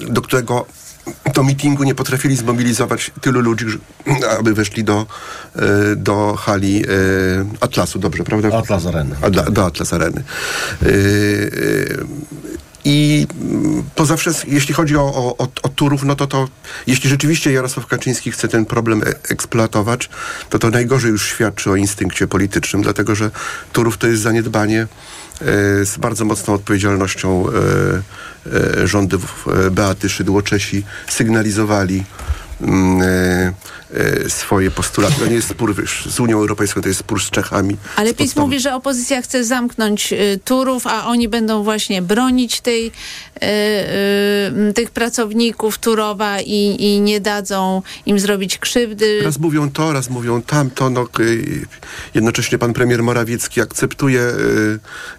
do 0.08 0.22
którego 0.22 0.66
do 1.34 1.44
mitingu 1.44 1.84
nie 1.84 1.94
potrafili 1.94 2.36
zmobilizować 2.36 3.10
tylu 3.20 3.40
ludzi, 3.40 3.66
aby 4.38 4.54
weszli 4.54 4.84
do, 4.84 5.06
do 5.96 6.34
hali 6.34 6.84
Atlasu, 7.60 7.98
dobrze, 7.98 8.24
prawda? 8.24 8.58
Atlas 8.58 8.86
Areny. 8.86 9.16
A, 9.22 9.30
do, 9.30 9.42
do 9.42 9.66
Atlas 9.66 9.92
Areny. 9.92 10.22
Y, 10.82 10.86
y, 10.86 12.06
I 12.84 13.26
mm, 13.40 13.82
to 13.94 14.06
zawsze, 14.06 14.30
jeśli 14.46 14.74
chodzi 14.74 14.96
o, 14.96 15.00
o, 15.00 15.36
o, 15.38 15.48
o 15.62 15.68
Turów, 15.68 16.04
no 16.04 16.16
to 16.16 16.26
to, 16.26 16.48
jeśli 16.86 17.10
rzeczywiście 17.10 17.52
Jarosław 17.52 17.86
Kaczyński 17.86 18.32
chce 18.32 18.48
ten 18.48 18.66
problem 18.66 19.02
e- 19.02 19.06
eksploatować, 19.06 20.10
to 20.50 20.58
to 20.58 20.70
najgorzej 20.70 21.10
już 21.10 21.26
świadczy 21.26 21.70
o 21.70 21.76
instynkcie 21.76 22.28
politycznym, 22.28 22.82
dlatego 22.82 23.14
że 23.14 23.30
Turów 23.72 23.98
to 23.98 24.06
jest 24.06 24.22
zaniedbanie 24.22 24.80
e, 24.80 24.86
z 25.84 25.96
bardzo 25.98 26.24
mocną 26.24 26.54
odpowiedzialnością 26.54 27.46
e, 27.48 27.52
e, 28.82 28.86
rządów 28.88 29.46
Beaty 29.70 30.08
Szydło-Czesi 30.08 30.82
sygnalizowali 31.08 32.04
mm, 32.60 33.52
swoje 34.28 34.70
postulaty. 34.70 35.14
To 35.20 35.26
nie 35.26 35.34
jest 35.34 35.48
spór 35.48 35.74
wiesz, 35.74 36.06
z 36.10 36.20
Unią 36.20 36.38
Europejską, 36.38 36.80
to 36.80 36.88
jest 36.88 37.00
spór 37.00 37.22
z 37.22 37.30
Czechami. 37.30 37.76
Ale 37.96 38.14
PiS 38.14 38.36
mówi, 38.36 38.60
że 38.60 38.74
opozycja 38.74 39.22
chce 39.22 39.44
zamknąć 39.44 40.12
y, 40.12 40.40
Turów, 40.44 40.86
a 40.86 41.06
oni 41.06 41.28
będą 41.28 41.62
właśnie 41.62 42.02
bronić 42.02 42.60
tej, 42.60 42.86
y, 42.86 42.90
y, 44.68 44.72
tych 44.72 44.90
pracowników 44.90 45.78
Turowa 45.78 46.40
i, 46.40 46.76
i 46.78 47.00
nie 47.00 47.20
dadzą 47.20 47.82
im 48.06 48.18
zrobić 48.18 48.58
krzywdy. 48.58 49.20
Raz 49.24 49.38
mówią 49.38 49.70
to, 49.70 49.92
raz 49.92 50.10
mówią 50.10 50.42
tamto. 50.42 50.90
No, 50.90 51.08
y, 51.20 51.66
jednocześnie 52.14 52.58
pan 52.58 52.72
premier 52.72 53.02
Morawiecki 53.02 53.60
akceptuje 53.60 54.20
y, 54.20 54.78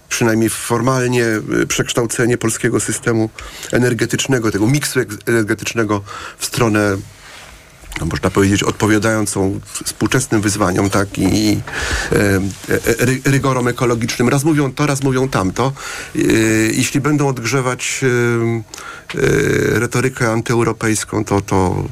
przynajmniej 0.10 0.50
formalnie 0.50 1.26
y, 1.62 1.68
przekształcenie 1.68 2.38
polskiego 2.38 2.80
systemu 2.80 3.30
energetycznego, 3.72 4.52
tego 4.52 4.68
miksu 4.68 5.00
energetycznego 5.26 6.02
w 6.38 6.46
stronę 6.46 6.98
no, 8.00 8.06
można 8.06 8.30
powiedzieć, 8.30 8.64
odpowiadającą 8.64 9.60
współczesnym 9.86 10.42
wyzwaniom, 10.42 10.90
tak, 10.90 11.18
i, 11.18 11.60
e, 12.12 12.16
e, 12.16 13.06
ry, 13.06 13.22
rygorom 13.26 13.68
ekologicznym. 13.68 14.30
Raz 14.30 14.44
mówią 14.44 14.74
to, 14.74 14.86
raz 14.88 15.04
mówią 15.04 15.30
tamto. 15.30 15.72
E, 16.16 16.20
jeśli 16.74 17.02
będą 17.02 17.28
odgrzewać 17.28 18.02
retorykę 19.74 20.32
antyeuropejską, 20.32 21.26
to, 21.26 21.42
to 21.42 21.84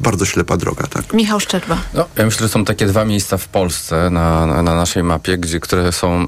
bardzo 0.00 0.24
ślepa 0.24 0.56
droga, 0.56 0.86
tak. 0.86 1.12
Michał 1.12 1.40
Szczerba. 1.40 1.78
No, 1.94 2.06
ja 2.16 2.24
myślę, 2.24 2.46
że 2.46 2.48
są 2.48 2.64
takie 2.64 2.86
dwa 2.86 3.04
miejsca 3.04 3.36
w 3.36 3.48
Polsce 3.48 4.10
na, 4.10 4.46
na, 4.46 4.62
na 4.62 4.74
naszej 4.74 5.02
mapie, 5.02 5.38
gdzie, 5.38 5.60
które 5.60 5.92
są, 5.92 6.26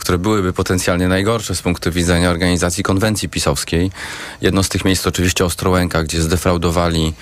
które 0.00 0.18
byłyby 0.18 0.52
potencjalnie 0.52 1.08
najgorsze 1.08 1.54
z 1.54 1.62
punktu 1.62 1.92
widzenia 1.92 2.30
organizacji 2.30 2.82
konwencji 2.82 3.28
pisowskiej. 3.28 3.90
Jedno 4.40 4.62
z 4.62 4.68
tych 4.68 4.84
miejsc 4.84 5.02
to 5.02 5.08
oczywiście 5.08 5.44
Ostrołęka, 5.44 6.02
gdzie 6.02 6.22
zdefraudowali 6.22 7.14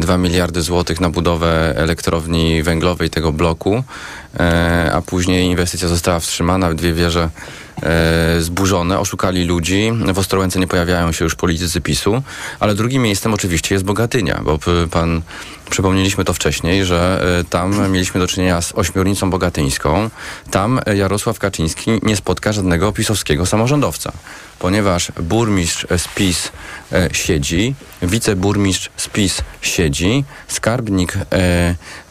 2 0.00 0.18
miliardy 0.18 0.62
złotych 0.62 1.00
na 1.00 1.10
budowę 1.10 1.74
elektrowni 1.76 2.62
węglowej 2.62 3.10
tego 3.10 3.32
bloku, 3.32 3.84
e, 4.40 4.90
a 4.94 5.02
później 5.02 5.46
inwestycja 5.46 5.88
została 5.88 6.20
wstrzymana, 6.20 6.74
dwie 6.74 6.92
wieże 6.92 7.30
e, 7.82 8.40
zburzone, 8.40 8.98
oszukali 8.98 9.44
ludzi. 9.44 9.92
W 10.14 10.18
Ostrołęce 10.18 10.60
nie 10.60 10.66
pojawiają 10.66 11.12
się 11.12 11.24
już 11.24 11.34
politycy 11.34 11.80
PiSu, 11.80 12.22
ale 12.60 12.74
drugim 12.74 13.02
miejscem 13.02 13.34
oczywiście 13.34 13.74
jest 13.74 13.84
Bogatynia, 13.84 14.40
bo 14.44 14.58
pan 14.90 15.22
przypomnieliśmy 15.70 16.24
to 16.24 16.34
wcześniej, 16.34 16.84
że 16.84 17.24
e, 17.40 17.44
tam 17.44 17.92
mieliśmy 17.92 18.20
do 18.20 18.26
czynienia 18.26 18.62
z 18.62 18.72
ośmiornicą 18.72 19.30
bogatyńską. 19.30 20.10
Tam 20.50 20.80
e, 20.86 20.96
Jarosław 20.96 21.38
Kaczyński 21.38 22.00
nie 22.02 22.16
spotka 22.16 22.52
żadnego 22.52 22.92
pisowskiego 22.92 23.46
samorządowca, 23.46 24.12
ponieważ 24.58 25.12
burmistrz 25.22 25.86
z 25.96 26.08
PiS 26.08 26.52
e, 26.92 27.08
siedzi, 27.12 27.74
wiceburmistrz 28.02 28.90
z 28.96 29.08
PiS 29.08 29.42
siedzi, 29.60 30.24
skarbnik 30.48 31.14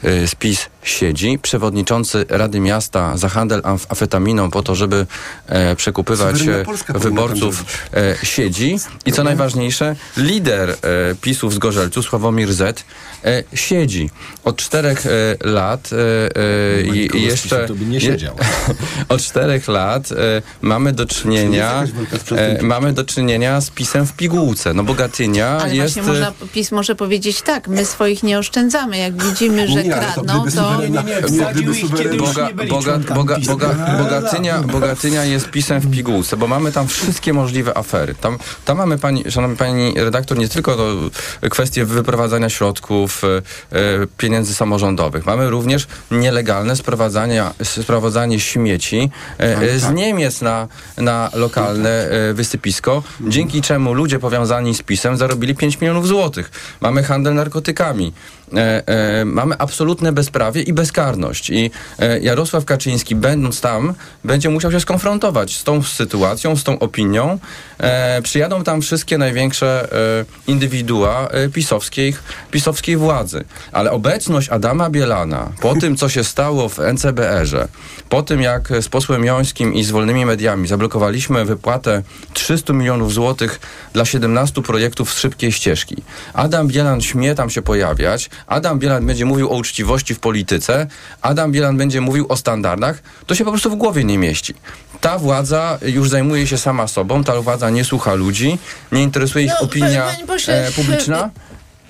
z 0.01 0.35
PiS 0.35 0.69
siedzi, 0.83 1.39
przewodniczący 1.41 2.25
Rady 2.29 2.59
Miasta 2.59 3.17
za 3.17 3.29
handel 3.29 3.61
amf- 3.61 3.85
amfetaminą 3.89 4.51
po 4.51 4.63
to, 4.63 4.75
żeby 4.75 5.05
przekupywać 5.77 6.35
wyborców 6.89 7.63
siedzi. 8.23 8.77
I 9.05 9.11
co 9.11 9.23
najważniejsze, 9.23 9.95
lider 10.17 10.77
PiSu 11.21 11.51
z 11.51 11.57
Gorzelcu, 11.57 12.03
Sławomir 12.03 12.53
Z, 12.53 12.85
siedzi 13.53 14.09
od 14.43 14.57
czterech 14.57 15.05
e, 15.05 15.09
lat 15.43 15.89
e, 15.93 15.97
e, 16.35 16.81
i, 16.81 17.21
jeszcze 17.23 17.67
to 17.67 17.75
by 17.75 17.85
nie 17.85 17.95
je- 17.95 18.01
siedział. 18.01 18.35
od 19.09 19.21
czterech 19.21 19.67
lat 19.67 20.11
e, 20.11 20.15
mamy 20.61 20.93
do 20.93 21.05
czynienia 21.05 21.83
e, 22.31 22.63
mamy 22.63 22.93
do 22.93 23.03
czynienia 23.03 23.61
z 23.61 23.69
PiSem 23.69 24.07
w 24.07 24.13
pigułce. 24.13 24.73
No 24.73 24.83
Bogatynia 24.83 25.47
Ale 25.47 25.75
jest 25.75 25.95
właśnie 25.95 26.13
można, 26.13 26.33
PiS 26.53 26.71
może 26.71 26.95
powiedzieć 26.95 27.41
tak, 27.41 27.67
my 27.67 27.85
swoich 27.85 28.23
nie 28.23 28.39
oszczędzamy. 28.39 28.97
Jak 28.97 29.23
widzimy, 29.23 29.67
że 29.67 29.83
Nie, 29.83 29.91
kradną, 29.91 30.45
to... 30.55 30.81
Nie, 30.81 30.89
nie, 30.89 31.03
nie, 31.03 32.17
Boga, 32.17 32.49
boga, 32.69 32.99
boga, 33.15 33.37
boga, 33.47 33.75
No, 33.91 34.03
bogatynia, 34.03 34.59
bogatynia 34.59 35.25
jest 35.25 35.49
pisem 35.49 35.79
w 35.79 35.91
pigułce, 35.91 36.37
bo 36.37 36.47
mamy 36.47 36.71
tam 36.71 36.87
wszystkie 36.87 37.33
możliwe 37.33 37.77
afery. 37.77 38.15
Tam, 38.15 38.37
tam 38.65 38.77
mamy 38.77 38.97
pani, 38.97 39.31
szanowna 39.31 39.57
pani 39.57 39.93
redaktor, 39.95 40.37
nie 40.37 40.49
tylko 40.49 40.75
to 40.75 40.95
kwestie 41.49 41.85
wyprowadzania 41.85 42.49
środków, 42.49 43.21
pieniędzy 44.17 44.55
samorządowych. 44.55 45.25
Mamy 45.25 45.49
również 45.49 45.87
nielegalne 46.11 46.75
sprowadzanie, 46.75 47.43
sprowadzanie 47.63 48.39
śmieci 48.39 49.09
e, 49.39 49.57
e, 49.57 49.79
z 49.79 49.91
Niemiec 49.91 50.41
na, 50.41 50.67
na 50.97 51.29
lokalne 51.33 51.89
e, 51.89 52.33
wysypisko, 52.33 53.03
dzięki 53.21 53.61
czemu 53.61 53.93
ludzie 53.93 54.19
powiązani 54.19 54.75
z 54.75 54.81
pisem 54.81 55.17
zarobili 55.17 55.55
5 55.55 55.81
milionów 55.81 56.07
złotych. 56.07 56.51
Mamy 56.81 57.03
handel 57.03 57.33
narkotykami. 57.33 58.13
E, 58.53 58.87
e, 58.87 59.25
mamy 59.25 59.57
absolutne 59.57 60.11
bezprawie 60.11 60.61
i 60.61 60.73
bezkarność. 60.73 61.49
I 61.49 61.71
e, 61.99 62.19
Jarosław 62.19 62.65
Kaczyński, 62.65 63.15
będąc 63.15 63.61
tam, 63.61 63.93
będzie 64.23 64.49
musiał 64.49 64.71
się 64.71 64.79
skonfrontować 64.79 65.55
z 65.55 65.63
tą 65.63 65.83
sytuacją, 65.83 66.55
z 66.55 66.63
tą 66.63 66.79
opinią. 66.79 67.39
E, 67.79 68.21
przyjadą 68.21 68.63
tam 68.63 68.81
wszystkie 68.81 69.17
największe 69.17 69.87
e, 69.91 70.51
indywidua 70.51 71.27
e, 71.27 71.49
pisowskiej, 71.49 72.15
pisowskiej 72.51 72.97
władzy. 73.27 73.45
Ale 73.71 73.91
obecność 73.91 74.49
Adama 74.49 74.89
Bielana, 74.89 75.51
po 75.61 75.75
tym, 75.75 75.97
co 75.97 76.09
się 76.09 76.23
stało 76.23 76.69
w 76.69 76.79
NCBR-ze, 76.79 77.67
po 78.09 78.23
tym, 78.23 78.41
jak 78.41 78.69
z 78.81 78.89
posłem 78.89 79.25
Jońskim 79.25 79.73
i 79.73 79.83
z 79.83 79.91
wolnymi 79.91 80.25
mediami 80.25 80.67
zablokowaliśmy 80.67 81.45
wypłatę 81.45 82.03
300 82.33 82.73
milionów 82.73 83.13
złotych 83.13 83.59
dla 83.93 84.05
17 84.05 84.61
projektów 84.61 85.13
z 85.13 85.19
szybkiej 85.19 85.51
ścieżki. 85.51 85.95
Adam 86.33 86.67
Bielan 86.67 87.01
śmie 87.01 87.35
tam 87.35 87.49
się 87.49 87.61
pojawiać, 87.61 88.29
Adam 88.47 88.79
Bielan 88.79 89.05
będzie 89.05 89.25
mówił 89.25 89.49
o 89.49 89.55
uczciwości 89.55 90.15
w 90.15 90.19
polityce, 90.19 90.87
Adam 91.21 91.51
Bielan 91.51 91.77
będzie 91.77 92.01
mówił 92.01 92.25
o 92.29 92.37
standardach, 92.37 93.01
to 93.25 93.35
się 93.35 93.45
po 93.45 93.51
prostu 93.51 93.69
w 93.69 93.75
głowie 93.75 94.03
nie 94.03 94.17
mieści. 94.17 94.53
Ta 95.01 95.17
władza 95.17 95.79
już 95.81 96.09
zajmuje 96.09 96.47
się 96.47 96.57
sama 96.57 96.87
sobą, 96.87 97.23
ta 97.23 97.41
władza 97.41 97.69
nie 97.69 97.83
słucha 97.83 98.13
ludzi, 98.13 98.57
nie 98.91 99.03
interesuje 99.03 99.45
ich 99.45 99.51
No, 99.59 99.65
opinia 99.65 100.05
panie 100.05 100.27
pośle, 100.27 100.67
e, 100.67 100.71
publiczna. 100.71 101.29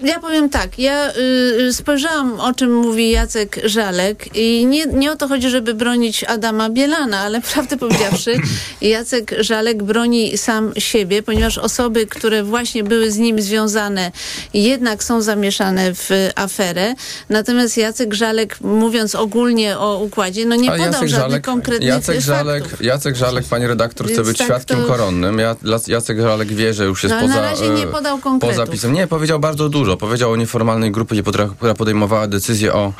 Ja 0.04 0.20
powiem 0.20 0.50
tak, 0.50 0.80
ja 0.80 1.12
y, 1.60 1.74
spojrzałam 1.74 2.39
o 2.39 2.54
czym 2.54 2.74
mówi 2.76 3.12
Jacek 3.12 3.60
Żalek 3.66 4.36
i 4.36 4.66
nie, 4.66 4.86
nie 4.86 5.12
o 5.12 5.16
to 5.16 5.28
chodzi, 5.28 5.50
żeby 5.50 5.74
bronić 5.74 6.24
Adama 6.24 6.70
Bielana, 6.70 7.20
ale 7.20 7.41
prawdę 7.41 7.78
powiedziawszy, 7.78 8.36
Jacek 8.82 9.36
Żalek 9.39 9.84
broni 9.84 10.38
sam 10.38 10.72
siebie, 10.78 11.24
ponieważ 11.24 11.58
osoby, 11.58 12.06
które 12.08 12.43
właśnie 12.43 12.84
były 12.84 13.12
z 13.12 13.18
nim 13.18 13.41
związane 13.41 14.12
jednak 14.54 15.04
są 15.04 15.22
zamieszane 15.22 15.93
w 15.93 16.10
aferę, 16.36 16.93
natomiast 17.30 17.78
Jacek 17.78 18.14
Żalek 18.14 18.62
mówiąc 18.62 19.16
ogólnie 19.16 19.78
o 19.78 19.98
układzie, 20.00 20.45
no 20.45 20.56
nie 20.56 20.70
Ale 20.72 20.78
podał 20.78 20.93
Jacek 20.93 21.10
żadnych 21.10 21.30
Żalek, 21.32 21.45
konkretnych 21.45 21.89
Jacek 21.89 22.06
faktów. 22.16 22.24
Żalek, 22.24 22.64
Jacek 22.82 23.16
Żalek, 23.16 23.45
pani 23.50 23.68
redaktor, 23.68 24.08
chce 24.08 24.24
być 24.24 24.38
tak 24.38 24.48
świadkiem 24.48 24.82
to- 24.82 24.88
koronnym. 24.88 25.39
Ja, 25.39 25.56
Jacek 25.88 26.22
Żalek 26.22 26.48
wie, 26.48 26.74
że 26.74 26.86
już 26.86 27.04
jest 27.04 27.16
No, 27.16 27.20
ale 27.20 27.28
na 27.28 27.34
poza, 27.36 27.50
razie 27.50 27.70
nie 27.70 27.84
e, 27.84 27.88
podał 27.88 28.18
konkretów. 28.18 28.58
poza 28.58 28.72
pisem. 28.72 28.93
Nie, 28.93 29.08
powiedział 29.08 29.39
bardzo 29.39 29.70
dużo. 29.70 29.86
Powiedział 29.95 30.31
o 30.31 30.35
nieformalnej 30.35 30.91
grupie, 30.91 31.23
która 31.57 31.75
podejmowała 31.77 32.27
decyzje 32.27 32.73
o, 32.73 32.93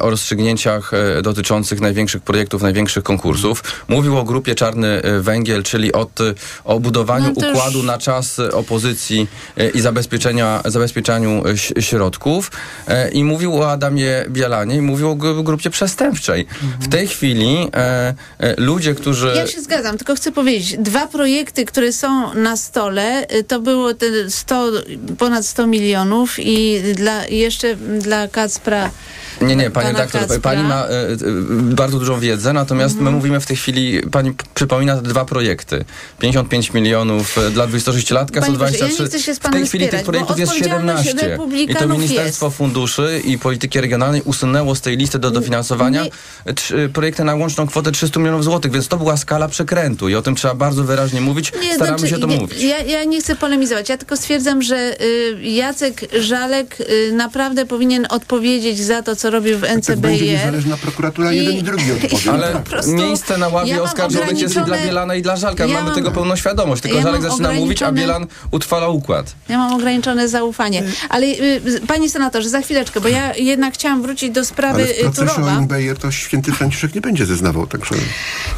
o 0.00 0.10
rozstrzygnięciach 0.10 0.90
e, 0.94 1.22
dotyczących 1.22 1.80
największych 1.80 2.22
projektów, 2.22 2.62
największych 2.62 3.02
konkursów. 3.04 3.62
Mówił 3.88 4.18
o 4.18 4.24
grupie 4.24 4.54
Czarny 4.54 4.88
e, 5.02 5.20
Węgiel, 5.20 5.62
czyli 5.62 5.92
od, 5.92 6.20
e, 6.20 6.34
o 6.64 6.80
budowaniu 6.80 7.32
No 7.34 7.40
to 7.40 7.48
już- 7.48 7.58
układu 7.58 7.82
na 7.82 7.98
czas 7.98 8.38
e, 8.38 8.52
opozycji 8.52 9.28
e, 9.56 9.68
i 9.70 9.80
zabezpieczenia, 9.80 10.60
zabezpieczaniu 10.64 11.42
e, 11.76 11.82
środków. 11.82 12.50
E, 12.88 13.10
I 13.10 13.24
mówił 13.24 13.56
o 13.62 13.70
Adamie 13.70 14.24
Bielanie 14.28 14.76
i 14.76 14.80
mówił 14.80 15.10
o 15.10 15.14
gru- 15.14 15.42
grupie 15.44 15.70
przestępczej. 15.70 16.46
W 16.80 16.88
tej 16.88 17.08
chwili 17.08 17.56
e, 17.74 18.14
e, 18.38 18.54
ludzie, 18.60 18.94
którzy... 18.94 19.32
Ja 19.36 19.46
się 19.46 19.60
zgadzam, 19.60 19.96
tylko 19.98 20.14
chcę 20.14 20.32
powiedzieć, 20.32 20.76
dwa 20.78 21.06
projekty, 21.06 21.64
które 21.64 21.92
są 21.92 22.34
na 22.34 22.56
stole, 22.56 23.26
to 23.48 23.60
było 23.60 23.94
te 23.94 24.06
100, 24.30 24.70
ponad 25.18 25.46
100 25.46 25.66
milionów 25.66 26.34
i 26.38 26.82
dla, 26.94 27.26
jeszcze 27.26 27.76
dla 27.76 28.28
Kacpra 28.28 28.90
Nie, 29.42 29.56
nie, 29.56 29.70
pani 29.70 29.94
Kacpra. 29.94 30.20
pani 30.42 30.62
ma 30.62 30.84
e, 30.84 30.88
e, 30.90 31.16
bardzo 31.50 31.98
dużą 31.98 32.20
wiedzę, 32.20 32.52
natomiast 32.52 33.00
my 33.00 33.10
mówimy 33.10 33.40
w 33.40 33.46
tej 33.46 33.56
chwili, 33.56 34.00
pani 34.00 34.32
przypomina 34.54 34.96
te 34.96 35.02
dwa 35.02 35.24
projekty. 35.24 35.84
55 36.18 36.72
milionów 36.72 37.38
e, 37.38 37.50
dla 37.50 37.66
26-latka, 37.66 38.40
Panie 38.40 38.58
pośle, 38.58 38.78
ja 38.78 38.94
123. 38.94 39.02
nie 39.02 39.08
chcę 39.08 39.20
się 39.20 39.34
z 39.34 39.38
w 39.38 39.50
tej 39.50 39.66
chwili 39.66 39.88
tych 39.88 40.02
projektów 40.02 40.38
jest 40.38 40.52
odpowiedzialność 40.52 41.08
17. 41.08 41.38
I 41.70 41.74
to 41.74 41.88
Ministerstwo 41.88 42.46
jest. 42.46 42.58
Funduszy 42.58 43.20
i 43.24 43.38
Polityki 43.38 43.80
Regionalnej 43.80 44.22
usunęło 44.24 44.74
z 44.74 44.80
tej 44.80 44.96
listy 44.96 45.18
do 45.18 45.30
dofinansowania 45.30 46.02
nie- 46.04 46.54
trzy, 46.54 46.90
projekty 46.92 47.24
na 47.24 47.34
łączną 47.34 47.66
kwotę 47.66 47.92
300 47.92 48.20
milionów 48.20 48.44
złotych, 48.44 48.72
więc 48.72 48.88
to 48.88 48.96
była 48.96 49.16
skala 49.16 49.48
przekrętu 49.48 50.08
i 50.08 50.14
o 50.14 50.22
tym 50.22 50.34
trzeba 50.34 50.54
bardzo 50.54 50.84
wyraźnie 50.84 51.20
mówić. 51.20 51.52
Nie, 51.62 51.74
Staramy 51.74 51.98
znaczy, 51.98 52.14
się 52.14 52.20
to 52.20 52.26
nie, 52.26 52.36
mówić. 52.36 52.62
Ja, 52.62 52.78
ja 52.78 53.04
nie 53.04 53.20
chcę 53.20 53.36
polemizować. 53.36 53.88
Ja 53.88 53.96
tylko 53.98 54.16
stwierdzam, 54.16 54.62
że 54.62 55.02
y, 55.02 55.40
Jacek 55.42 56.00
Żalek 56.20 56.76
y, 56.80 57.12
naprawdę 57.12 57.66
powinien 57.66 58.06
odpowiedzieć 58.10 58.80
za 58.80 59.02
to, 59.02 59.16
co 59.16 59.30
robił 59.32 59.58
w 59.58 59.60
Tak 59.60 59.70
będzie 59.80 59.92
NCBR. 59.94 60.22
niezależna 60.22 60.76
prokuratura, 60.76 61.32
I- 61.32 61.36
jeden 61.36 61.56
i 61.56 61.62
drugi 61.62 61.84
odpowie. 62.02 62.30
Ale 62.32 62.52
Tak. 62.70 62.86
miejsce 62.86 63.38
na 63.38 63.48
ławie 63.48 63.70
ja 63.70 63.82
oskarżonych 63.82 64.38
jest 64.38 64.56
i 64.56 64.60
dla 64.60 64.78
Bielana 64.78 65.14
i 65.14 65.22
dla 65.22 65.36
Żalka. 65.36 65.66
Ja 65.66 65.74
Mamy 65.74 65.86
mam- 65.86 65.94
tego 65.94 66.10
pełną 66.10 66.36
świadomość. 66.36 66.82
Tylko 66.82 66.96
ja 66.96 67.02
Żalek 67.02 67.22
zaczyna 67.22 67.52
mówić, 67.52 67.82
a 67.82 67.92
Bielan 67.92 68.26
utrwala 68.50 68.88
układ. 68.88 69.34
Ja 69.48 69.58
mam 69.58 69.72
ograniczone 69.74 70.28
zaufanie. 70.28 70.82
Ale 71.08 71.26
y, 71.26 71.60
panie 71.86 72.10
senatorze, 72.10 72.48
za 72.48 72.60
chwileczkę, 72.60 73.00
bo 73.00 73.08
ja 73.08 73.34
jednak 73.34 73.74
chciałam 73.74 74.02
wrócić 74.02 74.30
do 74.30 74.44
sprawy 74.44 74.82
Ale 74.82 74.94
w 74.94 74.98
y, 74.98 75.02
procesie 75.02 75.34
Turowa. 75.34 75.56
o 75.56 75.60
Inbejer 75.60 75.98
to 75.98 76.10
święty 76.10 76.52
Franciszek 76.52 76.94
nie 76.94 77.00
będzie 77.00 77.26
zeznawał, 77.26 77.66
także... 77.66 77.94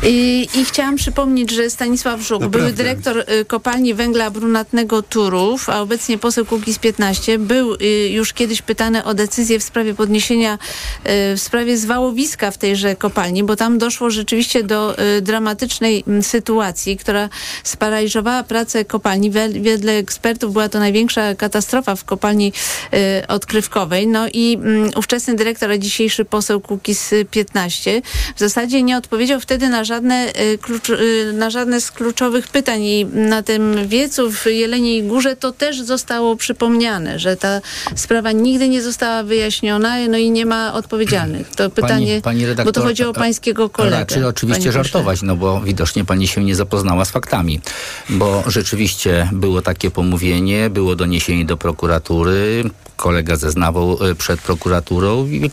I, 0.02 0.48
I 0.54 0.64
chciałam 0.64 0.96
przypomnieć, 0.96 1.50
że 1.50 1.70
Stanisław 1.70 2.20
Żuk, 2.20 2.40
Naprawdę. 2.40 2.58
były 2.58 2.72
dyrektor 2.72 3.18
y, 3.18 3.44
kopalni 3.44 3.94
węgla 3.94 4.30
brunatnego 4.30 5.02
Turów, 5.02 5.68
a 5.68 5.80
obecnie 5.80 6.18
poseł 6.18 6.44
Kukiz 6.44 6.78
15, 6.78 7.38
był 7.38 7.74
y, 7.74 8.08
już 8.08 8.32
kiedyś 8.32 8.62
pytany 8.62 9.04
o 9.04 9.14
decyzję 9.14 9.58
w 9.58 9.62
sprawie 9.62 9.94
podniesienia, 9.94 10.54
y, 10.54 10.58
w 11.04 11.34
sprawie 11.36 11.76
zwałowiska 11.78 12.50
w 12.50 12.58
tejże 12.58 12.96
kopalni, 12.96 13.44
bo 13.44 13.56
tam 13.56 13.78
doszło 13.78 14.10
rzeczywiście 14.10 14.62
do 14.62 14.98
y, 15.18 15.22
dramatycznej 15.22 16.04
mm, 16.06 16.22
sytuacji, 16.22 16.96
która 16.96 17.28
sparaliżowała 17.64 18.42
pracę 18.42 18.84
kopalni. 18.84 19.30
We- 19.30 19.48
Wedle 19.48 19.92
ekspertów 19.92 20.52
była 20.52 20.68
to 20.68 20.78
największa 20.78 21.34
katastrofa 21.34 21.96
w 21.96 22.04
kopalni 22.04 22.52
y, 22.94 23.26
odkrywkowej. 23.26 24.06
No 24.06 24.26
i 24.32 24.54
mm, 24.60 24.90
ówczesny 24.96 25.34
dyrektor, 25.34 25.70
a 25.70 25.78
dzisiejszy 25.78 26.24
poseł 26.24 26.60
Kukiz 26.60 27.10
15 27.30 28.02
w 28.36 28.38
zasadzie 28.38 28.82
nie 28.82 28.96
odpowiedział 28.96 29.40
wtedy 29.40 29.68
na 29.68 29.84
żadne, 29.84 30.32
y, 30.52 30.58
klucz, 30.58 30.88
y, 30.90 31.30
na 31.32 31.50
żadne 31.50 31.80
z 31.80 31.90
kluczowych 31.90 32.48
pytań 32.48 32.82
i 32.82 33.04
na 33.04 33.42
tym 33.42 33.88
wiecu 33.88 34.30
w 34.30 34.46
Jeleniej 34.46 35.02
Górze 35.02 35.36
to 35.36 35.52
też 35.52 35.80
zostało 35.80 36.36
przypomniane, 36.36 37.18
że 37.18 37.36
ta 37.36 37.60
sprawa 37.96 38.32
nigdy 38.32 38.68
nie 38.68 38.82
została 38.82 39.22
wyjaśniona, 39.22 39.96
no 40.08 40.18
i 40.18 40.30
nie 40.30 40.43
ma 40.46 40.74
odpowiedzialnych. 40.74 41.50
To 41.50 41.70
pytanie, 41.70 42.20
pani 42.22 42.46
redaktor, 42.46 42.74
bo 42.74 42.80
to 42.80 42.82
chodzi 42.86 43.04
o 43.04 43.12
pańskiego 43.12 43.70
kolegę. 43.70 43.96
Raczy 43.96 44.26
oczywiście 44.26 44.72
żartować, 44.72 45.22
no 45.22 45.36
bo 45.36 45.60
widocznie 45.60 46.04
pani 46.04 46.28
się 46.28 46.44
nie 46.44 46.54
zapoznała 46.54 47.04
z 47.04 47.10
faktami. 47.10 47.60
Bo 48.08 48.44
rzeczywiście 48.46 49.28
było 49.32 49.62
takie 49.62 49.90
pomówienie, 49.90 50.70
było 50.70 50.96
doniesienie 50.96 51.44
do 51.44 51.56
prokuratury. 51.56 52.64
Kolega 52.96 53.36
zeznawał 53.36 53.98
e, 54.10 54.14
przed 54.14 54.40
prokuraturą 54.40 55.26
i 55.26 55.50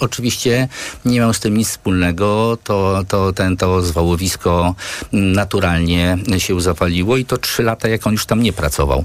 oczywiście 0.00 0.68
nie 1.04 1.18
miał 1.20 1.34
z 1.34 1.40
tym 1.40 1.56
nic 1.56 1.68
wspólnego. 1.68 2.58
To, 2.64 3.04
to, 3.08 3.32
ten, 3.32 3.56
to 3.56 3.82
zwałowisko 3.82 4.74
naturalnie 5.12 6.18
się 6.38 6.60
zapaliło 6.60 7.16
i 7.16 7.24
to 7.24 7.36
trzy 7.38 7.62
lata, 7.62 7.88
jak 7.88 8.06
on 8.06 8.12
już 8.12 8.26
tam 8.26 8.42
nie 8.42 8.52
pracował. 8.52 9.04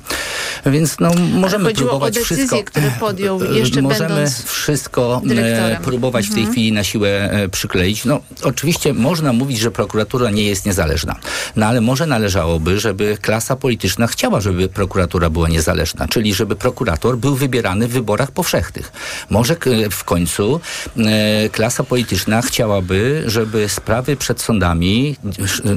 Więc 0.65 0.99
no, 0.99 1.11
możemy 1.33 1.65
chodziło 1.65 1.89
o 1.89 1.91
próbować 1.91 2.13
decyzje, 2.13 2.35
wszystko. 2.35 2.63
które 2.63 2.91
podjął 2.99 3.43
jeszcze 3.53 3.81
Możemy 3.81 4.25
wszystko 4.45 5.21
e, 5.25 5.27
dyrektorem. 5.27 5.83
próbować 5.83 6.27
w 6.27 6.33
tej 6.33 6.45
chwili 6.45 6.71
na 6.71 6.83
siłę 6.83 7.31
e, 7.31 7.49
przykleić. 7.49 8.05
No, 8.05 8.19
oczywiście 8.43 8.93
można 8.93 9.33
mówić, 9.33 9.59
że 9.59 9.71
prokuratura 9.71 10.29
nie 10.29 10.43
jest 10.43 10.65
niezależna. 10.65 11.15
No 11.55 11.65
ale 11.65 11.81
może 11.81 12.05
należałoby, 12.05 12.79
żeby 12.79 13.17
klasa 13.21 13.55
polityczna 13.55 14.07
chciała, 14.07 14.41
żeby 14.41 14.67
prokuratura 14.67 15.29
była 15.29 15.49
niezależna. 15.49 16.07
Czyli 16.07 16.33
żeby 16.33 16.55
prokurator 16.55 17.17
był 17.17 17.35
wybierany 17.35 17.68
w 17.75 17.87
wyborach 17.87 18.31
powszechnych. 18.31 18.91
Może 19.29 19.55
w 19.91 20.03
końcu 20.03 20.61
e, 20.97 21.49
klasa 21.49 21.83
polityczna 21.83 22.41
chciałaby, 22.41 23.23
żeby 23.25 23.69
sprawy 23.69 24.15
przed 24.15 24.41
sądami 24.41 25.15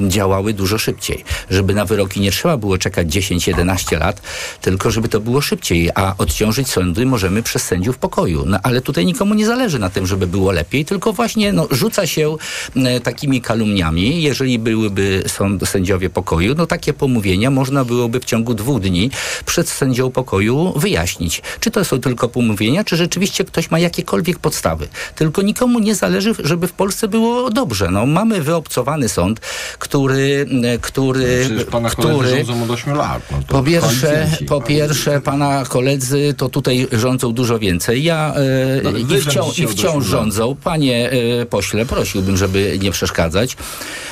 działały 0.09 0.53
dużo 0.53 0.79
szybciej. 0.79 1.25
Żeby 1.51 1.75
na 1.75 1.85
wyroki 1.85 2.21
nie 2.21 2.31
trzeba 2.31 2.57
było 2.57 2.79
czekać 2.79 3.09
10-11 3.09 3.99
lat, 3.99 4.23
tylko 4.61 4.91
żeby 4.91 5.09
to 5.09 5.21
było 5.21 5.41
szybciej. 5.41 5.91
A 5.95 6.15
odciążyć 6.19 6.69
sądy 6.69 7.07
możemy 7.07 7.43
przez 7.43 7.63
sędziów 7.63 7.99
pokoju. 7.99 8.45
No, 8.47 8.59
ale 8.63 8.81
tutaj 8.81 9.07
nikomu 9.07 9.35
nie 9.35 9.47
zależy 9.47 9.79
na 9.79 9.91
tym, 9.91 10.07
żeby 10.07 10.27
było 10.27 10.53
lepiej, 10.53 10.85
tylko 10.85 11.13
właśnie 11.13 11.53
no, 11.53 11.67
rzuca 11.71 12.07
się 12.07 12.37
e, 12.77 13.01
takimi 13.01 13.41
kalumniami. 13.41 14.23
Jeżeli 14.23 14.59
byłyby 14.59 15.25
sąd, 15.27 15.69
sędziowie 15.69 16.11
pokoju, 16.11 16.55
no 16.55 16.67
takie 16.67 16.93
pomówienia 16.93 17.51
można 17.51 17.85
byłoby 17.85 18.21
w 18.21 18.25
ciągu 18.25 18.55
dwóch 18.55 18.81
dni 18.81 19.11
przed 19.47 19.69
sędzią 19.69 20.11
pokoju 20.11 20.73
wyjaśnić. 20.77 21.43
Czy 21.61 21.71
to 21.71 21.82
są 21.85 22.01
tylko 22.01 22.29
pomówienia, 22.29 22.85
czy 22.85 22.97
rzeczywiście 22.97 23.45
ktoś 23.45 23.71
ma 23.71 23.79
jakiekolwiek 23.79 24.39
podstawy. 24.39 24.89
Tylko 25.15 25.43
nikomu 25.43 25.79
nie 25.79 25.95
zależy, 25.95 26.33
żeby 26.45 26.67
w 26.67 26.73
Polsce 26.73 27.09
było 27.09 27.51
dobrze. 27.51 27.91
No, 27.91 28.07
mamy 28.07 28.43
wyobcowany 28.43 29.09
sąd, 29.09 29.41
który, 29.79 30.47
który, 30.81 31.45
Przecież 31.45 31.65
pana 31.65 31.91
koledzy 31.91 32.19
który 32.19 32.45
rządzą 32.45 32.65
od 32.65 32.71
8 32.71 32.95
lat. 32.95 33.23
No 33.31 33.39
po 33.49 33.63
pierwsze, 33.63 34.29
po 34.49 34.61
pierwsze, 34.61 35.21
pana 35.21 35.65
koledzy 35.69 36.35
to 36.37 36.49
tutaj 36.49 36.89
rządzą 36.93 37.33
dużo 37.33 37.59
więcej. 37.59 38.03
Ja 38.03 38.35
e, 38.35 38.83
No, 38.83 38.91
i, 38.91 39.21
wciąż, 39.21 39.59
i 39.59 39.67
wciąż 39.67 39.95
lat. 39.95 40.05
rządzą. 40.05 40.57
Panie 40.65 41.11
e, 41.11 41.47
pośle, 41.47 41.87
prosiłbym, 41.87 42.37
żeby 42.37 42.79
nie 42.83 42.91
przeszkadzać. 42.91 43.57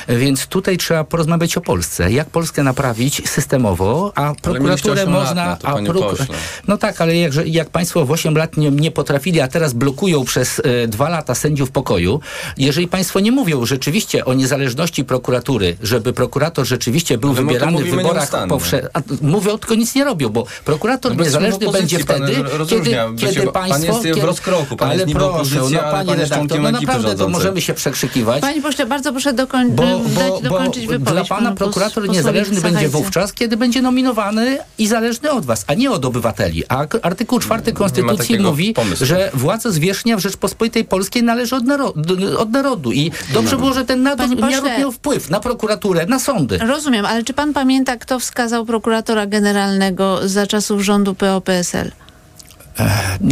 Więc 0.07 0.47
tutaj 0.47 0.77
trzeba 0.77 1.03
porozmawiać 1.03 1.57
o 1.57 1.61
Polsce. 1.61 2.11
Jak 2.11 2.29
Polskę 2.29 2.63
naprawić 2.63 3.29
systemowo, 3.29 4.11
a 4.15 4.33
prokuraturę 4.41 5.05
lat 5.05 5.13
można... 5.13 5.45
na 5.45 5.55
to, 5.55 5.67
a 5.67 5.93
pośle. 5.93 6.25
no 6.67 6.77
tak, 6.77 7.01
ale 7.01 7.15
jak, 7.15 7.33
jak 7.61 7.69
państwo 7.69 8.05
w 8.05 8.11
8 8.11 8.37
lat 8.37 8.57
nie, 8.57 8.71
nie 8.71 8.91
potrafili, 8.91 9.39
a 9.41 9.47
teraz 9.47 9.73
blokują 9.73 10.23
przez 10.25 10.61
e, 10.63 10.87
dwa 10.87 11.09
lata 11.09 11.35
sędziów 11.35 11.71
pokoju, 11.71 12.19
jeżeli 12.57 12.87
państwo 12.87 13.19
nie 13.19 13.31
mówią 13.31 13.65
rzeczywiście 13.65 14.25
o 14.25 14.33
niezależności 14.33 15.03
prokuratury, 15.05 15.77
żeby 15.83 16.13
prokurator 16.13 16.65
rzeczywiście 16.65 17.17
był 17.17 17.29
Ale 17.29 17.37
to 17.39 17.43
wybierany 17.45 17.83
w 17.83 17.95
wyborach 17.95 18.47
powszechnych, 18.49 18.91
mówią, 19.21 19.57
tylko 19.57 19.75
nic 19.75 19.95
nie 19.95 20.03
robią, 20.03 20.29
bo 20.29 20.45
prokurator 20.65 21.17
No 21.17 21.23
niezależny 21.23 21.67
opozycji 21.67 21.97
będzie 21.97 21.99
wtedy, 21.99 22.35
kiedy, 22.69 22.91
kiedy 23.17 23.33
się- 23.33 23.41
pan 23.41 23.69
państwo... 23.69 23.85
jest 23.93 23.99
w 23.99 24.03
kiedy, 24.03 24.21
rozkroku, 24.21 24.77
pan 24.77 24.89
ale 24.89 24.99
jest 25.01 25.13
proszę, 25.13 25.27
opozycja, 25.27 25.61
no 25.81 25.81
ale 25.81 25.91
panie 25.91 26.07
pan 26.09 26.19
jest 26.19 26.31
redaktor, 26.31 26.59
no 26.61 26.71
naprawdę 26.71 27.03
to 27.03 27.07
rządzącej. 27.07 27.33
możemy 27.33 27.61
się 27.61 27.73
przekrzykiwać. 27.73 28.41
Panie 28.41 28.61
pośle, 28.61 28.85
bardzo 28.85 29.11
proszę 29.11 29.33
dokoń- 29.33 29.71
Bo, 29.71 29.83
dać 29.83 30.01
bo, 30.15 30.21
bo 30.29 30.49
dokończyć 30.49 30.87
wypowiedź 30.87 31.13
dla 31.13 31.25
pana 31.25 31.51
prokurator 31.55 32.09
niezależny 32.09 32.61
będzie 32.61 32.89
wówczas, 32.89 33.33
kiedy 33.33 33.57
będzie 33.57 33.81
nominowany 33.81 34.57
i 34.77 34.87
zależny 34.87 35.31
od 35.31 35.45
was, 35.45 35.65
a 35.67 35.73
nie 35.73 35.91
od 35.91 36.05
obywateli. 36.05 36.63
A 36.69 36.85
artykuł 37.01 37.39
4 37.39 37.50
Konstytucji 37.73 38.17
takiego 38.17 38.49
mówi, 38.49 38.73
pomysłu. 38.73 39.05
że 39.05 39.31
władza 39.33 39.71
zwierzchnia 39.71 40.17
w 40.17 40.19
Rzeczpospolitej 40.19 40.85
Polskiej 40.85 41.23
należy 41.23 41.55
od, 41.55 41.63
naro- 41.65 42.37
od 42.37 42.51
narodu. 42.51 42.91
I 42.91 43.11
dobrze 43.33 43.57
było, 43.57 43.73
że 43.73 43.85
ten 43.85 44.03
naród 44.03 44.39
miał 44.79 44.91
wpływ 44.91 45.29
na 45.29 45.39
prokuraturę, 45.39 46.05
na 46.05 46.19
sądy. 46.19 46.57
Rozumiem, 46.57 47.05
ale 47.05 47.23
czy 47.23 47.33
pan 47.33 47.53
pamięta, 47.53 47.97
kto 47.97 48.19
wskazał 48.19 48.65
prokuratora 48.65 49.25
generalnego 49.25 50.27
za 50.29 50.47
czasów 50.47 50.81
rządu 50.81 51.15
PO-PSL? 51.15 51.91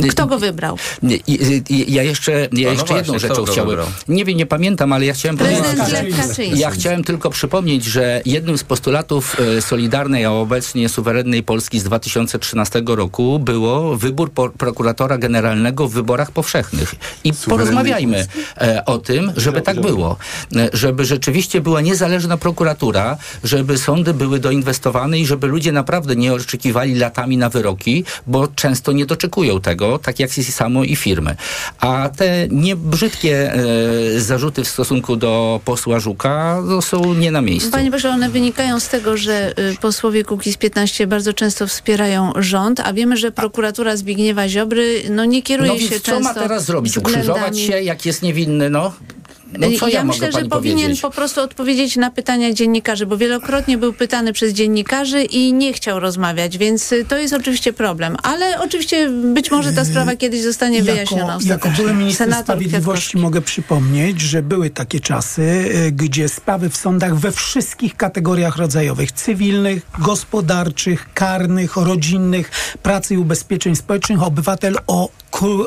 Kto 0.09 0.27
go 0.27 0.39
wybrał? 0.39 0.77
Ja 1.69 2.03
jeszcze, 2.03 2.31
ja 2.31 2.47
no 2.51 2.59
jeszcze 2.59 2.75
właśnie, 2.75 2.95
jedną 2.97 3.19
rzeczą 3.19 3.45
chciałem. 3.45 3.69
wybrał? 3.69 3.87
Nie 4.07 4.25
wiem, 4.25 4.37
nie 4.37 4.45
pamiętam, 4.45 4.93
ale 4.93 5.05
ja 5.05 5.13
chciałem 5.13 5.37
Prezydent 5.37 5.77
powiedzieć. 5.77 6.59
Ja 6.59 6.71
chciałem 6.71 7.03
tylko 7.03 7.29
przypomnieć, 7.29 7.83
że 7.83 8.21
jednym 8.25 8.57
z 8.57 8.63
postulatów 8.63 9.37
e, 9.57 9.61
Solidarnej, 9.61 10.25
a 10.25 10.31
obecnie 10.31 10.89
suwerennej 10.89 11.43
Polski 11.43 11.79
z 11.79 11.83
2013 11.83 12.83
roku 12.85 13.39
było 13.39 13.97
wybór 13.97 14.31
po, 14.31 14.49
prokuratora 14.49 15.17
generalnego 15.17 15.87
w 15.87 15.93
wyborach 15.93 16.31
powszechnych. 16.31 16.95
I 17.23 17.33
porozmawiajmy 17.33 18.27
e, 18.57 18.85
o 18.85 18.97
tym, 18.97 19.31
żeby 19.37 19.61
tak 19.61 19.81
było. 19.81 20.17
E, 20.55 20.69
Żeby 20.73 21.05
rzeczywiście 21.05 21.61
była 21.61 21.81
niezależna 21.81 22.37
prokuratura, 22.37 23.17
żeby 23.43 23.77
sądy 23.77 24.13
były 24.13 24.39
doinwestowane 24.39 25.19
i 25.19 25.25
żeby 25.25 25.47
ludzie 25.47 25.71
naprawdę 25.71 26.15
nie 26.15 26.33
oczekiwali 26.33 26.95
latami 26.95 27.37
na 27.37 27.49
wyroki, 27.49 28.03
bo 28.27 28.47
często 28.47 28.91
nie 28.91 29.05
doczekują 29.29 29.61
tego, 29.61 29.99
tak 29.99 30.19
jak 30.19 30.31
samo 30.31 30.83
i 30.83 30.95
firmy. 30.95 31.35
A 31.79 32.09
te 32.17 32.47
niebrzydkie 32.51 33.53
e, 33.53 34.19
zarzuty 34.19 34.63
w 34.63 34.67
stosunku 34.67 35.15
do 35.15 35.59
posła 35.65 35.99
Żuka 35.99 36.61
no, 36.65 36.81
są 36.81 37.13
nie 37.13 37.31
na 37.31 37.41
miejscu. 37.41 37.71
Panie 37.71 37.91
pośle, 37.91 38.09
one 38.09 38.29
wynikają 38.29 38.79
z 38.79 38.87
tego, 38.87 39.17
że 39.17 39.53
y, 39.59 39.75
posłowie 39.81 40.23
Kukiz 40.23 40.57
15 40.57 41.07
bardzo 41.07 41.33
często 41.33 41.67
wspierają 41.67 42.31
rząd, 42.35 42.79
a 42.79 42.93
wiemy, 42.93 43.17
że 43.17 43.31
prokuratura 43.31 43.97
Zbigniewa 43.97 44.49
Ziobry 44.49 45.03
no, 45.09 45.25
nie 45.25 45.41
kieruje 45.41 45.73
no 45.73 45.79
się 45.79 45.99
co 45.99 46.11
często 46.11 46.33
ma 46.33 46.33
teraz 46.33 46.65
zrobić? 46.65 46.97
Ukrzyżować 46.97 47.53
względami- 47.53 47.67
się, 47.67 47.81
jak 47.81 48.05
jest 48.05 48.21
niewinny, 48.21 48.69
no? 48.69 48.93
No 49.57 49.87
ja, 49.87 50.03
myślę, 50.03 50.31
że 50.31 50.45
powinien 50.45 50.77
powiedzieć? 50.77 51.01
po 51.01 51.09
prostu 51.09 51.41
odpowiedzieć 51.41 51.95
na 51.95 52.11
pytania 52.11 52.53
dziennikarzy, 52.53 53.05
bo 53.05 53.17
wielokrotnie 53.17 53.77
był 53.77 53.93
pytany 53.93 54.33
przez 54.33 54.53
dziennikarzy 54.53 55.23
i 55.23 55.53
nie 55.53 55.73
chciał 55.73 55.99
rozmawiać, 55.99 56.57
więc 56.57 56.91
y, 56.91 57.05
to 57.05 57.17
jest 57.17 57.33
oczywiście 57.33 57.73
problem. 57.73 58.17
Ale 58.23 58.59
oczywiście 58.61 59.09
być 59.09 59.51
może 59.51 59.73
ta 59.73 59.85
sprawa 59.85 60.15
kiedyś 60.15 60.41
zostanie 60.41 60.83
wyjaśniona 60.83 61.37
Jako, 61.45 61.69
były 61.69 61.93
minister 61.93 62.27
Senator 62.27 62.43
sprawiedliwości 62.45 62.81
Kwiatkowski. 62.89 63.17
mogę 63.17 63.41
przypomnieć, 63.41 64.21
że 64.21 64.43
były 64.43 64.69
takie 64.69 64.99
czasy, 64.99 65.41
y, 65.41 65.91
gdzie 65.91 66.29
sprawy 66.29 66.69
w 66.69 66.77
sądach 66.77 67.15
we 67.15 67.31
wszystkich 67.31 67.97
kategoriach 67.97 68.57
rodzajowych, 68.57 69.11
cywilnych, 69.11 69.85
gospodarczych, 69.99 71.13
karnych, 71.13 71.75
rodzinnych, 71.75 72.51
pracy 72.83 73.13
i 73.13 73.17
ubezpieczeń 73.17 73.75
społecznych, 73.75 74.23
obywatel 74.23 74.77
o, 74.87 75.09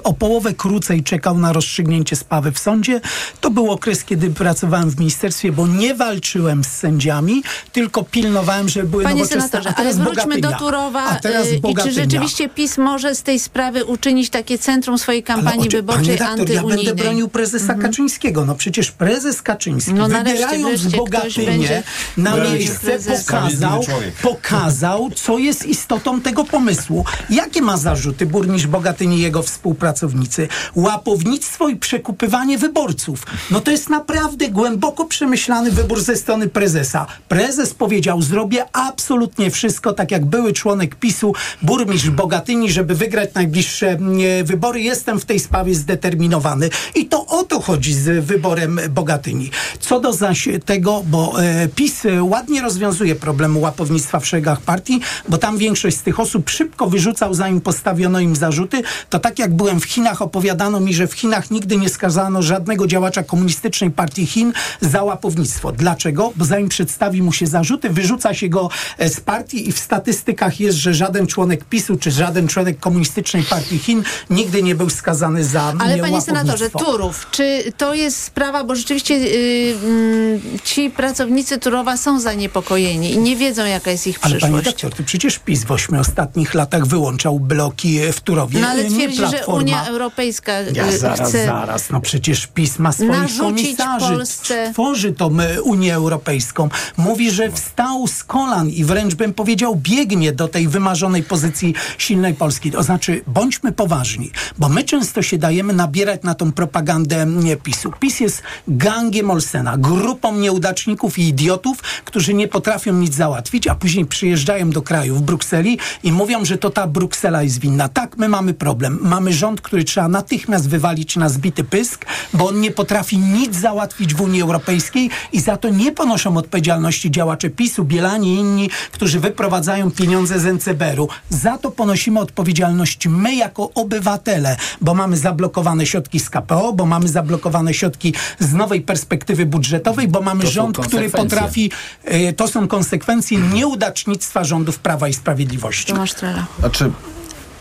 o 0.05 0.13
połowę 0.13 0.55
krócej 0.55 1.03
czekał 1.03 1.39
na 1.39 1.53
rozstrzygnięcie 1.53 2.17
sprawy 2.17 2.53
w 2.53 2.59
sądzie. 2.59 3.01
To 3.41 3.51
był 3.51 3.71
okres, 3.71 4.05
kiedy 4.05 4.31
pracowałem 4.31 4.91
w 4.91 4.99
ministerstwie, 4.99 5.53
bo 5.53 5.67
nie 5.67 5.95
walczyłem 5.95 6.65
z 6.65 6.69
sędziami, 6.69 7.43
tylko 7.73 8.05
pilnowałem, 8.05 8.69
żeby 8.69 8.89
były 8.89 9.03
Panie 9.05 9.15
nowoczesne. 9.23 9.49
senatorze, 9.49 9.75
ale 9.77 9.95
wróćmy 9.95 10.41
do. 10.41 10.53
Turowa 10.53 11.03
A 11.03 11.15
teraz 11.17 11.47
y, 11.47 11.61
i 11.69 11.75
czy 11.83 11.93
rzeczywiście 11.93 12.49
PiS 12.49 12.79
może 12.79 13.15
z 13.15 13.23
tej 13.23 13.41
sprawy 13.41 13.85
uczynić 13.85 14.31
takie 14.31 14.59
centrum 14.59 14.99
swojej 14.99 15.23
kampanii 15.23 15.69
oczy- 15.69 15.77
wyborczej 15.77 16.05
Panie 16.05 16.19
redaktor, 16.19 16.51
ja 16.51 16.61
antyunijnej? 16.61 16.87
będę 16.87 17.03
bronił 17.03 17.29
prezesa 17.29 17.75
Kaczyńskiego. 17.75 18.45
No 18.45 18.55
przecież 18.55 18.91
prezes 18.91 19.43
Kaczyński, 19.43 19.95
No 19.95 20.09
wybierając 20.09 20.87
Bogatynię 20.87 21.83
na 22.17 22.37
miejsce, 22.37 22.99
pokazał, 23.21 23.85
pokazał, 24.23 25.11
co 25.15 25.39
jest 25.39 25.65
istotą 25.67 26.21
tego 26.21 26.45
pomysłu. 26.45 27.05
Jakie 27.31 27.63
ma 27.63 27.77
zarzuty 27.77 28.27
burmistrz 28.27 28.67
Bogatyni 28.67 29.19
i 29.19 29.21
jego 29.23 29.43
współpracownicy? 29.53 30.49
Łapownictwo 30.75 31.69
i 31.69 31.77
przekupywanie 31.77 32.59
wyborców. 32.59 33.23
No 33.51 33.61
to 33.61 33.71
jest 33.71 33.91
naprawdę 33.91 34.49
głęboko 34.49 35.05
przemyślany 35.05 35.71
wybór 35.71 36.01
ze 36.01 36.17
strony 36.17 36.49
prezesa. 36.49 37.07
Prezes 37.29 37.75
powiedział, 37.75 38.23
zrobię 38.23 38.65
absolutnie 38.73 39.51
wszystko, 39.51 39.93
tak 39.93 40.11
jak 40.11 40.25
były 40.25 40.53
członek 40.53 40.95
PiSu, 40.95 41.35
burmistrz 41.63 42.11
Bogatyni, 42.11 42.73
żeby 42.73 42.95
wygrać 42.95 43.35
najbliższe 43.35 43.89
mm, 43.91 44.45
wybory. 44.45 44.81
Jestem 44.81 45.21
w 45.21 45.25
tej 45.25 45.41
sprawie 45.41 45.75
zdeterminowany. 45.75 46.71
I 46.95 47.07
to 47.07 47.27
o 47.27 47.45
to 47.45 47.61
chodzi 47.61 47.95
z 47.95 48.25
wyborem 48.25 48.81
Bogatyni. 48.91 49.51
Co 49.81 50.01
do 50.01 50.13
zaś 50.13 50.49
tego, 50.65 51.03
bo 51.07 51.43
e, 51.43 51.69
PiS 51.69 52.07
e, 52.07 52.23
ładnie 52.23 52.63
rozwiązuje 52.63 53.15
problem 53.15 53.57
łapownictwa 53.57 54.21
w 54.21 54.27
szeregach 54.27 54.61
partii, 54.61 55.01
bo 55.29 55.39
tam 55.39 55.59
większość 55.59 55.97
z 55.97 56.03
tych 56.03 56.21
osób 56.21 56.51
szybko 56.51 56.87
wyrzucał, 56.87 57.35
zanim 57.35 57.61
postawiono 57.61 58.21
im 58.21 58.37
zarzuty, 58.37 58.83
to 59.11 59.19
tak 59.19 59.39
jak 59.43 59.55
byłem 59.55 59.81
w 59.81 59.85
Chinach, 59.85 60.23
opowiadano 60.23 60.81
mi, 60.81 60.95
że 60.95 61.07
w 61.07 61.13
Chinach 61.13 61.51
nigdy 61.51 61.77
nie 61.77 61.89
skazano 61.89 62.43
żadnego 62.43 62.87
działacza 62.87 63.23
komunistycznej 63.23 63.91
partii 63.91 64.27
Chin 64.27 64.53
za 64.81 65.03
łapownictwo. 65.03 65.73
Dlaczego? 65.73 66.33
Bo 66.37 66.45
zanim 66.45 66.69
przedstawi 66.69 67.23
mu 67.23 67.33
się 67.33 67.47
zarzuty, 67.47 67.91
wyrzuca 67.91 68.35
się 68.35 68.49
go 68.49 68.71
e, 68.99 69.09
z 69.09 69.21
partii 69.21 69.69
i 69.69 69.73
w 69.73 69.79
statystykach 69.79 70.61
jest, 70.61 70.79
że 70.79 70.95
żaden 70.95 71.27
członek 71.27 71.65
PiSu 71.65 71.97
czy 71.97 72.11
żaden 72.11 72.49
członek 72.49 72.81
komunistycznej 72.81 73.43
partii 73.43 73.79
Chin 73.79 74.03
nigdy 74.31 74.63
nie 74.63 74.75
był 74.75 74.91
skazany 74.91 75.45
za 75.45 75.75
Ale 75.79 75.97
nie, 75.97 76.03
panie 76.03 76.21
senatorze. 76.21 76.71
Turów, 76.71 77.27
czy 77.31 77.73
to 77.77 77.95
jest 77.95 78.23
sprawa, 78.23 78.65
bo 78.65 78.75
rzeczywiście 78.75 79.15
y, 79.15 79.75
mm, 79.85 80.41
ci 80.65 80.91
pracownicy 80.91 81.59
Turowa 81.59 81.97
są 81.97 82.21
zaniepokojeni 82.21 83.13
i 83.13 83.19
nie 83.19 83.37
wiedzą, 83.37 83.65
jaka 83.65 83.91
jest 83.91 84.07
ich 84.07 84.19
Ale 84.23 84.31
panie 84.31 84.41
przyszłość. 84.41 84.65
doktor, 84.65 84.95
to 84.95 85.03
przecież 85.03 85.39
PiS 85.39 85.65
w 85.65 85.71
ośmiu 85.71 86.01
ostatnich 86.01 86.55
latach 86.55 86.87
wyłączał 86.87 87.41
bloki 87.41 87.99
e, 87.99 88.13
w 88.13 88.21
Turowie. 88.21 88.61
No 88.61 88.69
ale 88.69 88.85
nie 88.85 88.91
twierdzi, 88.91 89.32
że. 89.39 89.47
Unia 89.47 89.87
Europejska 89.87 90.61
y, 90.61 90.73
Ja 90.75 90.93
zaraz, 90.93 91.29
chce... 91.29 91.47
zaraz. 91.47 91.91
No 91.91 92.01
przecież 92.01 92.47
PiS 92.47 92.79
ma 92.79 92.93
swoich 92.93 93.39
komisarzy. 93.39 94.15
Polsce- 94.15 94.73
Tworzy 94.73 95.13
tą 95.13 95.41
e, 95.41 95.63
Unię 95.63 95.95
Europejską. 95.95 96.69
Mówi, 96.97 97.31
że 97.31 97.51
wstał 97.53 98.07
z 98.07 98.25
kolan 98.25 98.69
i 98.69 98.85
wręcz 98.85 99.15
bym 99.15 99.35
powiedział 99.35 99.77
biegnie 99.77 100.33
do 100.33 100.49
tej 100.49 100.69
wymarzonej 100.69 101.23
pozycji 101.23 101.75
silnej 101.99 102.35
Polski. 102.35 102.71
To 102.71 102.83
znaczy, 102.83 103.23
bądźmy 103.27 103.73
poważni, 103.73 104.31
bo 104.59 104.69
my 104.69 104.85
często 104.85 105.23
się 105.23 105.39
dajemy 105.39 105.73
nabierać 105.73 106.23
na 106.23 106.35
tą 106.35 106.53
propagandę 106.53 107.27
nie, 107.27 107.57
PiSu. 107.57 107.93
PiS 108.01 108.21
jest 108.21 108.43
gangiem 108.69 109.31
Olsena, 109.31 109.77
grupą 109.79 110.37
nieudaczników 110.37 111.19
i 111.19 111.29
idiotów, 111.29 111.79
którzy 112.05 112.35
nie 112.35 112.49
potrafią 112.49 112.93
nic 112.93 113.15
załatwić, 113.15 113.67
a 113.67 113.75
później 113.75 114.07
przyjeżdżają 114.07 114.71
do 114.71 114.83
kraju 114.83 115.17
w 115.17 115.23
Brukseli 115.23 115.79
i 116.03 116.13
mówią, 116.13 116.45
że 116.45 116.59
to 116.59 116.71
ta 116.71 116.87
Bruksela 116.87 117.43
jest 117.43 117.61
winna. 117.61 117.89
Tak, 117.89 118.17
my 118.17 118.29
mamy 118.29 118.55
problem. 118.55 118.99
Mamy 119.03 119.22
rząd, 119.31 119.61
który 119.61 119.85
trzeba 119.85 120.09
natychmiast 120.09 120.69
wywalić 120.69 121.17
na 121.17 121.29
zbity 121.29 121.65
pysk, 121.65 122.07
bo 122.35 122.49
on 122.49 122.61
nie 122.61 122.71
potrafi 122.71 123.19
nic 123.19 123.57
załatwić 123.57 124.15
w 124.15 124.21
Unii 124.21 124.43
Europejskiej 124.43 125.11
i 125.33 125.41
za 125.41 125.57
to 125.57 125.69
nie 125.69 125.93
ponoszą 125.93 126.37
odpowiedzialności 126.37 127.11
działacze 127.11 127.51
PiSu, 127.51 127.85
Bielani 127.85 128.35
i 128.35 128.39
inni, 128.39 128.71
którzy 128.93 129.21
wyprowadzają 129.21 129.91
pieniądze 129.91 130.41
z 130.41 130.47
NCBR-u. 130.47 131.09
Za 131.31 131.59
to 131.59 131.71
ponosimy 131.71 132.21
odpowiedzialność 132.21 133.07
my 133.07 133.35
jako 133.35 133.71
obywatele, 133.75 134.57
bo 134.81 134.95
mamy 134.95 135.17
zablokowane 135.17 135.87
środki 135.87 136.21
z 136.21 136.31
KPO, 136.31 136.73
bo 136.73 136.87
mamy 136.87 137.09
zablokowane 137.09 137.75
środki 137.75 138.15
z 138.39 138.53
nowej 138.53 138.81
perspektywy 138.81 139.47
budżetowej, 139.47 140.09
bo 140.09 140.21
mamy 140.23 140.47
rząd, 140.47 140.79
który 140.79 141.11
potrafi... 141.11 141.71
e, 142.05 142.33
To 142.33 142.49
są 142.49 142.69
konsekwencje 142.69 143.39
nieudacznictwa 143.39 144.45
rządów 144.45 144.79
Prawa 144.79 145.09
i 145.09 145.15
Sprawiedliwości. 145.15 145.93
Tomasz 145.93 146.15
Trela. 146.15 146.47
Znaczy, 146.59 146.93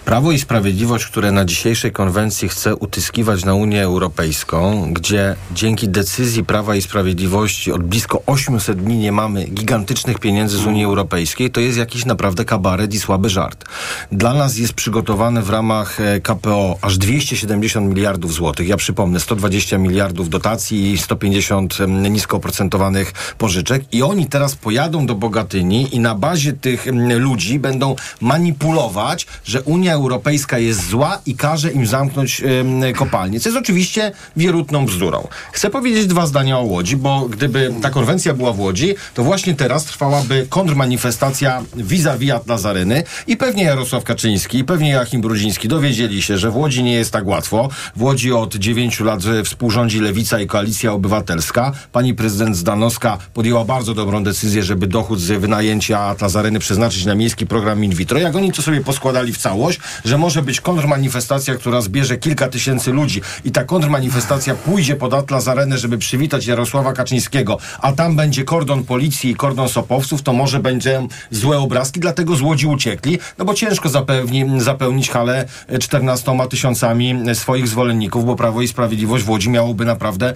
Prawo 0.05 0.31
i 0.31 0.39
Sprawiedliwość, 0.39 1.05
które 1.05 1.31
na 1.31 1.45
dzisiejszej 1.45 1.91
konwencji 1.91 2.49
chce 2.49 2.75
utyskiwać 2.75 3.45
na 3.45 3.53
Unię 3.53 3.83
Europejską, 3.83 4.87
gdzie 4.93 5.35
dzięki 5.51 5.89
decyzji 5.89 6.43
Prawa 6.43 6.75
i 6.75 6.81
Sprawiedliwości 6.81 7.71
od 7.71 7.83
blisko 7.83 8.23
800 8.25 8.83
dni 8.83 8.97
nie 8.97 9.11
mamy 9.11 9.45
gigantycznych 9.45 10.19
pieniędzy 10.19 10.57
z 10.57 10.65
Unii 10.65 10.85
Europejskiej, 10.85 11.51
to 11.51 11.59
jest 11.59 11.77
jakiś 11.77 12.05
naprawdę 12.05 12.45
kabaret 12.45 12.93
i 12.93 12.99
słaby 12.99 13.29
żart. 13.29 13.65
Dla 14.11 14.33
nas 14.33 14.57
jest 14.57 14.73
przygotowane 14.73 15.41
w 15.41 15.49
ramach 15.49 15.99
e, 15.99 16.21
KPO 16.21 16.77
aż 16.81 16.97
270 16.97 17.89
miliardów 17.89 18.33
złotych. 18.33 18.67
Ja 18.67 18.77
przypomnę, 18.77 19.19
120 19.19 19.77
miliardów 19.77 20.29
dotacji 20.29 20.91
i 20.91 20.97
150 20.97 21.81
em, 21.81 22.13
nisko 22.13 22.37
oprocentowanych 22.37 23.13
pożyczek 23.37 23.83
i 23.91 24.03
oni 24.03 24.27
teraz 24.27 24.55
pojadą 24.55 25.05
do 25.05 25.15
Bogatyni 25.15 25.95
i 25.95 25.99
na 25.99 26.15
bazie 26.15 26.53
tych 26.53 26.85
ludzi 27.17 27.59
będą 27.59 27.95
manipulować, 28.21 29.27
że 29.45 29.61
Unia 29.61 29.90
Europejska 29.93 30.57
jest 30.57 30.89
zła 30.89 31.21
i 31.25 31.35
każe 31.35 31.71
im 31.71 31.87
zamknąć 31.87 32.41
em, 32.41 32.93
kopalnie. 32.95 33.39
Co 33.39 33.49
jest 33.49 33.59
oczywiście 33.59 34.11
wierutną 34.37 34.85
bzdurą. 34.85 35.27
Chcę 35.51 35.69
powiedzieć 35.69 36.07
dwa 36.07 36.25
zdania 36.25 36.59
o 36.59 36.63
Łodzi, 36.63 36.97
bo 36.97 37.29
gdyby 37.29 37.73
ta 37.81 37.89
konwencja 37.89 38.33
była 38.33 38.53
w 38.53 38.59
Łodzi, 38.59 38.95
to 39.13 39.23
właśnie 39.23 39.53
teraz 39.53 39.85
trwałaby 39.85 40.47
kontrmanifestacja 40.49 41.63
vis-a-vis 41.75 42.31
Atlazaryny 42.31 43.03
i 43.27 43.37
pewnie 43.37 43.63
Jarosław 43.63 44.03
Kaczyński 44.03 44.57
i 44.57 44.63
pewnie 44.63 44.89
Joachim 44.89 45.21
Brudziński 45.21 45.67
dowiedzieli 45.67 46.21
się, 46.21 46.37
że 46.37 46.51
w 46.51 46.55
Łodzi 46.55 46.83
nie 46.83 46.93
jest 46.93 47.11
tak 47.11 47.27
łatwo. 47.27 47.69
W 47.95 48.01
Łodzi 48.01 48.33
od 48.33 48.55
dziewięciu 48.55 49.03
lat 49.03 49.19
współrządzi 49.45 49.99
Lewica 49.99 50.39
i 50.39 50.47
Koalicja 50.47 50.93
Obywatelska. 50.93 51.71
Pani 51.91 52.13
prezydent 52.13 52.57
Zdanowska 52.57 53.17
podjęła 53.33 53.65
bardzo 53.65 53.93
dobrą 53.93 54.23
decyzję, 54.23 54.63
żeby 54.63 54.87
dochód 54.87 55.19
z 55.19 55.39
wynajęcia 55.41 55.99
Atlazaryny 55.99 56.59
przeznaczyć 56.59 57.05
na 57.05 57.15
miejski 57.15 57.45
program 57.45 57.83
in 57.83 57.95
vitro. 57.95 58.19
Jak 58.19 58.35
oni 58.35 58.51
to 58.51 58.61
sobie 58.61 58.81
poskładali 58.81 59.33
w 59.33 59.37
całość, 59.37 59.79
że 60.05 60.17
może 60.17 60.41
być 60.41 60.61
kontrmanifestacja, 60.61 61.55
która 61.55 61.81
zbierze 61.81 62.17
kilka 62.17 62.47
tysięcy 62.47 62.91
ludzi 62.91 63.21
i 63.45 63.51
ta 63.51 63.63
kontrmanifestacja 63.63 64.55
pójdzie 64.55 64.95
pod 64.95 65.13
Atlazarenę, 65.13 65.77
żeby 65.77 65.97
przywitać 65.97 66.45
Jarosława 66.45 66.93
Kaczyńskiego, 66.93 67.57
a 67.79 67.91
tam 67.91 68.15
będzie 68.15 68.43
kordon 68.43 68.83
policji 68.83 69.31
i 69.31 69.35
kordon 69.35 69.69
sopowców, 69.69 70.21
to 70.21 70.33
może 70.33 70.59
będzie 70.59 71.07
złe 71.31 71.57
obrazki, 71.59 71.99
dlatego 71.99 72.35
z 72.35 72.41
Łodzi 72.41 72.67
uciekli, 72.67 73.19
no 73.37 73.45
bo 73.45 73.53
ciężko 73.53 73.89
zapewni, 73.89 74.45
zapełnić 74.57 75.09
halę 75.09 75.45
14 75.79 76.31
tysiącami 76.49 77.15
swoich 77.33 77.67
zwolenników, 77.67 78.25
bo 78.25 78.35
Prawo 78.35 78.61
i 78.61 78.67
Sprawiedliwość 78.67 79.23
w 79.23 79.29
Łodzi 79.29 79.49
miałoby 79.49 79.85
naprawdę 79.85 80.33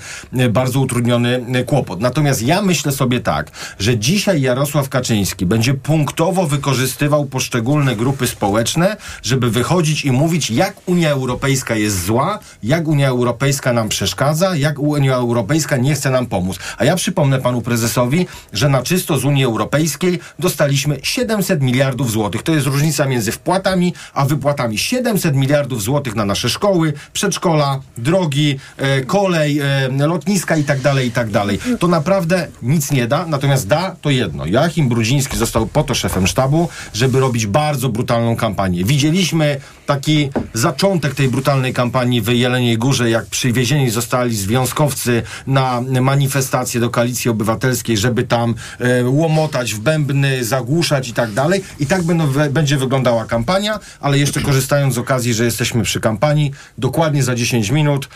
bardzo 0.49 0.79
utrudniony 0.79 1.63
kłopot. 1.65 1.99
Natomiast 1.99 2.41
ja 2.41 2.61
myślę 2.61 2.91
sobie 2.91 3.19
tak, 3.19 3.51
że 3.79 3.97
dzisiaj 3.97 4.41
Jarosław 4.41 4.89
Kaczyński 4.89 5.45
będzie 5.45 5.73
punktowo 5.73 6.47
wykorzystywał 6.47 7.25
poszczególne 7.25 7.95
grupy 7.95 8.27
społeczne, 8.27 8.97
żeby 9.23 9.34
wychodzić 9.37 10.05
i 10.05 10.11
mówić, 10.11 10.51
jak 10.51 10.75
Unia 10.85 11.09
Europejska 11.09 11.75
jest 11.75 12.05
zła, 12.05 12.39
jak 12.63 12.87
Unia 12.87 13.07
Europejska 13.07 13.73
nam 13.73 13.89
przeszkadza, 13.89 14.55
jak 14.55 14.79
Unia 14.79 15.15
Europejska 15.15 15.77
nie 15.77 15.95
chce 15.95 16.09
nam 16.09 16.25
pomóc. 16.25 16.57
A 16.77 16.85
ja 16.85 16.95
przypomnę 16.95 17.39
panu 17.39 17.61
prezesowi, 17.61 18.27
że 18.53 18.69
na 18.69 18.83
czysto 18.83 19.17
z 19.17 19.25
Unii 19.25 19.45
Europejskiej 19.45 20.19
dostaliśmy 20.39 20.97
700 21.03 21.61
miliardów 21.61 22.11
złotych. 22.11 22.43
To 22.43 22.51
jest 22.51 22.67
różnica 22.67 23.05
między 23.05 23.31
wpłatami 23.31 23.93
a 24.13 24.25
wypłatami. 24.25 24.77
700 24.77 25.35
miliardów 25.35 25.83
złotych 25.83 26.15
na 26.15 26.25
nasze 26.25 26.49
szkoły, 26.49 26.93
przedszkola, 27.13 27.79
drogi, 27.97 28.59
e, 28.77 29.01
kolej, 29.01 29.59
e, 29.59 30.07
lotniska 30.07 30.57
i 30.57 30.63
tak 30.63 30.81
dalej, 30.81 31.07
i 31.07 31.11
tak 31.11 31.29
dalej. 31.29 31.59
To 31.79 31.87
naprawdę 31.87 32.47
nic 32.61 32.91
nie 32.91 33.07
da, 33.07 33.25
natomiast 33.27 33.67
da 33.67 33.95
to 34.01 34.09
jedno. 34.09 34.45
Joachim 34.45 34.89
Brudziński 34.89 35.37
został 35.37 35.67
po 35.67 35.83
to 35.83 35.95
szefem 35.95 36.27
sztabu, 36.27 36.69
żeby 36.93 37.19
robić 37.19 37.47
bardzo 37.47 37.89
brutalną 37.89 38.35
kampanię. 38.35 38.83
Widzieliśmy 38.83 39.24
Mieliśmy 39.25 39.59
taki 39.85 40.29
zaczątek 40.53 41.15
tej 41.15 41.29
brutalnej 41.29 41.73
kampanii 41.73 42.21
w 42.21 42.27
Jeleniej 42.27 42.77
Górze, 42.77 43.09
jak 43.09 43.25
przywiezieni 43.25 43.89
zostali 43.89 44.35
związkowcy 44.35 45.23
na 45.47 45.81
manifestację 46.01 46.79
do 46.81 46.89
Koalicji 46.89 47.31
Obywatelskiej, 47.31 47.97
żeby 47.97 48.23
tam 48.23 48.55
e, 48.79 49.05
łomotać 49.09 49.73
w 49.73 49.79
bębny, 49.79 50.45
zagłuszać 50.45 51.09
i 51.09 51.13
tak 51.13 51.31
dalej. 51.31 51.61
I 51.79 51.85
tak 51.85 52.03
będą, 52.03 52.27
będzie 52.49 52.77
wyglądała 52.77 53.25
kampania, 53.25 53.79
ale 53.99 54.17
jeszcze 54.19 54.41
korzystając 54.41 54.93
z 54.93 54.97
okazji, 54.97 55.33
że 55.33 55.45
jesteśmy 55.45 55.83
przy 55.83 55.99
kampanii, 55.99 56.51
dokładnie 56.77 57.23
za 57.23 57.35
10 57.35 57.69
minut 57.69 58.09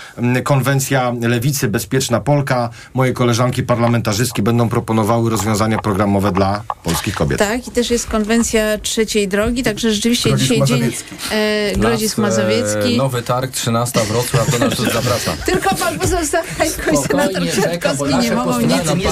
konwencja 0.44 1.14
Lewicy 1.22 1.68
Bezpieczna 1.68 2.20
Polka, 2.20 2.70
moje 2.94 3.14
koleżanki 3.14 3.64
parlamentarzystki 3.64 4.42
będą 4.42 4.70
proponowały 4.70 5.30
rozwiązania 5.30 5.78
programowe 5.78 6.32
dla 6.32 6.64
polskich 6.84 7.16
kobiet. 7.16 7.40
Tak, 7.40 7.68
i 7.68 7.72
też 7.72 7.92
jest 7.92 8.08
konwencja 8.08 8.78
trzeciej 8.78 9.28
drogi, 9.28 9.64
także 9.64 9.94
rzeczywiście 9.94 10.30
Grodzisk 10.30 10.52
dzisiaj 10.52 10.68
dzień 10.68 10.92
e, 11.32 11.59
Grodzisk 11.78 12.18
Las, 12.18 12.38
e, 12.38 12.42
Mazowiecki. 12.42 12.98
Nowy 12.98 13.22
Targ, 13.22 13.52
13 13.52 14.00
Wrocław, 14.06 14.52
do 14.52 14.60
nas 14.60 14.76
tu 14.78 14.84
zapraszam. 14.84 15.36
Tylko 15.46 15.76
pan 15.76 16.00
poseł 16.00 16.26
Stachajko 16.26 16.92
i 16.92 16.98
senator 16.98 17.48
Kwiatkowski 17.48 18.16
nie 18.22 18.32
mogą 18.32 18.60
nic. 18.62 18.70
nie 18.96 19.10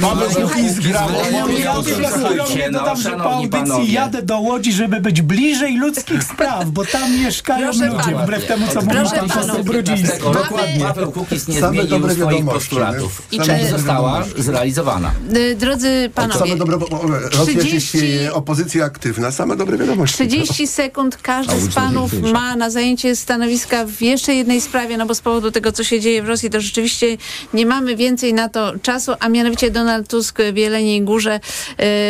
Paweł 0.00 0.30
Kukiz- 0.30 0.80
gra, 0.88 1.06
Ja 1.32 2.70
no, 2.70 2.78
dodam, 2.78 2.96
że 2.96 3.10
po 3.10 3.30
audycji 3.32 3.92
jadę 3.92 4.22
do 4.22 4.38
Łodzi, 4.38 4.72
żeby 4.72 5.00
być 5.00 5.22
bliżej 5.22 5.76
ludzkich 5.78 6.24
spraw, 6.24 6.70
bo 6.70 6.84
tam 6.84 7.18
mieszkają 7.18 7.66
ludzie, 7.66 7.90
wbrew 8.22 8.46
temu, 8.46 8.66
co 8.74 8.82
mówił 8.82 9.02
pan 9.18 9.28
poseł 9.28 9.64
Brudziński. 9.64 10.18
Dokładnie. 10.20 10.80
Paweł 10.84 11.12
Kukiz 11.12 11.48
nie 11.48 11.60
Same 11.60 11.82
zmienił 11.82 11.98
swoich 12.10 12.18
wiadomości, 12.18 12.44
postulatów. 12.44 13.22
nie? 13.32 13.38
I 13.38 13.40
część 13.40 13.70
została 13.70 14.24
zrealizowana. 14.38 15.10
Drodzy 15.56 16.10
panowie, 16.14 16.38
Same 16.38 16.56
dobre, 16.56 16.78
bo- 16.78 16.86
bo- 16.88 17.02
Rosja 17.08 17.52
się 17.54 17.58
30 17.58 17.98
śmieje, 17.98 18.32
opozycja 18.34 18.84
aktywna, 18.84 19.30
same 19.30 19.56
dobre 19.56 19.78
wiadomości. 19.78 20.16
30 20.16 20.66
sekund 20.66 21.18
każdy 21.22 21.43
A 21.48 21.56
z 21.56 21.74
panów 21.74 22.12
ma 22.32 22.56
na 22.56 22.70
zajęcie 22.70 23.16
stanowiska 23.16 23.84
w 23.86 24.02
jeszcze 24.02 24.34
jednej 24.34 24.60
sprawie, 24.60 24.96
no 24.96 25.06
bo 25.06 25.14
z 25.14 25.20
powodu 25.20 25.50
tego, 25.50 25.72
co 25.72 25.84
się 25.84 26.00
dzieje 26.00 26.22
w 26.22 26.28
Rosji, 26.28 26.50
to 26.50 26.60
rzeczywiście 26.60 27.16
nie 27.54 27.66
mamy 27.66 27.96
więcej 27.96 28.34
na 28.34 28.48
to 28.48 28.72
czasu, 28.82 29.12
a 29.20 29.28
mianowicie 29.28 29.70
Donald 29.70 30.08
Tusk 30.08 30.38
w 30.52 30.56
Jeleniej 30.56 31.02
Górze 31.02 31.40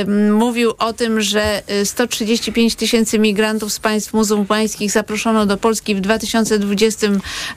y, 0.06 0.30
mówił 0.30 0.72
o 0.78 0.92
tym, 0.92 1.20
że 1.20 1.62
y, 1.82 1.86
135 1.86 2.74
tysięcy 2.74 3.18
migrantów 3.18 3.72
z 3.72 3.78
państw 3.78 4.12
muzułmańskich 4.12 4.90
zaproszono 4.90 5.46
do 5.46 5.56
Polski 5.56 5.94
w 5.94 6.00
2020 6.00 7.06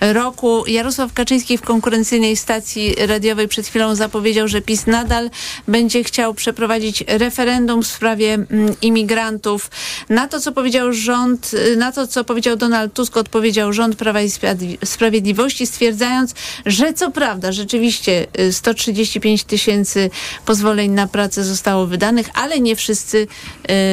roku. 0.01 0.63
Jarosław 0.67 1.13
Kaczyński 1.13 1.57
w 1.57 1.61
konkurencyjnej 1.61 2.37
stacji 2.37 2.95
radiowej 3.07 3.47
przed 3.47 3.67
chwilą 3.67 3.95
zapowiedział, 3.95 4.47
że 4.47 4.61
PiS 4.61 4.87
nadal 4.87 5.29
będzie 5.67 6.03
chciał 6.03 6.33
przeprowadzić 6.33 7.03
referendum 7.07 7.83
w 7.83 7.87
sprawie 7.87 8.33
mm, 8.33 8.75
imigrantów. 8.81 9.69
Na 10.09 10.27
to, 10.27 10.39
co 10.39 10.51
powiedział 10.51 10.93
rząd, 10.93 11.53
y, 11.53 11.66
na 11.75 11.91
to, 11.91 12.07
co 12.07 12.23
powiedział 12.23 12.55
Donald 12.55 12.93
Tusk, 12.93 13.17
odpowiedział 13.17 13.73
rząd 13.73 13.95
Prawa 13.95 14.21
i 14.21 14.29
Sprawiedli- 14.29 14.77
Sprawiedliwości, 14.85 15.67
stwierdzając, 15.67 16.33
że 16.65 16.93
co 16.93 17.11
prawda 17.11 17.51
rzeczywiście 17.51 18.27
y, 18.39 18.53
135 18.53 19.43
tysięcy 19.43 20.09
pozwoleń 20.45 20.91
na 20.91 21.07
pracę 21.07 21.43
zostało 21.43 21.87
wydanych, 21.87 22.29
ale 22.33 22.59
nie 22.59 22.75
wszyscy 22.75 23.27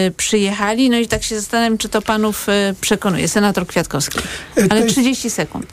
y, 0.06 0.10
przyjechali. 0.16 0.90
No 0.90 0.96
i 0.98 1.08
tak 1.08 1.22
się 1.22 1.36
zastanawiam, 1.36 1.78
czy 1.78 1.88
to 1.88 2.02
panów 2.02 2.48
y, 2.48 2.74
przekonuje. 2.80 3.28
Senator 3.28 3.66
Kwiatkowski. 3.66 4.18
Y, 4.58 4.66
Ale 4.70 4.80
jest- 4.80 4.94
30 4.94 5.30
sekund. 5.30 5.66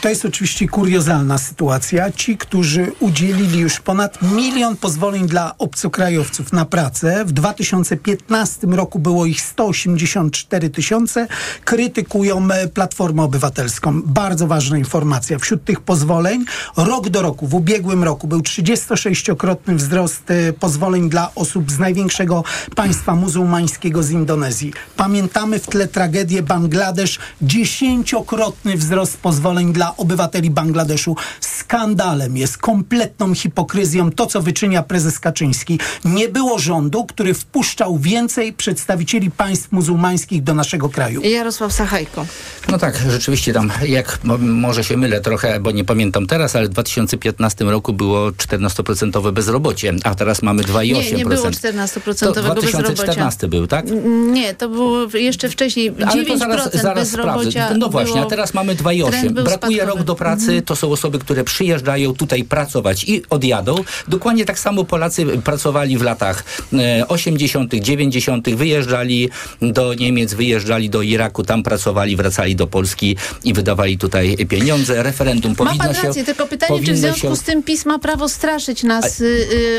To 0.00 0.08
jest 0.08 0.24
oczywiście 0.24 0.68
kuriozalna 0.68 1.38
sytuacja. 1.38 2.12
Ci, 2.12 2.36
którzy 2.36 2.92
udzielili 3.00 3.58
już 3.58 3.80
ponad 3.80 4.18
milion 4.22 4.76
pozwoleń 4.76 5.26
dla 5.26 5.58
obcokrajowców 5.58 6.52
na 6.52 6.64
pracę, 6.64 7.24
w 7.26 7.32
2015 7.32 8.66
roku 8.66 8.98
było 8.98 9.26
ich 9.26 9.40
184 9.40 10.70
tysiące, 10.70 11.26
krytykują 11.64 12.48
e, 12.50 12.68
Platformę 12.68 13.22
Obywatelską. 13.22 14.02
Bardzo 14.02 14.46
ważna 14.46 14.78
informacja. 14.78 15.38
Wśród 15.38 15.64
tych 15.64 15.80
pozwoleń 15.80 16.44
rok 16.76 17.08
do 17.08 17.22
roku, 17.22 17.46
w 17.46 17.54
ubiegłym 17.54 18.04
roku 18.04 18.28
był 18.28 18.40
36-krotny 18.40 19.74
wzrost 19.74 20.30
e, 20.30 20.52
pozwoleń 20.52 21.10
dla 21.10 21.34
osób 21.34 21.70
z 21.70 21.78
największego 21.78 22.44
państwa 22.76 23.14
muzułmańskiego 23.14 24.02
z 24.02 24.10
Indonezji. 24.10 24.72
Pamiętamy 24.96 25.58
w 25.58 25.66
tle 25.66 25.88
tragedię 25.88 26.42
Bangladesz, 26.42 27.18
dziesięciokrotny 27.42 28.76
wzrost 28.76 29.16
pozwoleń 29.16 29.72
dla 29.72 29.96
obywateli 29.96 30.50
Bangladeszu. 30.50 31.16
Skandalem 31.40 32.36
jest, 32.36 32.58
kompletną 32.58 33.34
hipokryzją 33.34 34.10
to, 34.10 34.26
co 34.26 34.42
wyczynia 34.42 34.82
prezes 34.82 35.20
Kaczyński. 35.20 35.78
Nie 36.04 36.28
było 36.28 36.58
rządu, 36.58 37.04
który 37.04 37.34
wpuszczał 37.34 37.98
więcej 37.98 38.52
przedstawicieli 38.52 39.30
państw 39.30 39.72
muzułmańskich 39.72 40.42
do 40.42 40.54
naszego 40.54 40.88
kraju. 40.88 41.21
Jarosław 41.30 41.72
Sachajko. 41.72 42.26
No 42.70 42.78
tak, 42.78 42.96
rzeczywiście 43.10 43.52
tam, 43.52 43.72
jak 43.86 44.18
mo- 44.24 44.38
może 44.38 44.84
się 44.84 44.96
mylę 44.96 45.20
trochę, 45.20 45.60
bo 45.60 45.70
nie 45.70 45.84
pamiętam 45.84 46.26
teraz, 46.26 46.56
ale 46.56 46.66
w 46.66 46.68
2015 46.68 47.64
roku 47.64 47.92
było 47.92 48.30
14% 48.30 49.32
bezrobocie, 49.32 49.92
a 50.04 50.14
teraz 50.14 50.42
mamy 50.42 50.62
2,8%. 50.62 51.12
Nie, 51.12 51.12
nie 51.12 51.24
było 51.24 51.44
14% 51.50 52.18
To 52.18 52.32
bezrobocia. 52.32 52.78
2014 52.82 53.48
był, 53.48 53.66
tak? 53.66 53.86
Nie, 54.32 54.54
to 54.54 54.68
było 54.68 55.06
jeszcze 55.14 55.48
wcześniej. 55.48 55.92
9% 55.92 56.06
Ale 56.12 56.24
to 56.26 56.38
zaraz, 56.38 56.72
zaraz 56.82 56.98
bezrobocia. 57.10 57.50
sprawdzę. 57.50 57.78
No 57.78 57.88
właśnie, 57.88 58.20
a 58.20 58.26
teraz 58.26 58.54
mamy 58.54 58.76
trend 58.76 58.88
2,8. 58.88 59.30
był 59.30 59.44
Brakuje 59.44 59.76
spadkowy. 59.76 59.98
rok 59.98 60.02
do 60.06 60.14
pracy, 60.14 60.62
to 60.62 60.76
są 60.76 60.92
osoby, 60.92 61.18
które 61.18 61.44
przyjeżdżają 61.44 62.14
tutaj 62.14 62.44
pracować 62.44 63.04
i 63.04 63.22
odjadą. 63.30 63.74
Dokładnie 64.08 64.44
tak 64.44 64.58
samo 64.58 64.84
Polacy 64.84 65.26
pracowali 65.26 65.98
w 65.98 66.02
latach 66.02 66.44
e, 66.72 67.08
80., 67.08 67.74
90., 67.74 68.54
wyjeżdżali 68.54 69.28
do 69.62 69.94
Niemiec, 69.94 70.34
wyjeżdżali 70.34 70.90
do 70.90 71.02
Iraku, 71.02 71.42
tam 71.42 71.62
pracowali, 71.62 72.16
wracali 72.16 72.51
do 72.56 72.66
Polski 72.66 73.16
i 73.44 73.52
wydawali 73.52 73.98
tutaj 73.98 74.36
pieniądze. 74.48 75.02
Referendum 75.02 75.50
Ma 75.52 75.56
powinno 75.56 75.84
pan 75.84 75.94
się... 75.94 76.02
rację, 76.02 76.24
tylko 76.24 76.46
pytanie, 76.46 76.80
czy 76.84 76.92
w 76.92 76.96
związku 76.98 77.20
się- 77.20 77.36
z 77.36 77.42
tym 77.42 77.62
PiS 77.62 77.86
ma 77.86 77.98
prawo 77.98 78.28
straszyć 78.28 78.82
nas 78.82 79.20
y, 79.20 79.24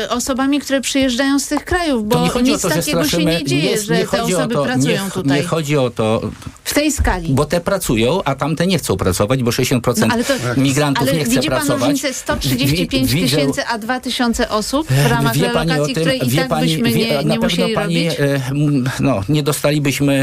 y, 0.02 0.08
osobami, 0.10 0.60
które 0.60 0.80
przyjeżdżają 0.80 1.38
z 1.38 1.46
tych 1.46 1.64
krajów, 1.64 2.02
To 2.10 2.16
bo 2.18 2.24
nie 2.24 2.30
chodzi 2.30 2.50
o 2.50 2.54
nic 2.54 2.62
to, 2.62 2.68
takiego 2.68 3.04
się 3.08 3.24
nie 3.24 3.44
dzieje, 3.44 3.78
że 3.82 3.96
te 3.96 4.22
osoby 4.22 4.54
to, 4.54 4.64
pracują 4.64 5.04
nie, 5.04 5.10
tutaj. 5.10 5.38
Nie 5.40 5.46
chodzi 5.46 5.76
o 5.76 5.90
to, 5.90 6.30
w 6.64 6.74
tej 6.74 6.92
skali. 6.92 7.28
bo 7.34 7.44
te 7.44 7.60
pracują, 7.60 8.22
a 8.24 8.34
tamte 8.34 8.66
nie 8.66 8.78
chcą 8.78 8.96
pracować, 8.96 9.42
bo 9.42 9.50
60% 9.50 9.94
No, 10.00 10.06
ale 10.10 10.24
to, 10.24 10.32
migrantów 10.56 11.02
ale 11.08 11.12
nie 11.18 11.24
chce 11.24 11.34
widzi 11.34 11.48
pan 11.48 11.56
pracować. 11.58 11.80
różnicę 11.82 12.14
135 12.14 13.08
Wi- 13.12 13.20
widzę- 13.20 13.36
tysięcy, 13.36 13.66
a 13.66 13.78
2 13.78 14.00
tysiące 14.00 14.48
osób 14.48 14.86
w 14.90 15.06
ramach 15.10 15.36
Wie 15.36 15.46
relokacji, 15.48 15.94
której 15.94 16.28
i 16.28 16.36
tak 16.36 16.48
pani, 16.48 16.66
byśmy 16.72 16.90
wie, 16.90 17.06
nie, 17.06 17.14
na 17.14 17.22
nie 17.22 17.28
pewno 17.28 17.42
musieli 17.46 17.74
pani, 17.74 18.04
robić. 18.08 18.20
m, 18.50 18.90
no, 19.00 19.20
nie 19.28 19.42
dostalibyśmy 19.42 20.14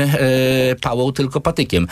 e, 0.71 0.75
pałą, 0.75 1.11
tylko 1.13 1.41
patykiem. 1.41 1.87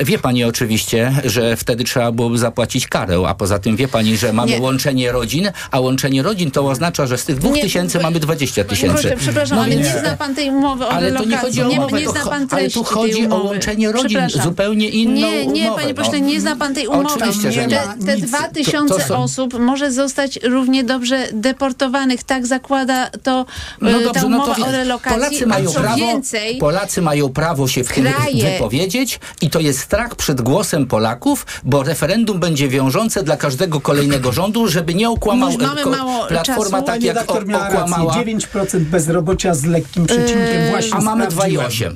E, 0.00 0.01
Wie 0.04 0.18
pani 0.18 0.44
oczywiście, 0.44 1.12
że 1.24 1.56
wtedy 1.56 1.84
trzeba 1.84 2.12
byłoby 2.12 2.38
zapłacić 2.38 2.86
karę, 2.86 3.22
a 3.28 3.34
poza 3.34 3.58
tym 3.58 3.76
wie 3.76 3.88
pani, 3.88 4.16
że 4.16 4.32
mamy 4.32 4.50
Nie. 4.52 4.60
łączenie 4.60 5.12
rodzin, 5.12 5.50
a 5.70 5.80
łączenie 5.80 6.22
rodzin 6.22 6.50
to 6.50 6.66
oznacza, 6.68 7.06
że 7.06 7.18
z 7.18 7.24
tych 7.24 7.38
dwóch 7.38 7.54
Nie, 7.54 7.62
tysięcy 7.62 8.00
mamy 8.00 8.20
20 8.20 8.64
tysięcy. 8.64 8.94
Proszę, 9.02 9.16
przepraszam, 9.18 9.56
No 9.58 9.62
ale 9.64 9.70
więc- 9.76 9.86
nie 9.94 10.00
zna 10.00 10.16
pan 10.16 10.34
tej 10.34 10.48
umowy 10.50 10.84
o 10.86 10.90
ale 10.90 11.12
to 11.12 11.18
relokacji. 11.18 11.30
nie 11.30 11.36
chodzi 11.38 11.62
o 11.62 11.68
nie, 11.68 11.76
umowę, 11.78 11.98
nie 12.00 12.04
to 12.06 12.12
zna 12.12 12.24
pan 12.24 12.32
ale 12.34 12.46
treści 12.48 12.78
tu 12.78 12.84
tej 12.84 12.94
chodzi 12.94 13.26
o 13.28 13.36
łączenie 13.36 13.92
rodzin, 13.92 14.20
zupełnie 14.42 14.88
inną 14.88 15.14
Nie, 15.30 15.46
nie, 15.46 15.62
umowę, 15.66 15.82
panie 15.82 15.94
pośle, 15.94 16.20
no. 16.20 16.26
nie 16.26 16.40
zna 16.40 16.56
pan 16.56 16.74
tej 16.74 16.86
umowy. 16.86 17.14
Oczywiście, 17.14 17.52
że 17.52 17.66
nie. 17.66 17.80
Te, 18.06 18.16
dwa 18.16 18.42
To- 18.42 18.54
tysiące 18.54 19.04
to 19.08 19.18
osób 19.18 19.58
może 19.58 19.92
zostać 19.92 20.38
równie 20.42 20.84
dobrze 20.84 21.28
deportowanych. 21.32 22.22
Tak 22.22 22.46
zakłada 22.46 23.10
to 23.22 23.46
No 23.80 23.90
e, 23.90 23.92
dobrze, 23.92 24.10
ta 24.12 24.20
no 24.20 24.26
umowa 24.26 24.54
to 24.54 24.66
o 24.66 24.70
relokacji. 24.70 25.18
Polacy 25.20 25.46
mają 25.46 25.72
prawo, 25.72 25.96
więcej, 25.96 26.58
Polacy 26.58 27.02
mają 27.02 27.28
prawo 27.28 27.68
się 27.68 27.84
w 27.84 27.92
tym 27.92 28.04
kraje- 28.04 28.44
wypowiedzieć 28.52 29.20
i 29.42 29.50
to 29.50 29.60
jest 29.60 29.88
strach 29.92 30.16
przed 30.16 30.42
głosem 30.42 30.86
Polaków, 30.86 31.46
bo 31.64 31.82
referendum 31.82 32.40
będzie 32.40 32.68
wiążące 32.68 33.22
dla 33.22 33.36
każdego 33.36 33.80
kolejnego 33.80 34.32
rządu, 34.32 34.68
żeby 34.68 34.94
nie 34.94 35.10
okłamał 35.10 35.50
Już 35.50 35.60
mamy 35.62 35.86
mało 35.86 36.26
Platforma 36.26 36.64
czasu. 36.64 36.86
tak 36.86 36.94
Pani 36.94 37.04
jak 37.04 37.30
o, 37.30 37.34
okłamała, 37.34 38.16
rację. 38.16 38.36
9% 38.38 38.78
bezrobocia 38.80 39.54
z 39.54 39.64
lekkim 39.64 40.06
przecinkiem 40.06 40.70
właśnie 40.70 40.94
a 40.94 41.00
mamy 41.00 41.30
sprawdziłem. 41.30 41.66
2,8. 41.66 41.92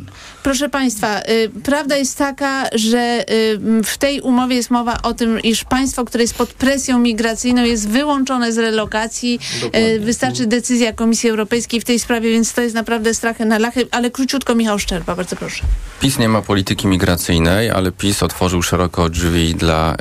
Proszę 0.47 0.69
Państwa, 0.69 1.21
y, 1.21 1.51
prawda 1.63 1.97
jest 1.97 2.19
taka, 2.19 2.65
że 2.75 3.25
y, 3.31 3.59
w 3.85 3.99
tej 3.99 4.21
umowie 4.21 4.57
jest 4.57 4.71
mowa 4.71 5.03
o 5.03 5.15
tym, 5.15 5.41
iż 5.43 5.65
państwo, 5.65 6.05
które 6.05 6.25
jest 6.25 6.35
pod 6.35 6.53
presją 6.53 6.99
migracyjną 6.99 7.65
jest 7.65 7.89
wyłączone 7.89 8.53
z 8.53 8.59
relokacji. 8.59 9.41
Y, 9.77 10.01
wystarczy 10.01 10.47
decyzja 10.47 10.93
Komisji 10.93 11.31
Europejskiej 11.31 11.81
w 11.81 11.85
tej 11.85 11.99
sprawie, 11.99 12.31
więc 12.31 12.53
to 12.53 12.63
jest 12.63 12.75
naprawdę 12.75 13.15
strachy 13.15 13.45
na 13.45 13.59
lachy. 13.59 13.89
Ale 13.91 14.11
króciutko 14.11 14.55
Michał 14.55 14.79
Szczerba, 14.79 15.17
bardzo 15.17 15.37
proszę. 15.37 15.65
PiS 16.01 16.19
nie 16.19 16.29
ma 16.29 16.43
polityki 16.43 16.87
migracyjnej, 16.87 17.71
ale 17.71 17.93
PiS 17.93 18.23
otworzył 18.23 18.63
szeroko 18.63 19.09
drzwi 19.09 19.55
dla, 19.55 19.97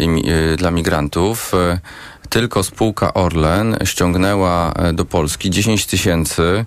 imi- 0.00 0.30
e, 0.52 0.56
dla 0.56 0.70
migrantów. 0.70 1.52
E, 1.54 1.78
tylko 2.28 2.62
spółka 2.62 3.14
Orlen 3.14 3.76
ściągnęła 3.84 4.74
do 4.92 5.04
Polski 5.04 5.50
10 5.50 5.86
tysięcy 5.86 6.64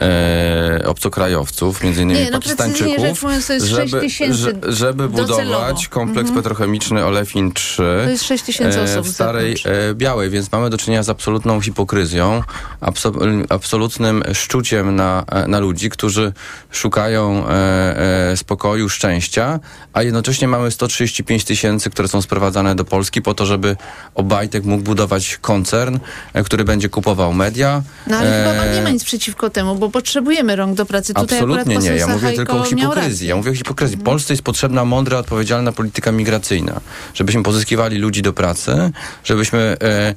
e, 0.00 0.82
obcokrajowców, 0.86 1.82
między 1.82 2.02
innymi 2.02 2.20
Nie, 2.20 2.26
no 2.30 2.38
Pakistańczyków, 2.38 3.00
rzecz 3.00 3.22
mówiąc, 3.22 3.46
to 3.46 3.52
jest 3.52 3.68
6 3.76 3.94
tysięcy 4.00 4.38
że- 4.38 4.72
żeby 4.72 5.08
budować 5.08 5.88
kompleks 5.88 6.30
petrochemiczny 6.30 7.04
Olefin 7.04 7.52
3 7.52 7.76
To 8.04 8.10
jest 8.10 8.24
6 8.24 8.44
tysięcy 8.44 8.78
e, 8.80 8.82
osób 8.82 9.04
w 9.06 9.08
z 9.08 9.14
Starej 9.14 9.56
e, 9.90 9.94
Białej, 9.94 10.30
więc 10.30 10.52
mamy 10.52 10.70
do 10.70 10.78
czynienia 10.78 11.02
z 11.02 11.08
absolutną 11.08 11.60
hipokryzją, 11.60 12.42
abso- 12.80 13.44
absolutnym 13.48 14.22
szczuciem 14.34 14.96
na, 14.96 15.24
e, 15.28 15.46
na 15.48 15.58
ludzi, 15.58 15.90
którzy 15.90 16.32
szukają 16.70 17.48
e, 17.48 18.30
e, 18.30 18.36
spokoju, 18.36 18.88
szczęścia, 18.88 19.60
a 19.92 20.02
jednocześnie 20.02 20.48
mamy 20.48 20.70
135 20.70 21.44
tysięcy, 21.44 21.90
które 21.90 22.08
są 22.08 22.22
sprowadzane 22.22 22.74
do 22.74 22.84
Polski 22.84 23.22
po 23.22 23.34
to, 23.34 23.46
żeby 23.46 23.76
Obajtek 24.14 24.64
mógł 24.64 24.82
budować 24.84 25.38
koncern, 25.40 25.98
e, 26.32 26.42
który 26.44 26.64
będzie 26.64 26.88
kupował 26.88 27.32
media. 27.32 27.82
No 28.06 28.16
ale 28.16 28.30
chyba 28.44 28.60
pan 28.60 28.68
E, 28.68 28.74
nie 28.76 28.82
ma 28.82 28.90
nic 28.90 29.04
przeciwko 29.04 29.50
temu, 29.50 29.74
bo 29.80 29.90
potrzebujemy 29.90 30.56
rąk 30.56 30.76
do 30.76 30.86
pracy. 30.86 31.14
Tutaj 31.14 31.38
Absolutnie 31.38 31.76
nie. 31.76 31.90
Ja 31.90 32.06
mówię 32.06 32.32
tylko 32.32 32.60
o 32.60 32.64
hipokryzji. 32.64 33.28
Ja 33.28 33.36
mówię 33.36 33.50
o 33.50 33.54
hipokryzji. 33.54 33.98
Polsce 33.98 34.32
jest 34.32 34.42
potrzebna 34.42 34.84
mądra, 34.84 35.18
odpowiedzialna 35.18 35.72
polityka 35.72 36.12
migracyjna. 36.12 36.80
Żebyśmy 37.14 37.42
pozyskiwali 37.42 37.98
ludzi 37.98 38.22
do 38.22 38.32
pracy, 38.32 38.90
żebyśmy 39.24 39.76
e, 39.82 40.14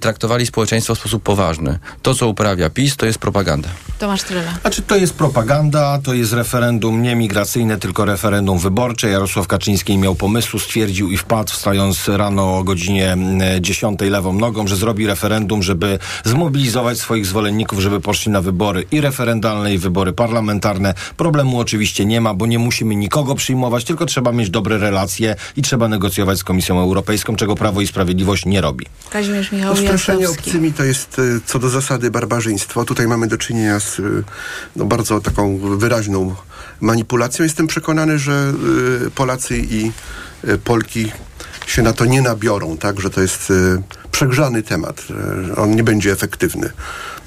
traktowali 0.00 0.46
społeczeństwo 0.46 0.94
w 0.94 0.98
sposób 0.98 1.22
poważny. 1.22 1.78
To, 2.02 2.14
co 2.14 2.28
uprawia 2.28 2.70
PiS, 2.70 2.96
to 2.96 3.06
jest 3.06 3.18
propaganda. 3.18 3.68
Tomasz 3.98 4.22
Trela. 4.22 4.52
Znaczy 4.60 4.82
to 4.82 4.96
jest 4.96 5.14
propaganda, 5.14 5.98
to 6.04 6.14
jest 6.14 6.32
referendum 6.32 7.02
nie 7.02 7.16
migracyjne, 7.16 7.78
tylko 7.78 8.04
referendum 8.04 8.58
wyborcze. 8.58 9.10
Jarosław 9.10 9.46
Kaczyński 9.46 9.98
miał 9.98 10.14
pomysłu, 10.14 10.58
stwierdził 10.58 11.10
i 11.10 11.16
wpadł, 11.16 11.52
wstając 11.52 12.08
rano 12.08 12.58
o 12.58 12.64
godzinie 12.64 13.12
mm, 13.12 13.62
10 13.62 14.00
lewą 14.00 14.32
nogą, 14.32 14.66
że 14.66 14.76
zrobi 14.76 15.06
referendum, 15.06 15.62
żeby 15.62 15.98
zmobilizować 16.24 16.98
swoich 16.98 17.26
zwolenników, 17.26 17.80
żeby 17.80 18.00
poszli 18.00 18.32
na 18.32 18.40
wybory 18.40 18.84
i 18.90 19.00
referendalne, 19.00 19.74
i 19.74 19.78
wybory 19.78 20.12
parlamentarne. 20.12 20.94
Problemu 21.16 21.58
oczywiście 21.58 22.04
nie 22.04 22.20
ma, 22.20 22.34
bo 22.34 22.46
nie 22.46 22.58
musimy 22.58 22.96
nikogo 22.96 23.34
przyjmować, 23.34 23.84
tylko 23.84 24.06
trzeba 24.06 24.32
mieć 24.32 24.50
dobre 24.50 24.78
relacje 24.78 25.36
i 25.56 25.62
trzeba 25.62 25.88
negocjować 25.88 26.38
z 26.38 26.44
Komisją 26.44 26.80
Europejską, 26.80 27.36
czego 27.36 27.54
Prawo 27.54 27.80
i 27.80 27.86
Sprawiedliwość 27.86 28.46
nie 28.46 28.60
robi. 28.60 28.86
Kazimierz 29.10 29.52
Michał 29.52 29.71
Straszenie 29.76 30.22
Jasowski. 30.22 30.50
obcymi 30.50 30.72
to 30.72 30.84
jest 30.84 31.18
e, 31.18 31.22
co 31.46 31.58
do 31.58 31.68
zasady 31.68 32.10
barbarzyństwo. 32.10 32.84
Tutaj 32.84 33.06
mamy 33.06 33.26
do 33.26 33.38
czynienia 33.38 33.80
z 33.80 33.98
e, 33.98 34.02
no, 34.76 34.84
bardzo 34.84 35.20
taką 35.20 35.58
wyraźną 35.78 36.34
manipulacją. 36.80 37.42
Jestem 37.42 37.66
przekonany, 37.66 38.18
że 38.18 38.52
e, 39.06 39.10
Polacy 39.10 39.58
i 39.58 39.92
Polki 40.64 41.12
się 41.66 41.82
na 41.82 41.92
to 41.92 42.04
nie 42.04 42.22
nabiorą, 42.22 42.76
tak, 42.76 43.00
że 43.00 43.10
to 43.10 43.20
jest 43.20 43.52
przegrzany 44.10 44.62
temat, 44.62 45.02
że 45.44 45.56
on 45.56 45.76
nie 45.76 45.84
będzie 45.84 46.12
efektywny, 46.12 46.70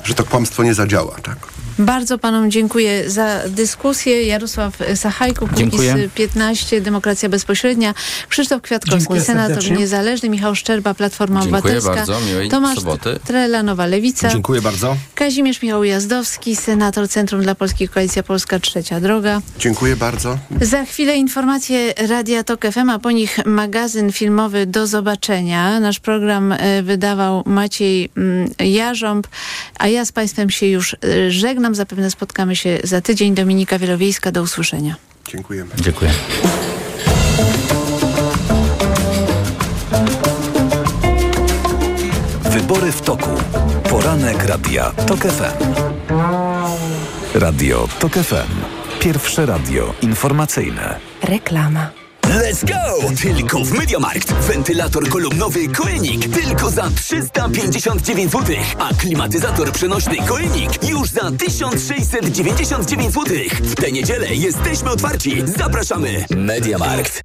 że 0.04 0.14
to 0.14 0.24
kłamstwo 0.24 0.64
nie 0.64 0.74
zadziała, 0.74 1.16
tak. 1.24 1.38
Bardzo 1.80 2.18
panom 2.18 2.52
dziękuję 2.52 3.10
za 3.10 3.42
dyskusję. 3.48 4.24
Jarosław 4.24 4.78
Sachajko. 4.96 5.48
Kukiz 5.48 5.82
15, 6.16 6.82
Demokracja 6.82 7.30
Bezpośrednia. 7.30 7.94
Krzysztof 8.30 8.62
Kwiatkowski, 8.62 9.00
Dziękuję 9.00 9.22
senator 9.22 9.56
serdecznie. 9.56 9.78
niezależny. 9.78 10.30
Michał 10.30 10.56
Szczerba, 10.56 10.94
Platforma 10.94 11.42
Dziękuję 11.42 11.60
Obywatelska. 11.60 11.96
bardzo, 11.96 12.26
miłej 12.28 12.50
Tomasz 12.50 12.80
soboty. 12.80 13.20
Trela, 13.26 13.64
Nowa 13.64 13.86
Lewica. 13.86 14.30
Dziękuję 14.30 14.62
bardzo. 14.62 14.98
Kazimierz 15.16 15.62
Michał 15.62 15.84
Jazdowski, 15.84 16.56
senator 16.56 17.10
Centrum 17.10 17.42
dla 17.42 17.56
Polskiej 17.56 17.90
Koalicja 17.90 18.24
Polska, 18.24 18.60
Trzecia 18.60 19.00
Droga. 19.00 19.42
Dziękuję 19.60 19.96
bardzo. 19.96 20.38
Za 20.62 20.86
chwilę 20.86 21.18
informacje 21.18 21.94
Radia 22.08 22.44
Tok 22.44 22.66
FM, 22.72 22.90
a 22.90 23.00
po 23.00 23.12
nich 23.12 23.46
magazyn 23.46 24.12
filmowy 24.12 24.66
Do 24.66 24.88
Zobaczenia. 24.88 25.80
Nasz 25.80 26.00
program 26.00 26.52
e, 26.52 26.84
wydawał 26.84 27.44
Maciej 27.46 28.10
mm, 28.18 28.50
Jarząb, 28.60 29.28
a 29.80 29.88
ja 29.88 30.06
z 30.06 30.12
Państwem 30.12 30.50
się 30.50 30.66
już 30.66 30.94
e, 30.94 31.32
żegnam. 31.66 31.76
Zapewne 31.76 32.12
spotkamy 32.12 32.56
się 32.56 32.80
za 32.84 33.02
tydzień. 33.02 33.36
Dominika 33.36 33.80
Wielowiejska, 33.80 34.32
do 34.32 34.42
usłyszenia. 34.42 34.96
Dziękujemy. 35.28 35.72
Dziękuję. 35.82 36.12
Wybory 42.44 42.92
w 42.92 43.02
toku. 43.02 43.30
Poranek 43.90 44.44
Radia 44.46 44.92
TOK 45.08 45.20
FM. 45.20 45.74
Radio 47.36 47.88
TOK 48.00 48.14
FM. 48.14 48.52
Pierwsze 49.00 49.46
radio 49.46 49.94
informacyjne. 50.02 51.00
Reklama. 51.24 52.05
Let's 52.30 52.66
go! 52.66 53.10
Tylko 53.22 53.60
w 53.60 53.72
Mediamarkt. 53.72 54.34
Wentylator 54.34 55.10
kolumnowy 55.10 55.68
Koenig 55.68 56.34
tylko 56.34 56.70
za 56.70 56.90
359 56.90 58.32
zł, 58.32 58.56
a 58.80 58.94
klimatyzator 58.94 59.72
przenośny 59.72 60.18
Koenig 60.28 60.90
już 60.90 61.10
za 61.10 61.32
1699 61.32 63.14
zł. 63.14 63.38
W 63.62 63.76
tę 63.76 63.92
niedzielę 63.92 64.36
jesteśmy 64.36 64.90
otwarci. 64.90 65.44
Zapraszamy. 65.58 66.26
Mediamarkt. 66.30 67.22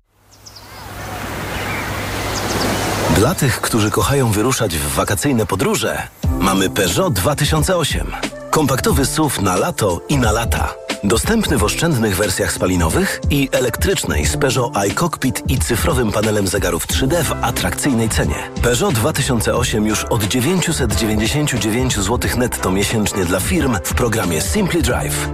Dla 3.17 3.35
tych, 3.35 3.61
którzy 3.61 3.91
kochają 3.91 4.31
wyruszać 4.31 4.77
w 4.77 4.95
wakacyjne 4.95 5.47
podróże, 5.47 6.09
mamy 6.41 6.71
Peugeot 6.71 7.13
2008. 7.13 8.07
Kompaktowy 8.51 9.07
SUV 9.07 9.43
na 9.43 9.57
lato 9.57 10.01
i 10.09 10.17
na 10.17 10.33
lata. 10.33 10.75
Dostępny 11.05 11.59
w 11.59 11.65
oszczędnych 11.65 12.17
wersjach 12.17 12.53
spalinowych 12.53 13.21
i 13.31 13.49
elektrycznej 13.53 14.27
z 14.27 14.37
Peugeot 14.37 14.77
iCockpit 14.77 15.43
i 15.51 15.59
cyfrowym 15.59 16.13
panelem 16.13 16.47
zegarów 16.47 16.87
3D 16.87 17.23
w 17.23 17.33
atrakcyjnej 17.45 18.09
cenie. 18.09 18.51
Peugeot 18.63 18.95
2008 18.95 19.87
już 19.87 20.05
od 20.05 20.25
999 20.25 21.97
zł 21.97 22.31
netto 22.37 22.71
miesięcznie 22.71 23.25
dla 23.25 23.41
firm 23.41 23.77
w 23.85 23.95
programie 23.95 24.41
Simply 24.41 24.83
Drive. 24.83 25.29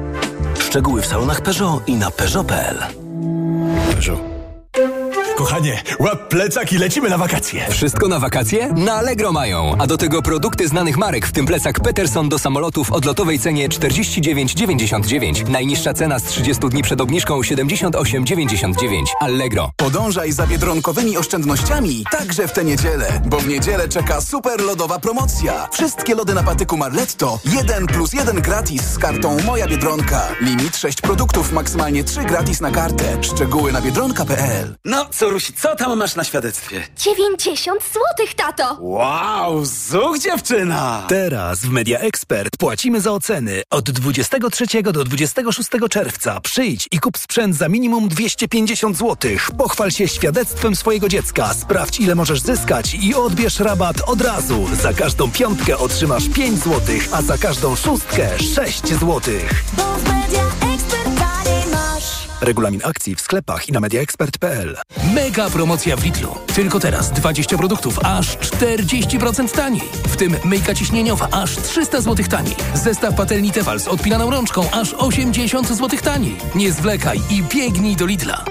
Szczegóły 0.59 1.03
w 1.03 1.07
salonach 1.07 1.41
Peugeot 1.41 1.89
i 1.89 1.95
na 1.95 2.11
peugeot.pl. 2.11 2.79
Kochanie, 5.37 5.83
łap 5.99 6.29
plecak 6.29 6.73
i 6.73 6.79
lecimy 6.79 7.11
na 7.11 7.19
wakacje. 7.19 7.67
Wszystko 7.71 8.09
na 8.09 8.19
wakacje? 8.19 8.73
Na 8.73 8.93
Allegro 8.95 9.33
mają. 9.33 9.75
A 9.79 9.87
do 9.87 9.97
tego 9.97 10.23
produkty 10.23 10.69
znanych 10.69 10.97
marek, 10.97 11.27
w 11.27 11.33
tym 11.33 11.47
plecak 11.47 11.81
Peterson 11.81 12.29
do 12.29 12.39
samolotu 12.39 12.85
w 12.85 12.93
odlotowej 12.93 13.39
cenie 13.39 13.69
49,99. 13.69 15.49
Najniższa 15.49 15.95
cena 15.95 16.19
z 16.19 16.23
30 16.23 16.69
dni 16.69 16.83
przed 16.83 17.01
obniżką 17.01 17.41
78,99. 17.41 19.05
Allegro. 19.21 19.71
Podążaj 19.77 20.33
za 20.33 20.47
biedronkowymi 20.47 21.17
oszczędnościami 21.17 22.05
także 22.11 22.49
w 22.49 22.53
tę 22.53 22.65
niedzielę, 22.65 23.21
bo 23.27 23.39
w 23.39 23.49
niedzielę 23.49 23.89
czeka 23.89 24.21
super 24.21 24.61
lodowa 24.61 24.99
promocja. 24.99 25.69
Wszystkie 25.73 26.15
lody 26.15 26.35
na 26.35 26.43
patyku 26.43 26.77
Marletto 26.77 27.39
1 27.45 27.87
plus 27.87 28.13
1 28.13 28.41
gratis 28.41 28.83
z 28.83 28.99
kartą 28.99 29.37
Moja 29.47 29.67
Biedronka. 29.67 30.29
Limit 30.41 30.77
6 30.77 31.01
produktów, 31.01 31.53
maksymalnie 31.53 32.05
3 32.05 32.25
gratis 32.25 32.61
na 32.61 32.71
kartę. 32.71 33.19
Szczegóły 33.23 33.73
na 33.73 33.81
biedronka.pl 33.81 34.77
No, 34.85 35.07
co 35.11 35.26
Rusi, 35.31 35.53
co 35.53 35.77
tam 35.77 35.99
masz 35.99 36.17
na 36.17 36.25
świadectwie? 36.25 36.83
90 36.99 37.81
złotych, 37.93 38.35
tato! 38.35 38.77
Wow, 38.81 39.65
zuch 39.65 40.19
dziewczyna! 40.19 41.05
Teraz 41.09 41.61
w 41.61 41.71
Media 41.71 41.99
Expert 41.99 42.57
płacimy 42.57 43.01
za 43.01 43.13
oceny. 43.13 43.63
Od 43.71 43.91
23 43.91 44.83
do 44.83 45.05
26 45.05 45.71
czerwca 45.91 46.41
przyjdź 46.41 46.89
i 46.93 46.99
kup 46.99 47.19
sprzęt 47.19 47.57
za 47.57 47.69
minimum 47.69 48.09
250 48.09 48.97
zł. 48.97 49.31
Pochwal 49.59 49.91
się 49.91 50.09
świadectwem 50.09 50.77
swojego 50.77 51.09
dziecka, 51.09 51.55
sprawdź 51.55 52.01
ile 52.01 52.15
możesz 52.15 52.41
zyskać 52.41 52.95
i 52.95 53.15
odbierz 53.15 53.61
rabat 53.61 53.97
od 54.07 54.21
razu. 54.21 54.67
Za 54.83 54.93
każdą 54.93 55.31
piątkę 55.31 55.79
otrzymasz 55.79 56.29
5 56.29 56.59
zł, 56.59 56.81
a 57.13 57.23
za 57.23 57.39
każdą 57.39 57.77
szóstkę 57.77 58.39
6 58.39 58.87
zł. 58.89 59.21
Regulamin 62.41 62.81
akcji 62.85 63.17
w 63.17 63.21
sklepach 63.21 63.69
i 63.69 63.73
na 63.73 63.81
mediaexpert.pl. 63.81 64.77
Mega 65.15 65.51
promocja 65.51 65.97
w 65.97 66.05
Lidlu. 66.05 66.35
Tylko 66.55 66.81
teraz 66.81 67.13
20 67.13 67.59
produktów 67.59 67.99
aż 68.03 68.39
40% 68.39 69.57
taniej. 69.57 69.83
W 70.09 70.17
tym 70.17 70.37
myjka 70.45 70.75
ciśnieniowa 70.75 71.29
aż 71.33 71.57
300 71.57 72.01
zł 72.01 72.27
taniej. 72.31 72.57
Zestaw 72.75 73.15
patelni 73.15 73.53
Tefal 73.53 73.81
z 73.81 73.89
odpinaną 73.89 74.31
rączką 74.31 74.71
aż 74.71 74.95
80 74.95 75.69
zł 75.69 75.99
taniej. 76.03 76.37
Nie 76.55 76.73
zwlekaj 76.73 77.21
i 77.31 77.43
biegnij 77.43 77.97
do 77.97 78.07
Lidla. 78.07 78.45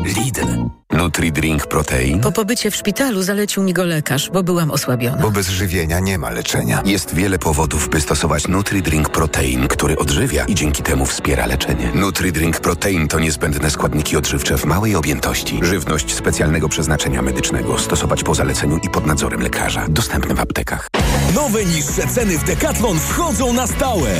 Lidl. 0.00 0.46
Nutri-Drink 0.92 1.66
Protein? 1.66 2.20
Po 2.20 2.32
pobycie 2.32 2.70
w 2.70 2.76
szpitalu 2.76 3.22
zalecił 3.22 3.62
mi 3.62 3.72
go 3.72 3.84
lekarz, 3.84 4.30
bo 4.30 4.42
byłam 4.42 4.70
osłabiona. 4.70 5.22
Bo 5.22 5.30
bez 5.30 5.48
żywienia 5.48 6.00
nie 6.00 6.18
ma 6.18 6.30
leczenia. 6.30 6.82
Jest 6.84 7.14
wiele 7.14 7.38
powodów, 7.38 7.88
by 7.88 8.00
stosować 8.00 8.48
Nutri-Drink 8.48 9.08
Protein, 9.08 9.68
który 9.68 9.96
odżywia 9.96 10.44
i 10.44 10.54
dzięki 10.54 10.82
temu 10.82 11.06
wspiera 11.06 11.46
leczenie. 11.46 11.90
Nutri-Drink 11.94 12.60
Protein 12.60 13.08
to 13.08 13.20
niezbędne 13.20 13.70
składniki 13.70 14.16
odżywcze 14.16 14.58
w 14.58 14.64
małej 14.64 14.96
objętości. 14.96 15.60
Żywność 15.62 16.14
specjalnego 16.14 16.68
przeznaczenia 16.68 17.22
medycznego. 17.22 17.78
Stosować 17.78 18.24
po 18.24 18.34
zaleceniu 18.34 18.78
i 18.82 18.90
pod 18.90 19.06
nadzorem 19.06 19.40
lekarza. 19.40 19.86
Dostępny 19.88 20.34
w 20.34 20.40
aptekach. 20.40 20.88
Nowe 21.34 21.64
niższe 21.64 22.06
ceny 22.06 22.38
w 22.38 22.44
Decathlon 22.44 23.00
wchodzą 23.00 23.52
na 23.52 23.66
stałe. 23.66 24.10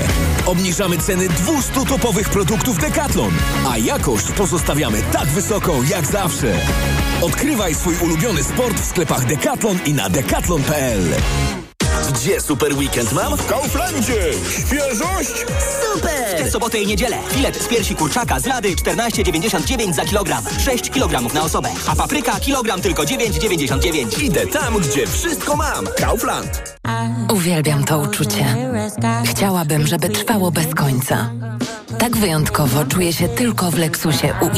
Obniżamy 0.46 0.98
ceny 0.98 1.28
200 1.28 1.86
topowych 1.88 2.30
produktów 2.30 2.78
Decathlon, 2.78 3.32
a 3.68 3.78
jakość 3.78 4.32
pozostawiamy 4.32 5.02
tak 5.12 5.28
wysoką 5.28 5.82
jak 5.82 6.06
zawsze. 6.06 6.52
Odkrywaj 7.22 7.74
swój 7.74 7.94
ulubiony 7.96 8.44
sport 8.44 8.80
w 8.80 8.84
sklepach 8.84 9.26
Decathlon 9.26 9.78
i 9.86 9.94
na 9.94 10.08
decathlon.pl. 10.08 11.02
Gdzie 12.14 12.40
super 12.40 12.74
weekend 12.74 13.12
mam? 13.12 13.36
W 13.36 13.47
Kauflandzie! 13.47 14.30
Świeżość? 14.51 15.47
Super! 15.95 16.36
W 16.36 16.43
tę 16.43 16.51
sobotę 16.51 16.78
i 16.78 16.86
niedzielę. 16.86 17.16
Filet 17.28 17.57
z 17.62 17.68
piersi 17.68 17.95
kurczaka 17.95 18.40
z 18.40 18.47
lady 18.47 18.68
14,99 18.68 19.93
za 19.95 20.05
kilogram. 20.05 20.45
6 20.64 20.90
kg 20.90 21.34
na 21.34 21.43
osobę. 21.43 21.68
A 21.88 21.97
papryka 21.97 22.40
kilogram 22.40 22.80
tylko 22.80 23.03
9,99. 23.03 24.22
Idę 24.22 24.47
tam, 24.47 24.78
gdzie 24.78 25.07
wszystko 25.07 25.57
mam. 25.57 25.86
Kaufland. 25.97 26.78
Uwielbiam 27.32 27.84
to 27.84 27.99
uczucie. 27.99 28.57
Chciałabym, 29.24 29.86
żeby 29.86 30.09
trwało 30.09 30.51
bez 30.51 30.74
końca. 30.74 31.30
Tak 31.99 32.16
wyjątkowo 32.16 32.84
czuję 32.84 33.12
się 33.12 33.28
tylko 33.28 33.70
w 33.70 33.78
Lexusie 33.78 34.34
UI. 34.40 34.51